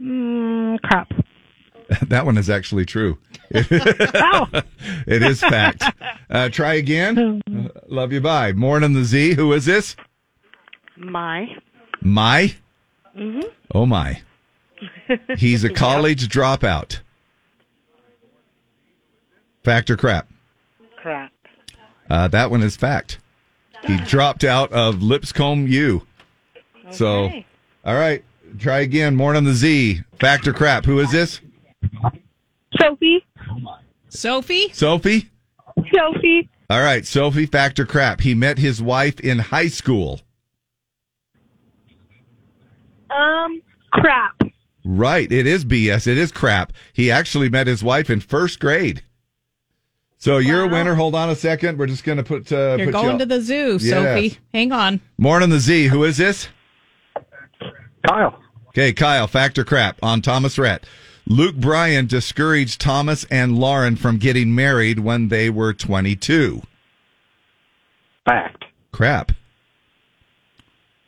[0.03, 1.12] Mm, crap.
[2.09, 3.19] that one is actually true.
[3.55, 4.47] oh.
[5.07, 5.85] it is fact.
[6.31, 7.43] Uh, try again.
[7.49, 8.20] Uh, love you.
[8.20, 8.53] Bye.
[8.53, 9.35] Morning, the Z.
[9.35, 9.95] Who is this?
[10.97, 11.47] My.
[12.01, 12.55] My?
[13.16, 13.45] Mhm.
[13.74, 14.23] Oh, my.
[15.37, 15.74] He's a Yeah.
[15.74, 17.01] college dropout.
[19.62, 20.29] Fact or crap?
[20.97, 21.31] Crap.
[22.11, 23.19] Uh, that one is fact.
[23.85, 26.07] He dropped out of Lipscomb U.
[26.87, 26.97] Okay.
[26.97, 27.31] So,
[27.85, 28.24] all right,
[28.59, 29.16] try again.
[29.16, 30.03] Morning on the Z.
[30.20, 30.85] Fact or crap?
[30.85, 31.41] Who is this?
[32.81, 33.24] Sophie.
[34.09, 34.70] Sophie?
[34.73, 35.31] Sophie?
[35.93, 36.49] Sophie.
[36.70, 38.20] All right, Sophie, fact or crap?
[38.23, 40.20] He met his wife in high school.
[43.11, 43.61] Um,
[43.93, 44.41] crap.
[44.85, 46.07] Right, it is BS.
[46.07, 46.73] It is crap.
[46.93, 49.03] He actually met his wife in first grade.
[50.19, 50.95] So you're a winner.
[50.95, 51.79] Hold on a second.
[51.79, 52.51] We're just going to put.
[52.53, 53.91] Uh, You're put going you to the zoo, Yes.
[53.91, 54.39] Sophie.
[54.55, 55.01] Hang on.
[55.19, 55.89] Morning, on the Z.
[55.89, 56.49] Who is this?
[58.07, 58.39] Kyle.
[58.69, 59.27] Okay, Kyle.
[59.27, 60.85] Factor crap on Thomas Rhett.
[61.27, 66.62] Luke Bryan discouraged Thomas and Lauren from getting married when they were 22.
[68.24, 68.65] Fact.
[68.91, 69.33] Crap.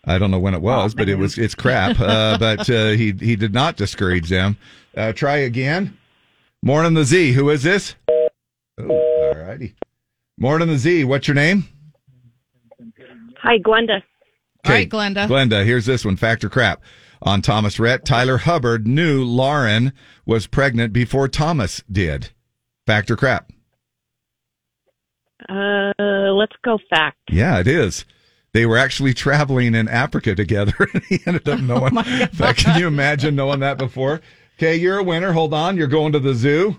[0.07, 1.99] I don't know when it was, but it was it's crap.
[1.99, 4.59] Uh, but uh, he he did not discourage them.
[4.97, 5.97] Uh, try again.
[6.62, 7.33] Morning, the Z.
[7.33, 7.95] Who is this?
[8.09, 9.75] Oh, all righty.
[10.39, 11.05] Morning, the Z.
[11.05, 11.65] What's your name?
[13.43, 13.59] Hi,
[14.65, 14.69] Glenda.
[14.69, 15.28] All right, Glenda.
[15.28, 16.16] Glenda, here's this one.
[16.16, 16.82] Factor crap?
[17.23, 19.93] On Thomas Rhett, Tyler Hubbard knew Lauren
[20.27, 22.31] was pregnant before Thomas did.
[22.86, 23.51] Factor crap?
[25.49, 25.93] Uh,
[26.32, 27.19] let's go fact.
[27.31, 28.05] Yeah, it is.
[28.53, 31.97] They were actually traveling in Africa together, and he ended up knowing.
[31.97, 34.20] In fact, can you imagine knowing that before?
[34.59, 35.32] Okay, you're a winner.
[35.32, 35.77] Hold on.
[35.77, 36.78] You're going to the zoo.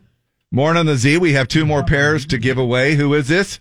[0.52, 1.18] Morning on the Z.
[1.18, 2.96] We have two more pairs to give away.
[2.96, 3.60] Who is this?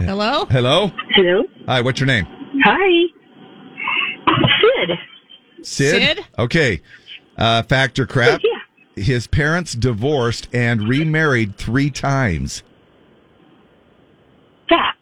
[0.00, 0.44] Hello?
[0.46, 0.92] Hello?
[1.10, 1.42] Hello.
[1.66, 2.26] Hi, what's your name?
[2.64, 3.06] Hi.
[4.60, 4.98] Sid.
[5.62, 6.02] Sid?
[6.18, 6.24] Sid?
[6.38, 6.80] Okay.
[7.36, 8.40] Uh, fact or crap?
[8.94, 12.62] His parents divorced and remarried three times.
[14.68, 14.98] Fact.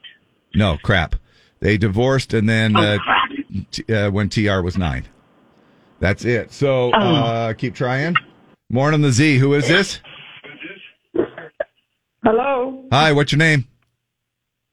[0.54, 1.16] No, crap.
[1.60, 3.28] They divorced and then Oh, uh, crap.
[3.70, 5.04] t- uh, when TR was nine.
[6.00, 6.52] That's it.
[6.52, 6.98] So Oh.
[6.98, 8.14] uh, keep trying.
[8.70, 9.38] Morning, the Z.
[9.38, 10.00] Who is this?
[12.24, 12.84] Hello.
[12.92, 13.66] Hi, what's your name?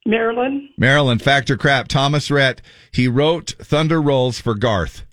[0.05, 0.69] Marilyn.
[0.77, 1.19] Marilyn.
[1.19, 1.87] Fact or crap?
[1.87, 2.61] Thomas Rhett.
[2.91, 5.05] He wrote Thunder Rolls for Garth.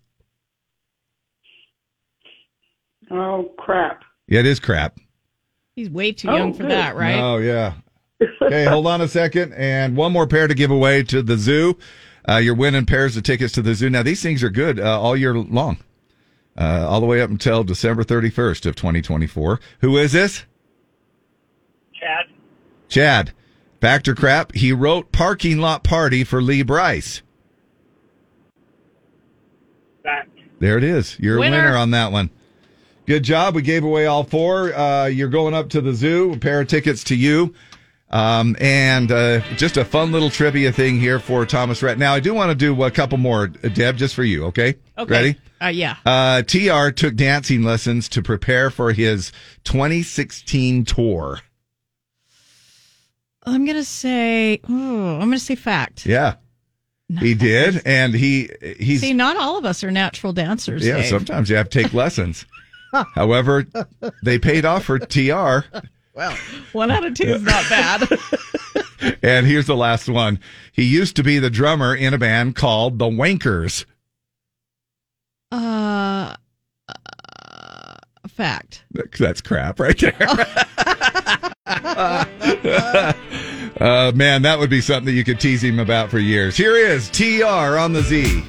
[3.11, 4.03] Oh, crap.
[4.29, 4.99] Yeah, it is crap.
[5.75, 6.71] He's way too Oh, young for good.
[6.73, 7.19] that, right?
[7.19, 7.75] Oh yeah.
[8.43, 11.79] Okay, hold on a second, and one more pair to give away to the zoo.
[12.29, 13.89] Uh, you're winning pairs of tickets to the zoo.
[13.89, 15.79] Now these things are good uh, all year long,
[16.59, 19.59] uh, all the way up until December 31st of 2024.
[19.81, 20.45] Who is this?
[21.99, 22.27] Chad.
[22.91, 23.33] Chad.
[23.81, 24.52] Fact or crap?
[24.55, 27.23] He wrote "Parking Lot Party" for Lee Brice.
[30.59, 31.19] There it is.
[31.19, 31.57] You're Winner.
[31.57, 32.28] a winner on that one.
[33.07, 33.55] Good job.
[33.55, 34.74] We gave away all four.
[34.74, 36.35] Uh, you're going up to the zoo.
[36.35, 37.55] A pair of tickets to you.
[38.11, 41.97] Um, and uh, just a fun little trivia thing here for Thomas Rhett.
[41.97, 44.44] Now, I do want to do a couple more, Deb, just for you.
[44.47, 44.74] Okay.
[44.98, 45.11] Okay.
[45.11, 45.36] Ready?
[45.62, 45.97] Uh, yeah.
[46.05, 49.32] Uh, TR took dancing lessons to prepare for his
[49.65, 51.40] 2016 tour.
[53.51, 56.07] I'm going to say, oh, I'm going to say fact.
[56.07, 56.37] Yeah.
[57.19, 57.83] He did.
[57.85, 60.87] And he, he's, See, not all of us are natural dancers.
[60.87, 61.07] yeah, Dave.
[61.07, 62.47] sometimes you have to take lessons.
[63.15, 63.65] However,
[64.23, 65.65] they paid off for TR.
[66.15, 66.37] Well,
[66.73, 68.09] one out of two is not bad.
[69.23, 70.41] And here's the last one.
[70.73, 73.87] He used to be the drummer in a band called the Wankers.
[75.51, 76.35] Uh,
[76.87, 77.95] uh,
[78.29, 78.85] fact.
[79.19, 80.15] That's crap right there.
[83.81, 86.57] uh, man, that would be something that you could tease him about for years.
[86.57, 88.43] Here is TR on the Z.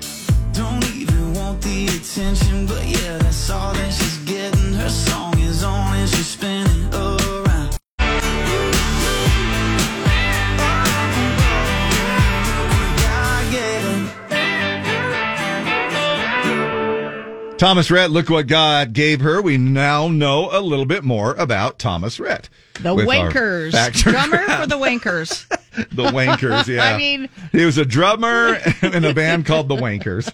[17.61, 19.39] Thomas Rhett, look what God gave her.
[19.39, 22.49] We now know a little bit more about Thomas Rhett.
[22.79, 23.71] The Wankers.
[24.01, 25.45] Drummer for the Wankers.
[25.91, 26.83] The Wankers, yeah.
[26.83, 30.29] I mean, he was a drummer in a band called the Wankers.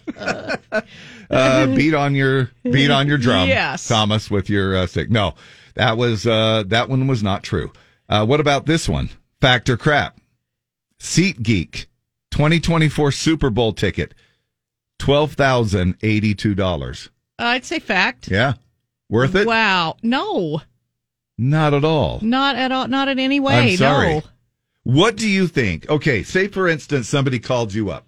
[1.30, 3.86] Uh, beat on your beat on your drum, Yes.
[3.86, 5.12] Thomas, with your uh, stick.
[5.12, 5.36] No,
[5.76, 7.74] that was uh, that one was not true.
[8.08, 9.10] Uh, what about this one?
[9.42, 10.18] Factor crap?
[11.02, 11.88] SeatGeek,
[12.32, 14.14] 2024 Super Bowl ticket,
[14.98, 17.10] twelve thousand eighty two dollars.
[17.40, 18.30] I'd say fact.
[18.30, 18.54] Yeah,
[19.10, 19.46] worth it?
[19.48, 19.98] Wow.
[20.04, 20.62] No,
[21.38, 22.20] Not at all.
[22.22, 22.88] not at all.
[22.88, 23.72] Not in any way.
[23.72, 24.08] I'm sorry.
[24.16, 24.24] No.
[24.84, 25.90] What do you think?
[25.90, 28.06] Okay, say for instance somebody called you up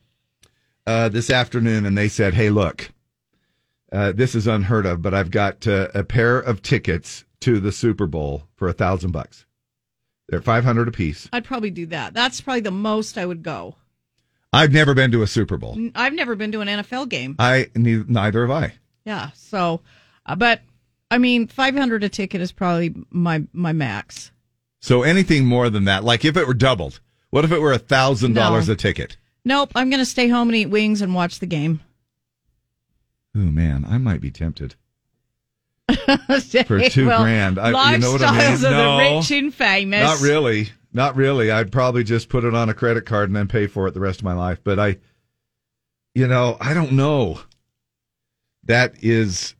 [0.87, 2.91] uh, this afternoon and they said, "Hey, look,
[3.91, 7.71] uh, this is unheard of, but I've got uh, a pair of tickets to the
[7.71, 9.45] Super Bowl for a thousand bucks.
[10.29, 11.27] They're five hundred apiece.
[11.33, 12.13] I'd probably do that.
[12.13, 13.75] That's probably the most I would go.
[14.53, 15.77] I've never been to a Super Bowl.
[15.95, 17.35] I've never been to an NFL game.
[17.39, 18.73] I ne- neither have I.
[19.09, 19.31] Yeah.
[19.33, 19.81] So,
[20.27, 20.61] uh, but
[21.09, 24.31] I mean, five hundred a ticket is probably my my max.
[24.81, 26.99] So anything more than that, like if it were doubled,
[27.31, 29.17] what if it were a thousand dollars a ticket?
[29.43, 29.71] Nope.
[29.73, 31.79] I'm going to stay home and eat wings and watch the game.
[33.35, 34.75] Oh man, I might be tempted
[36.67, 37.57] for two Well, grand.
[37.57, 38.39] I, you know what I mean?
[38.41, 40.01] lifestyles of the No, rich and famous.
[40.03, 41.49] not really, not really.
[41.51, 43.99] I'd probably just put it on a credit card and then pay for it the
[43.99, 44.59] rest of my life.
[44.63, 44.97] But I,
[46.13, 47.39] you know, I don't know.
[48.69, 49.55] That is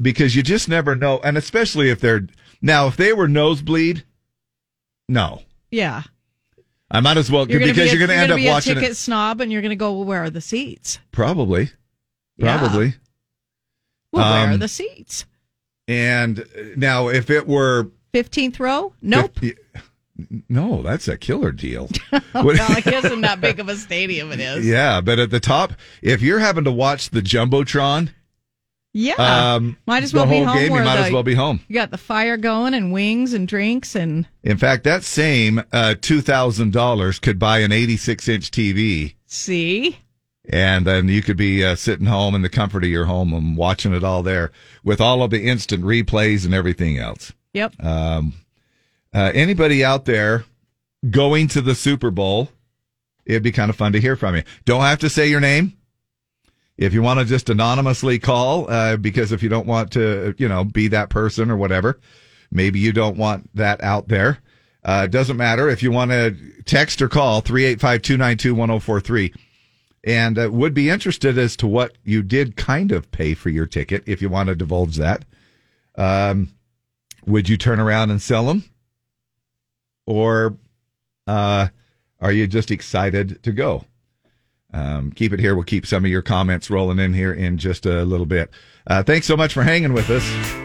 [0.00, 2.26] because you just never know, and especially if they're
[2.62, 4.04] now if they were nosebleed,
[5.08, 6.04] no, Yeah.
[6.90, 8.46] I might as well You're because be a, you're going to end gonna up be
[8.46, 8.96] a watching ticket it.
[8.96, 9.92] snob, and you're going to go.
[9.94, 10.98] Well, where are the seats?
[11.10, 11.70] Probably,
[12.36, 12.58] Yeah.
[12.58, 12.94] probably.
[14.12, 15.24] Well, where are Um, the seats?
[15.88, 16.44] And uh,
[16.76, 18.92] now, if it were Fifteenth row?
[19.02, 19.38] Nope.
[20.48, 21.88] no, that's a killer deal.
[22.34, 24.66] well, I guess in that big of a stadium it is.
[24.66, 25.72] Yeah, but at the top,
[26.02, 28.10] if you're having to watch the jumbotron,
[28.94, 29.14] Yeah.
[29.54, 30.56] um, might as well the be home.
[30.56, 30.72] game.
[30.74, 31.60] You might the- as well be home.
[31.68, 35.94] You got the fire going and wings and drinks and In fact, that same uh,
[36.00, 39.98] two thousand dollars could buy an eighty-six inch TV, see.
[40.48, 43.56] and then you could be uh, sitting home in the comfort of your home and
[43.56, 44.52] watching it all there
[44.84, 47.32] with all of the instant replays and everything else.
[47.54, 47.82] Yep.
[47.82, 48.34] Um,
[49.14, 50.44] uh, anybody out there
[51.10, 52.48] going to the Super Bowl,
[53.26, 54.42] it'd be kind of fun to hear from you.
[54.64, 55.76] Don't have to say your name.
[56.78, 60.48] If you want to just anonymously call, uh, because if you don't want to, you
[60.48, 62.00] know, be that person or whatever,
[62.50, 64.38] maybe you don't want that out there.
[64.84, 65.68] Uh, doesn't matter.
[65.68, 69.34] If you want to text or call, 385 292 1043.
[70.04, 73.66] And uh, would be interested as to what you did kind of pay for your
[73.66, 75.24] ticket if you want to divulge that.
[75.96, 76.48] Um,
[77.24, 78.64] would you turn around and sell them?
[80.06, 80.56] Or
[81.28, 81.68] uh,
[82.20, 83.84] are you just excited to go?
[84.72, 85.54] Um, keep it here.
[85.54, 88.50] We'll keep some of your comments rolling in here in just a little bit.
[88.86, 90.61] Uh, thanks so much for hanging with us.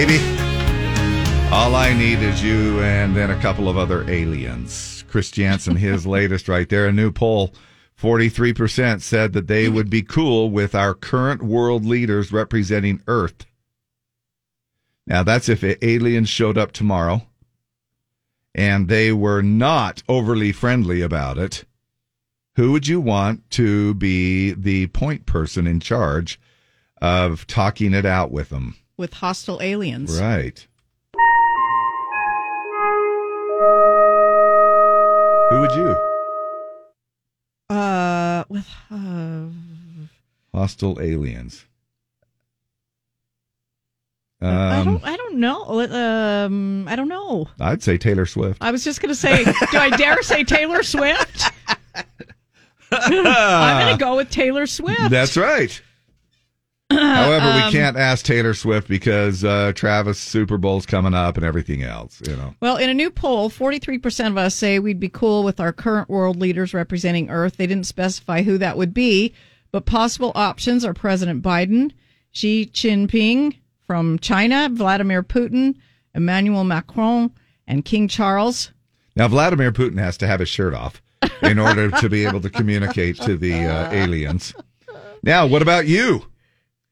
[0.00, 0.16] Baby,
[1.52, 5.04] all I need is you and then a couple of other aliens.
[5.10, 7.52] Chris Janson, his latest right there, a new poll.
[8.00, 13.44] 43% said that they would be cool with our current world leaders representing Earth.
[15.06, 17.26] Now, that's if aliens showed up tomorrow
[18.54, 21.66] and they were not overly friendly about it.
[22.56, 26.40] Who would you want to be the point person in charge
[27.02, 28.76] of talking it out with them?
[29.00, 30.20] With hostile aliens.
[30.20, 30.64] Right.
[35.50, 35.96] Who would you?
[37.74, 39.46] Uh, with uh,
[40.54, 41.64] Hostile aliens.
[44.42, 45.04] I Um, don't.
[45.04, 45.80] I don't know.
[45.80, 47.48] Um, I don't know.
[47.58, 48.58] I'd say Taylor Swift.
[48.62, 51.50] I was just going to say, do I dare say Taylor Swift?
[52.92, 55.10] I'm going to go with Taylor Swift.
[55.10, 55.80] That's right.
[56.90, 61.46] However, Um, we can't ask Taylor Swift because uh, Travis Super Bowl's coming up and
[61.46, 62.20] everything else.
[62.26, 62.54] You know.
[62.60, 66.08] Well, in a new poll, 43% of us say we'd be cool with our current
[66.08, 67.56] world leaders representing Earth.
[67.56, 69.32] They didn't specify who that would be,
[69.70, 71.92] but possible options are President Biden,
[72.32, 73.56] Xi Jinping
[73.86, 75.76] from China, Vladimir Putin,
[76.14, 77.30] Emmanuel Macron,
[77.68, 78.72] and King Charles.
[79.14, 81.00] Now, Vladimir Putin has to have his shirt off
[81.42, 84.54] in order to be able to communicate to the uh, aliens.
[85.22, 86.24] Now, what about you?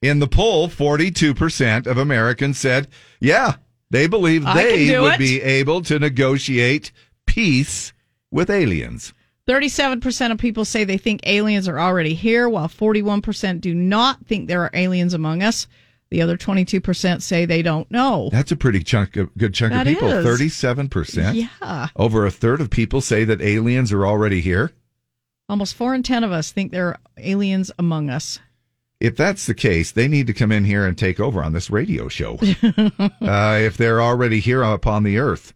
[0.00, 2.86] In the poll, 42% of Americans said,
[3.20, 3.56] yeah,
[3.90, 5.18] they believe I they would it.
[5.18, 6.92] be able to negotiate
[7.26, 7.92] peace
[8.30, 9.12] with aliens.
[9.48, 14.46] 37% of people say they think aliens are already here, while 41% do not think
[14.46, 15.66] there are aliens among us.
[16.10, 18.28] The other 22% say they don't know.
[18.30, 20.10] That's a pretty chunk of, good chunk That of people.
[20.10, 20.24] is.
[20.24, 21.34] 37%.
[21.34, 21.88] Yeah.
[21.96, 24.72] Over a third of people say that aliens are already here.
[25.48, 28.38] Almost 4 in 10 of us think there are aliens among us.
[29.00, 31.70] If that's the case, they need to come in here and take over on this
[31.70, 32.34] radio show.
[32.62, 35.54] uh, if they're already here upon the earth.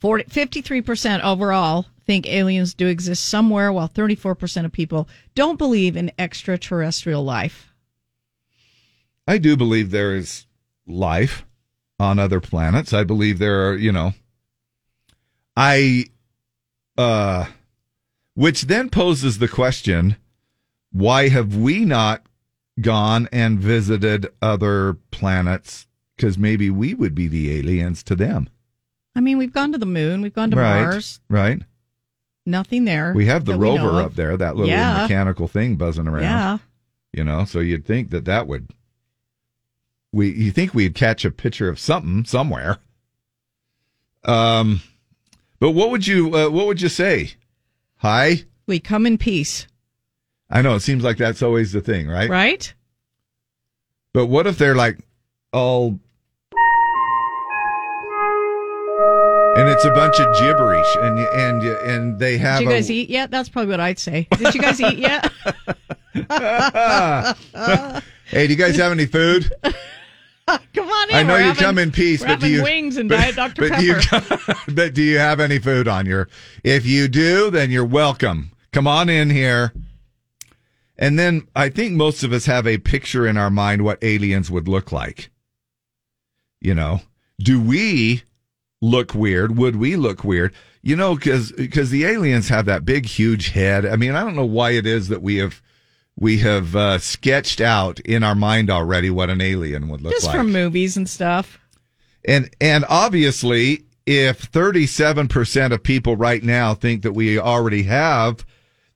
[0.00, 6.12] 40, 53% overall think aliens do exist somewhere, while 34% of people don't believe in
[6.18, 7.72] extraterrestrial life.
[9.26, 10.46] I do believe there is
[10.86, 11.44] life
[11.98, 12.92] on other planets.
[12.92, 14.12] I believe there are, you know,
[15.56, 16.04] I,
[16.96, 17.46] uh,
[18.34, 20.16] which then poses the question
[20.92, 22.22] why have we not
[22.80, 25.86] gone and visited other planets?
[26.16, 28.48] Because maybe we would be the aliens to them.
[29.14, 30.82] I mean, we've gone to the moon, we've gone to right.
[30.82, 31.20] Mars.
[31.28, 31.62] Right.
[32.44, 33.12] Nothing there.
[33.14, 35.02] We have the that we know rover up there, that little Yeah.
[35.02, 36.22] mechanical thing buzzing around.
[36.22, 36.58] Yeah.
[37.12, 38.70] You know, so you'd think that that would.
[40.12, 42.78] We you think we'd catch a picture of something somewhere.
[44.24, 44.80] Um,
[45.58, 47.32] but what would you uh, what would you say?
[47.96, 48.44] Hi.
[48.66, 49.66] We come in peace,
[50.48, 52.30] I know it seems like that's always the thing, right?
[52.30, 52.72] right?
[54.12, 54.98] But what if they're like
[55.52, 55.98] all
[59.56, 62.90] and it's a bunch of gibberish and and and they have Did you a, guys
[62.90, 63.30] eat yet?
[63.30, 64.28] That's probably what I'd say.
[64.36, 65.32] Did you guys eat yet?
[68.26, 69.50] hey, do you guys have any food?
[70.46, 71.16] Come on in.
[71.16, 73.34] I know we're you having- come in peace, but do you wings and but, Diet
[73.36, 74.54] Dr but do you Pepper?
[74.72, 76.28] but do you have any food on your?
[76.62, 78.52] If you do, then you're welcome.
[78.72, 79.72] Come on in here.
[80.98, 84.50] And then I think most of us have a picture in our mind what aliens
[84.50, 85.30] would look like.
[86.60, 87.02] You know,
[87.38, 88.22] do we
[88.80, 89.56] look weird?
[89.56, 90.54] Would we look weird?
[90.82, 93.84] You know, because because the aliens have that big, huge head.
[93.84, 95.60] I mean, I don't know why it is that we have
[96.18, 100.26] we have uh, sketched out in our mind already what an alien would look Just
[100.26, 100.36] like.
[100.36, 101.58] from movies and stuff.
[102.24, 108.46] And and obviously, if 37% of people right now think that we already have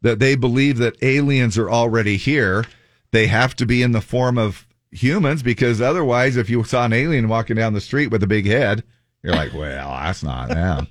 [0.03, 2.65] that they believe that aliens are already here,
[3.13, 6.93] they have to be in the form of humans because otherwise if you saw an
[6.93, 8.83] alien walking down the street with a big head,
[9.23, 10.89] you're like, "Well, that's not them."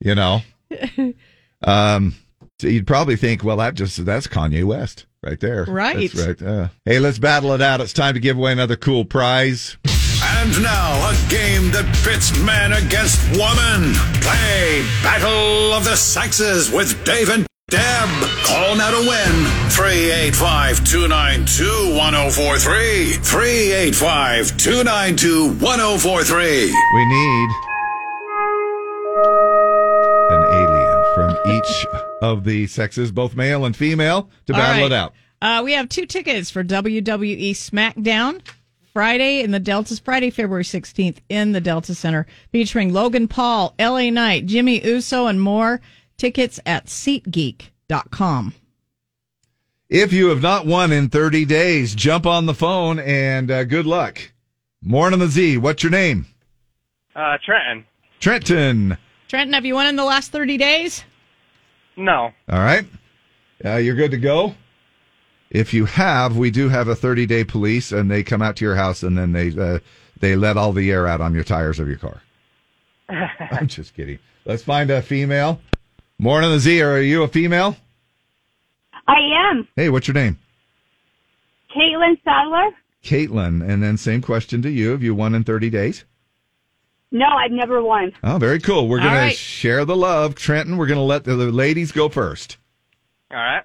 [0.00, 0.42] you know?
[1.62, 2.14] Um
[2.58, 5.64] so you'd probably think, well, that just that's Kanye West right there.
[5.64, 6.10] Right.
[6.12, 6.48] That's right.
[6.48, 7.80] Uh, hey, let's battle it out.
[7.80, 9.76] It's time to give away another cool prize.
[10.22, 13.92] And now, a game that pits man against woman.
[14.22, 18.08] Play Battle of the Sexes with Dave and Deb.
[18.44, 19.70] Call now to win.
[19.72, 23.12] 385 292 1043.
[23.14, 26.44] 385 292 1043.
[26.94, 27.48] We need
[30.30, 31.86] an alien from each
[32.22, 34.92] of the sexes, both male and female, to All battle right.
[34.92, 35.14] it out.
[35.42, 38.42] Uh, we have two tickets for WWE SmackDown
[38.92, 44.10] Friday in the Delta's Friday, February 16th in the Delta Center, featuring Logan Paul, LA
[44.10, 45.80] Knight, Jimmy Uso, and more.
[46.16, 48.54] Tickets at SeatGeek.com.
[49.88, 53.86] If you have not won in 30 days, jump on the phone and uh, good
[53.86, 54.32] luck.
[54.82, 55.58] Morning the Z.
[55.58, 56.26] What's your name?
[57.14, 57.84] Uh, Trenton.
[58.18, 58.98] Trenton.
[59.28, 61.04] Trenton, have you won in the last 30 days?
[61.96, 62.32] No.
[62.48, 62.84] All right.
[63.64, 64.54] Uh, you're good to go.
[65.50, 68.64] If you have, we do have a 30 day police, and they come out to
[68.64, 69.78] your house and then they uh,
[70.18, 72.22] they let all the air out on your tires of your car.
[73.08, 74.18] I'm just kidding.
[74.44, 75.60] Let's find a female.
[76.18, 76.80] Morning the Z.
[76.80, 77.76] Are you a female?
[79.06, 79.18] I
[79.50, 80.38] am Hey, what's your name?
[81.74, 82.70] Caitlin Sadler.
[83.04, 83.66] Caitlin.
[83.66, 84.90] And then same question to you.
[84.90, 86.04] Have you won in 30 days?
[87.12, 88.12] No, I've never won.
[88.24, 88.88] Oh, very cool.
[88.88, 90.34] We're All going to share the love.
[90.34, 92.56] Trenton, we're going to let the, the ladies go first.
[93.30, 93.62] All right.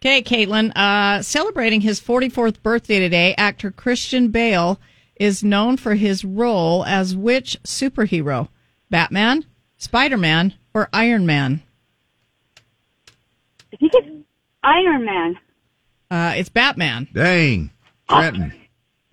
[0.00, 0.72] Okay, Caitlin.
[0.74, 4.80] Uh, celebrating his 44th birthday today, actor Christian Bale
[5.16, 8.48] is known for his role as which superhero?
[8.90, 9.44] Batman,
[9.76, 11.62] Spider Man, or Iron Man?
[13.72, 14.08] I think it's
[14.62, 15.38] Iron Man.
[16.10, 17.08] Uh, it's Batman.
[17.12, 17.70] Dang.
[18.08, 18.52] Trenton.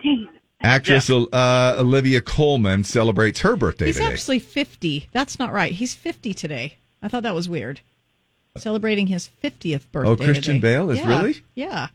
[0.02, 0.28] Dang.
[0.62, 4.12] Actress uh, Olivia Colman celebrates her birthday He's today.
[4.12, 5.08] actually 50.
[5.12, 5.72] That's not right.
[5.72, 6.76] He's 50 today.
[7.02, 7.80] I thought that was weird.
[8.58, 10.10] Celebrating his 50th birthday.
[10.10, 10.58] Oh, Christian today.
[10.58, 11.08] Bale is Yeah.
[11.08, 11.42] really?
[11.54, 11.88] Yeah.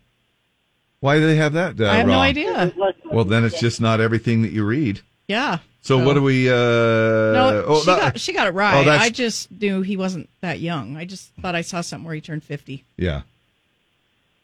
[1.01, 1.79] Why do they have that?
[1.79, 2.73] Uh, I have no idea.
[3.11, 5.01] Well, then it's just not everything that you read.
[5.27, 5.59] Yeah.
[5.85, 6.49] So, what do we?
[6.49, 8.83] Uh, No, oh, she, that- got, she got it Oh, right.
[8.85, 10.97] that's- I just knew he wasn't that young.
[10.97, 12.83] I just thought I saw something where he turned 50.
[12.97, 13.21] Yeah.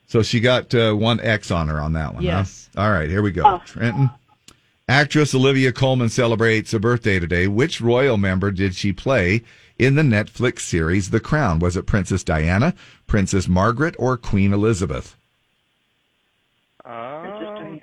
[0.08, 2.22] So she got uh, one X on her on that one.
[2.22, 2.70] Yes.
[2.76, 2.84] Huh?
[2.84, 3.42] All right, here we go.
[3.44, 3.62] Oh.
[3.66, 4.12] Trenton.
[4.88, 7.48] Actress Olivia Colman celebrates a birthday today.
[7.48, 9.42] Which royal member did she play
[9.80, 11.58] in the Netflix series The Crown?
[11.58, 12.76] Was it Princess Diana,
[13.08, 15.16] Princess Margaret, or Queen Elizabeth?
[16.86, 17.82] Um,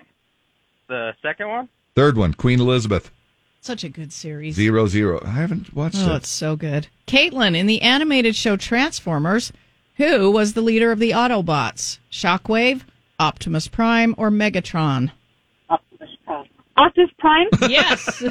[0.87, 1.69] the second one?
[1.97, 3.11] Third one, Queen Elizabeth.
[3.61, 4.55] Such a good series.
[4.55, 5.21] Zero zero.
[5.25, 6.11] I haven't watched Oh, it.
[6.11, 6.87] Oh, it's so good.
[7.07, 9.53] Caitlin, in the animated show Transformers,
[9.97, 11.99] who was the leader of the Autobots?
[12.11, 12.83] Shockwave,
[13.19, 15.11] Optimus Prime, or Megatron?
[15.69, 17.49] Optimus Prime?
[17.69, 18.23] Yes.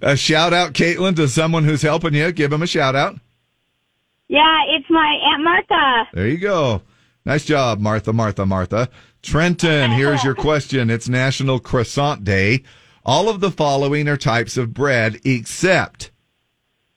[0.00, 2.32] A shout out, Caitlin, to someone who's helping you.
[2.32, 3.16] Give him a shout out.
[4.28, 6.08] yeah, it's my Aunt Martha.
[6.14, 6.80] There you go.
[7.26, 8.88] Nice job, Martha, Martha, Martha.
[9.22, 10.88] Trenton, here's your question.
[10.90, 12.62] It's National Croissant Day.
[13.04, 16.10] All of the following are types of bread except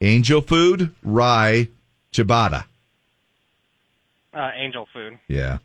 [0.02, 1.70] angel food, rye,
[2.12, 2.66] ciabatta.
[4.34, 5.18] Uh, angel food.
[5.28, 5.58] Yeah.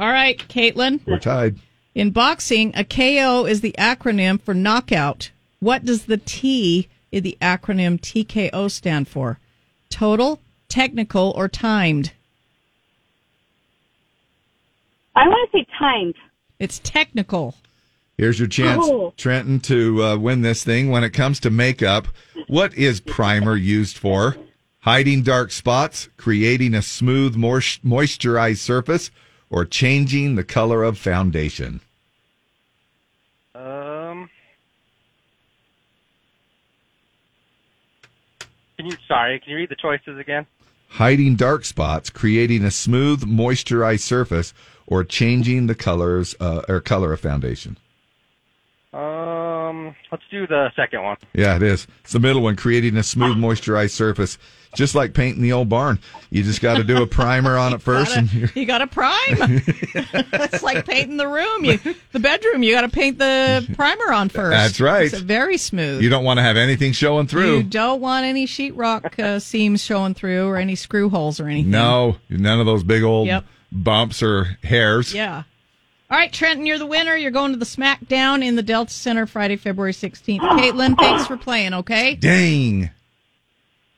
[0.00, 1.00] All right, Caitlin.
[1.06, 1.56] We're tied.
[1.94, 5.30] In boxing, a KO is the acronym for knockout.
[5.60, 9.38] What does the T in the acronym TKO stand for?
[9.90, 12.12] Total, technical, or timed?
[15.16, 16.14] I want to say timed.
[16.58, 17.54] It's technical.
[18.18, 19.14] Here's your chance, Oh.
[19.16, 20.90] Trenton, to uh, win this thing.
[20.90, 22.08] When it comes to makeup,
[22.48, 24.36] what is primer used for?
[24.80, 29.12] Hiding dark spots, creating a smooth, more moisturized surface,
[29.50, 31.80] or changing the color of foundation?
[33.54, 34.28] Um.
[38.76, 38.96] Can you?
[39.06, 39.38] Sorry.
[39.38, 40.44] Can you read the choices again?
[40.88, 44.54] Hiding dark spots, creating a smooth, moisturized surface,
[44.88, 47.76] or changing the colors uh, or color of foundation.
[48.92, 49.94] Um.
[50.10, 51.16] Let's do the second one.
[51.34, 51.86] Yeah, it is.
[52.00, 54.38] It's the middle one, creating a smooth, moisturized surface,
[54.74, 55.98] just like painting the old barn.
[56.30, 58.86] You just got to do a primer on it first, and you're, You got to
[58.86, 59.12] prime.
[59.30, 61.66] it's like painting the room.
[61.66, 61.78] You,
[62.12, 62.62] the bedroom.
[62.62, 64.50] You got to paint the primer on first.
[64.52, 65.04] That's right.
[65.12, 66.02] It's very smooth.
[66.02, 67.58] you don't want to have anything showing through.
[67.58, 71.70] You don't want any sheetrock uh, seams showing through or any screw holes or anything.
[71.70, 73.44] No, none of those big old Yep.
[73.70, 75.12] bumps or hairs.
[75.12, 75.42] Yeah.
[76.10, 77.14] All right, Trenton, you're the winner.
[77.16, 80.40] You're going to the SmackDown in the Delta Center Friday, February 16th.
[80.58, 82.14] Caitlin, thanks for playing, okay?
[82.14, 82.90] Dang.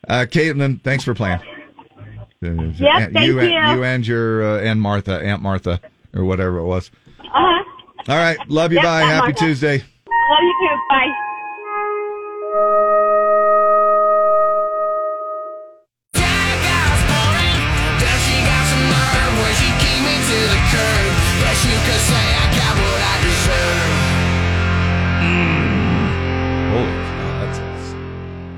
[0.09, 1.39] Uh, Caitlin, thanks for playing.
[1.39, 1.43] Uh,
[2.43, 3.39] Yep, thank you.
[3.39, 3.59] and- you.
[3.77, 5.79] You and your uh, and Martha, Aunt Martha,
[6.15, 6.91] or whatever it was.
[7.21, 7.65] Uh-huh.
[8.09, 8.77] All right, love you.
[8.79, 9.03] Yep, bye.
[9.03, 9.45] Aunt Happy Martha.
[9.45, 9.77] Tuesday.
[9.79, 10.77] Love you too.
[10.89, 12.87] Bye.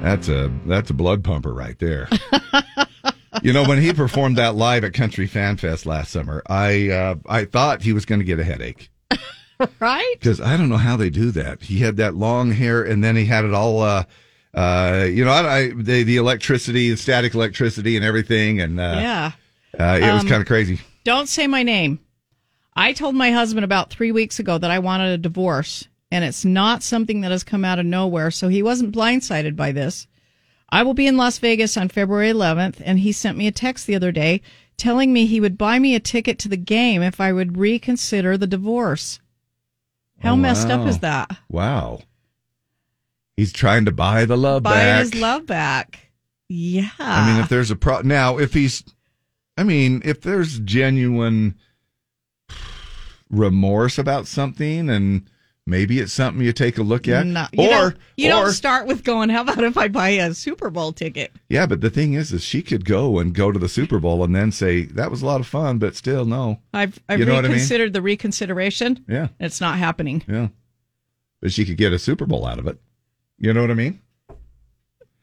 [0.03, 2.09] That's a that's a blood pumper right there.
[3.43, 7.15] you know, when he performed that live at Country Fan Fest last summer, I uh,
[7.27, 8.91] I thought he was going to get a headache
[9.81, 10.15] right?
[10.19, 11.63] because I don't know how they do that.
[11.63, 13.81] He had that long hair, and then he had it all.
[13.81, 14.05] Uh,
[14.55, 18.99] uh, you know, I, I the, the electricity, the static electricity, and everything, and uh,
[19.01, 19.33] Yeah.
[19.81, 20.79] uh, it was Um, kind of crazy.
[21.05, 22.01] Don't say my name.
[22.75, 26.45] I told my husband about three weeks ago that I wanted a divorce, and it's
[26.45, 30.07] not something that has come out of nowhere, so he wasn't blindsided by this.
[30.69, 33.87] I will be in Las Vegas on February 11th, and he sent me a text
[33.87, 34.43] the other day
[34.77, 38.37] telling me he would buy me a ticket to the game if I would reconsider
[38.37, 39.21] the divorce.
[40.21, 41.31] How Oh, messed up is that?
[41.49, 42.01] Wow.
[43.37, 45.01] He's trying to buy the love Buy back.
[45.01, 46.11] his love back.
[46.49, 46.91] Yeah.
[46.99, 48.85] I mean, if there's a pro now, if he's,
[49.57, 51.55] I mean, if there's genuine
[53.31, 55.23] remorse about something, and
[55.67, 58.53] maybe it's something you take a look at, No, you or don't, you or don't
[58.53, 61.33] start with going, how about if I buy a Super Bowl ticket?
[61.49, 64.23] yeah, but the thing is, is she could go and go to the Super Bowl
[64.25, 67.25] and then say that was a lot of fun, but still, no, I've, I've You
[67.27, 67.53] know what I mean?
[67.57, 69.05] reconsidered the reconsideration.
[69.09, 70.23] yeah, It's not happening.
[70.29, 70.49] yeah,
[71.41, 72.79] but she could get a Super Bowl out of it.
[73.39, 74.01] You know what I mean?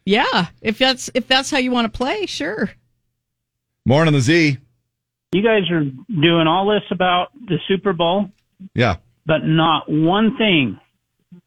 [0.05, 2.71] Yeah, if that's if that's how you want to play, sure.
[3.85, 4.57] Morning, the Z.
[5.31, 8.29] You guys are doing all this about the Super Bowl,
[8.73, 8.95] Yeah,
[9.29, 10.79] but not one thing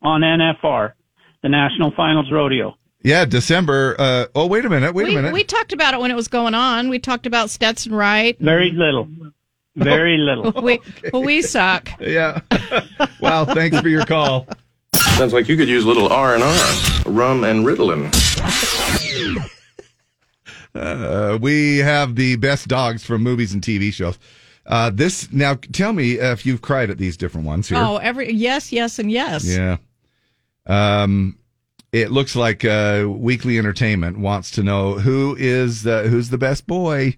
[0.03, 0.93] on NFR,
[1.43, 2.77] the National Finals Rodeo.
[3.03, 3.25] yeah.
[3.25, 3.97] December.
[3.99, 4.95] Uh, oh, wait a minute.
[4.95, 5.33] Wait we a minute.
[5.33, 6.89] we talked about it when it was going on.
[6.89, 8.39] We talked about Stetson Wright.
[8.39, 9.09] Very little.
[9.75, 10.53] Very little.
[10.63, 10.79] we
[11.13, 11.89] well, we suck.
[12.01, 12.41] Yeah.
[13.21, 13.45] wow.
[13.45, 14.47] Thanks for your call.
[15.17, 18.11] Sounds like you could use a little R and R, rum and Ritalin.
[20.75, 24.19] Uh, we have the best dogs from movies and TV shows.
[24.67, 27.79] Uh, this now, tell me if you've cried at these different ones here.
[27.79, 29.45] Oh, every yes, yes, and yes.
[29.45, 29.79] Yeah.
[30.67, 31.39] Um,
[31.91, 37.17] it looks like uh, Weekly Entertainment wants to know who is who's the best boy.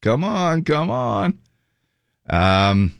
[0.00, 1.38] Come on, come on.
[2.28, 2.94] Um,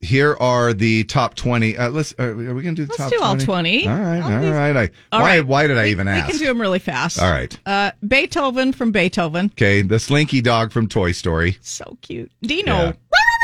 [0.00, 1.76] here are the top twenty.
[1.76, 2.14] Uh, let's.
[2.18, 3.10] Uh, are we going to do the Let's top?
[3.10, 3.88] do all 20.
[3.88, 4.76] All right, All all these- right.
[4.76, 5.36] I, All why?
[5.38, 5.46] right.
[5.46, 6.26] Why did I We- even ask?
[6.26, 7.20] we can do them really fast.
[7.20, 7.58] All right.
[7.66, 9.46] Uh, Beethoven from Beethoven.
[9.54, 11.58] Okay, the Slinky dog from Toy Story.
[11.62, 12.30] So cute.
[12.42, 12.94] Dino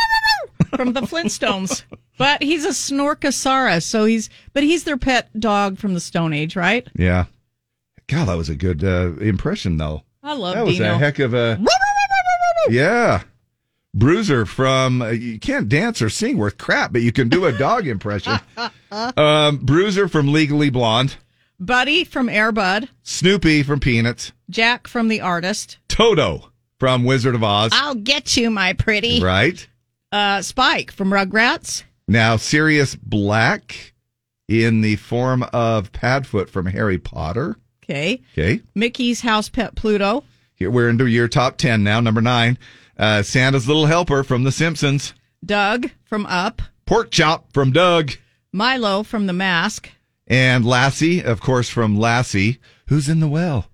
[0.76, 1.82] from the Flintstones.
[2.18, 6.54] But he's a Snorkasaurus, so he's but he's their pet dog from the Stone Age,
[6.54, 6.86] right?
[6.94, 7.24] Yeah.
[8.06, 10.02] God, that was a good uh, impression, though.
[10.22, 10.94] I love that was Dino.
[10.94, 11.58] a heck of a.
[12.70, 13.22] yeah.
[13.94, 17.52] Bruiser from uh, you can't dance or sing worth crap, but you can do a
[17.52, 18.38] dog impression.
[18.90, 21.16] um, Bruiser from Legally Blonde,
[21.60, 22.88] Buddy from Airbud.
[23.04, 25.78] Snoopy from Peanuts, Jack from The Artist.
[25.88, 26.50] Toto
[26.80, 27.70] from Wizard of Oz.
[27.72, 29.22] I'll get you, my pretty.
[29.22, 29.66] Right
[30.10, 31.84] Uh, Spike from Rugrats.
[32.08, 33.92] now, Sirius Black
[34.48, 37.56] in the form of Padfoot from Harry Potter.
[37.84, 38.22] Okay.
[38.36, 40.24] Okay, Mickey's house pet Pluto.
[40.54, 42.00] here we're into your top ten now.
[42.00, 42.58] Number nine,
[42.98, 45.14] uh, Santa's Little Helper from The Simpsons.
[45.44, 48.12] Dug from Up, Pork chop from Doug.
[48.52, 49.90] Milo from The Mask,
[50.26, 52.58] And Lassie, of course, from Lassie.
[52.86, 53.66] Who's in the well?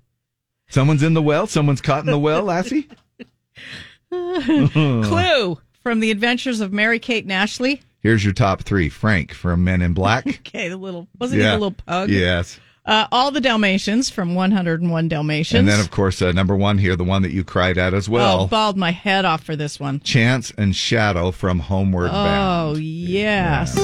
[0.69, 1.47] Someone's in the well?
[1.47, 2.89] Someone's caught in the well, Lassie?
[4.11, 7.83] Clue from The Adventures of Mary Kate and Ashley.
[8.01, 10.27] Here's your top three Frank from Men in Black.
[10.51, 12.09] Okay, the little wasn't he a little pug?
[12.11, 12.59] Yes.
[12.87, 15.59] Uh, all the Dalmatians from 101 Dalmatians.
[15.59, 18.09] And then, of course, uh, number one here, the one that you cried at as
[18.09, 18.43] well.
[18.43, 20.01] oh, bawled my head off for this one.
[20.01, 22.77] Chance and Shadow from Homeward Bound.
[22.77, 23.77] Oh yes.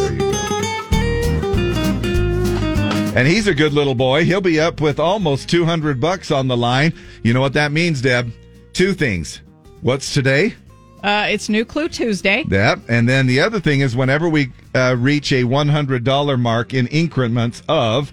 [3.15, 4.25] And he's a good little boy.
[4.25, 6.93] He'll be up with almost 200 bucks on the line.
[7.23, 8.31] You know what that means, Deb?
[8.75, 9.41] Two things.
[9.81, 10.55] What's today?
[11.03, 12.45] Uh, it's New Clue Tuesday.
[12.49, 12.79] That.
[12.89, 17.63] And then the other thing is whenever we uh, reach a $100 mark in increments
[17.69, 18.13] of,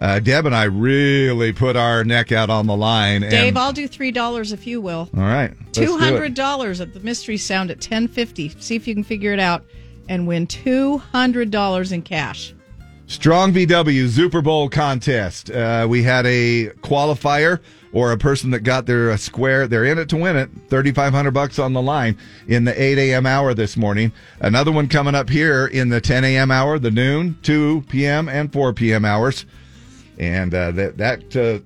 [0.00, 3.22] uh, Deb and I really put our neck out on the line.
[3.22, 5.08] And, Dave, I'll do three dollars if you will.
[5.16, 5.52] all right.
[5.72, 8.48] Two hundred dollars at the Mystery Sound at ten fifty.
[8.60, 9.64] See if you can figure it out
[10.08, 12.54] and win two hundred dollars in cash.
[13.06, 15.50] Strong VW Super Bowl contest.
[15.50, 17.60] Uh, we had a qualifier
[17.92, 19.68] or a person that got their uh, square.
[19.68, 20.48] They're in it to win it.
[20.68, 22.16] Thirty five hundred bucks on the line
[22.48, 23.26] in the eight a.m.
[23.26, 24.10] hour this morning.
[24.40, 26.50] Another one coming up here in the ten a.m.
[26.50, 28.28] hour, the noon, two p.m.
[28.28, 29.04] and four p.m.
[29.04, 29.44] hours,
[30.18, 31.58] and uh, that that uh,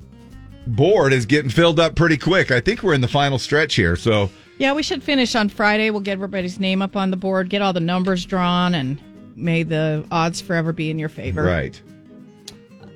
[0.67, 2.51] board is getting filled up pretty quick.
[2.51, 3.97] I think we're in the final stretch here.
[3.97, 5.91] So Yeah, we should finish on Friday.
[5.91, 9.01] We'll get everybody's name up on the board, get all the numbers drawn, and
[9.37, 11.43] may the odds forever be in your favor.
[11.45, 11.81] right.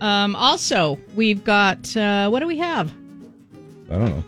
[0.00, 2.92] Um, also, we've got uh, what do we have?
[3.88, 4.24] I don't know.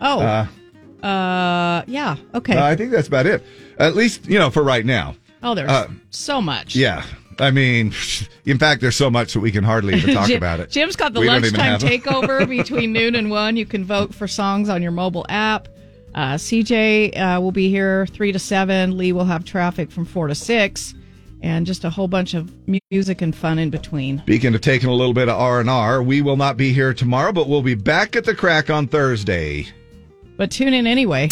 [0.00, 2.58] Oh, Uh, uh, yeah, okay.
[2.58, 3.44] I think that's about it.
[3.78, 5.14] At least you know for right now.
[5.42, 6.74] oh, there's uh, so much.
[6.74, 7.04] Yeah.
[7.40, 7.92] I mean,
[8.44, 10.70] in fact, there's so much that we can hardly even talk Jim- about it.
[10.70, 13.56] Jim's got the We lunchtime takeover between noon and one.
[13.56, 15.68] You can vote for songs on your mobile app.
[16.14, 18.96] Uh, CJ uh, will be here three to seven.
[18.96, 20.94] Lee will have traffic from four to six,
[21.40, 22.52] and just a whole bunch of
[22.90, 24.18] music and fun in between.
[24.22, 26.92] Speaking of taking a little bit of R and R, we will not be here
[26.92, 29.68] tomorrow, but we'll be back at the crack on Thursday.
[30.36, 31.28] But tune in anyway.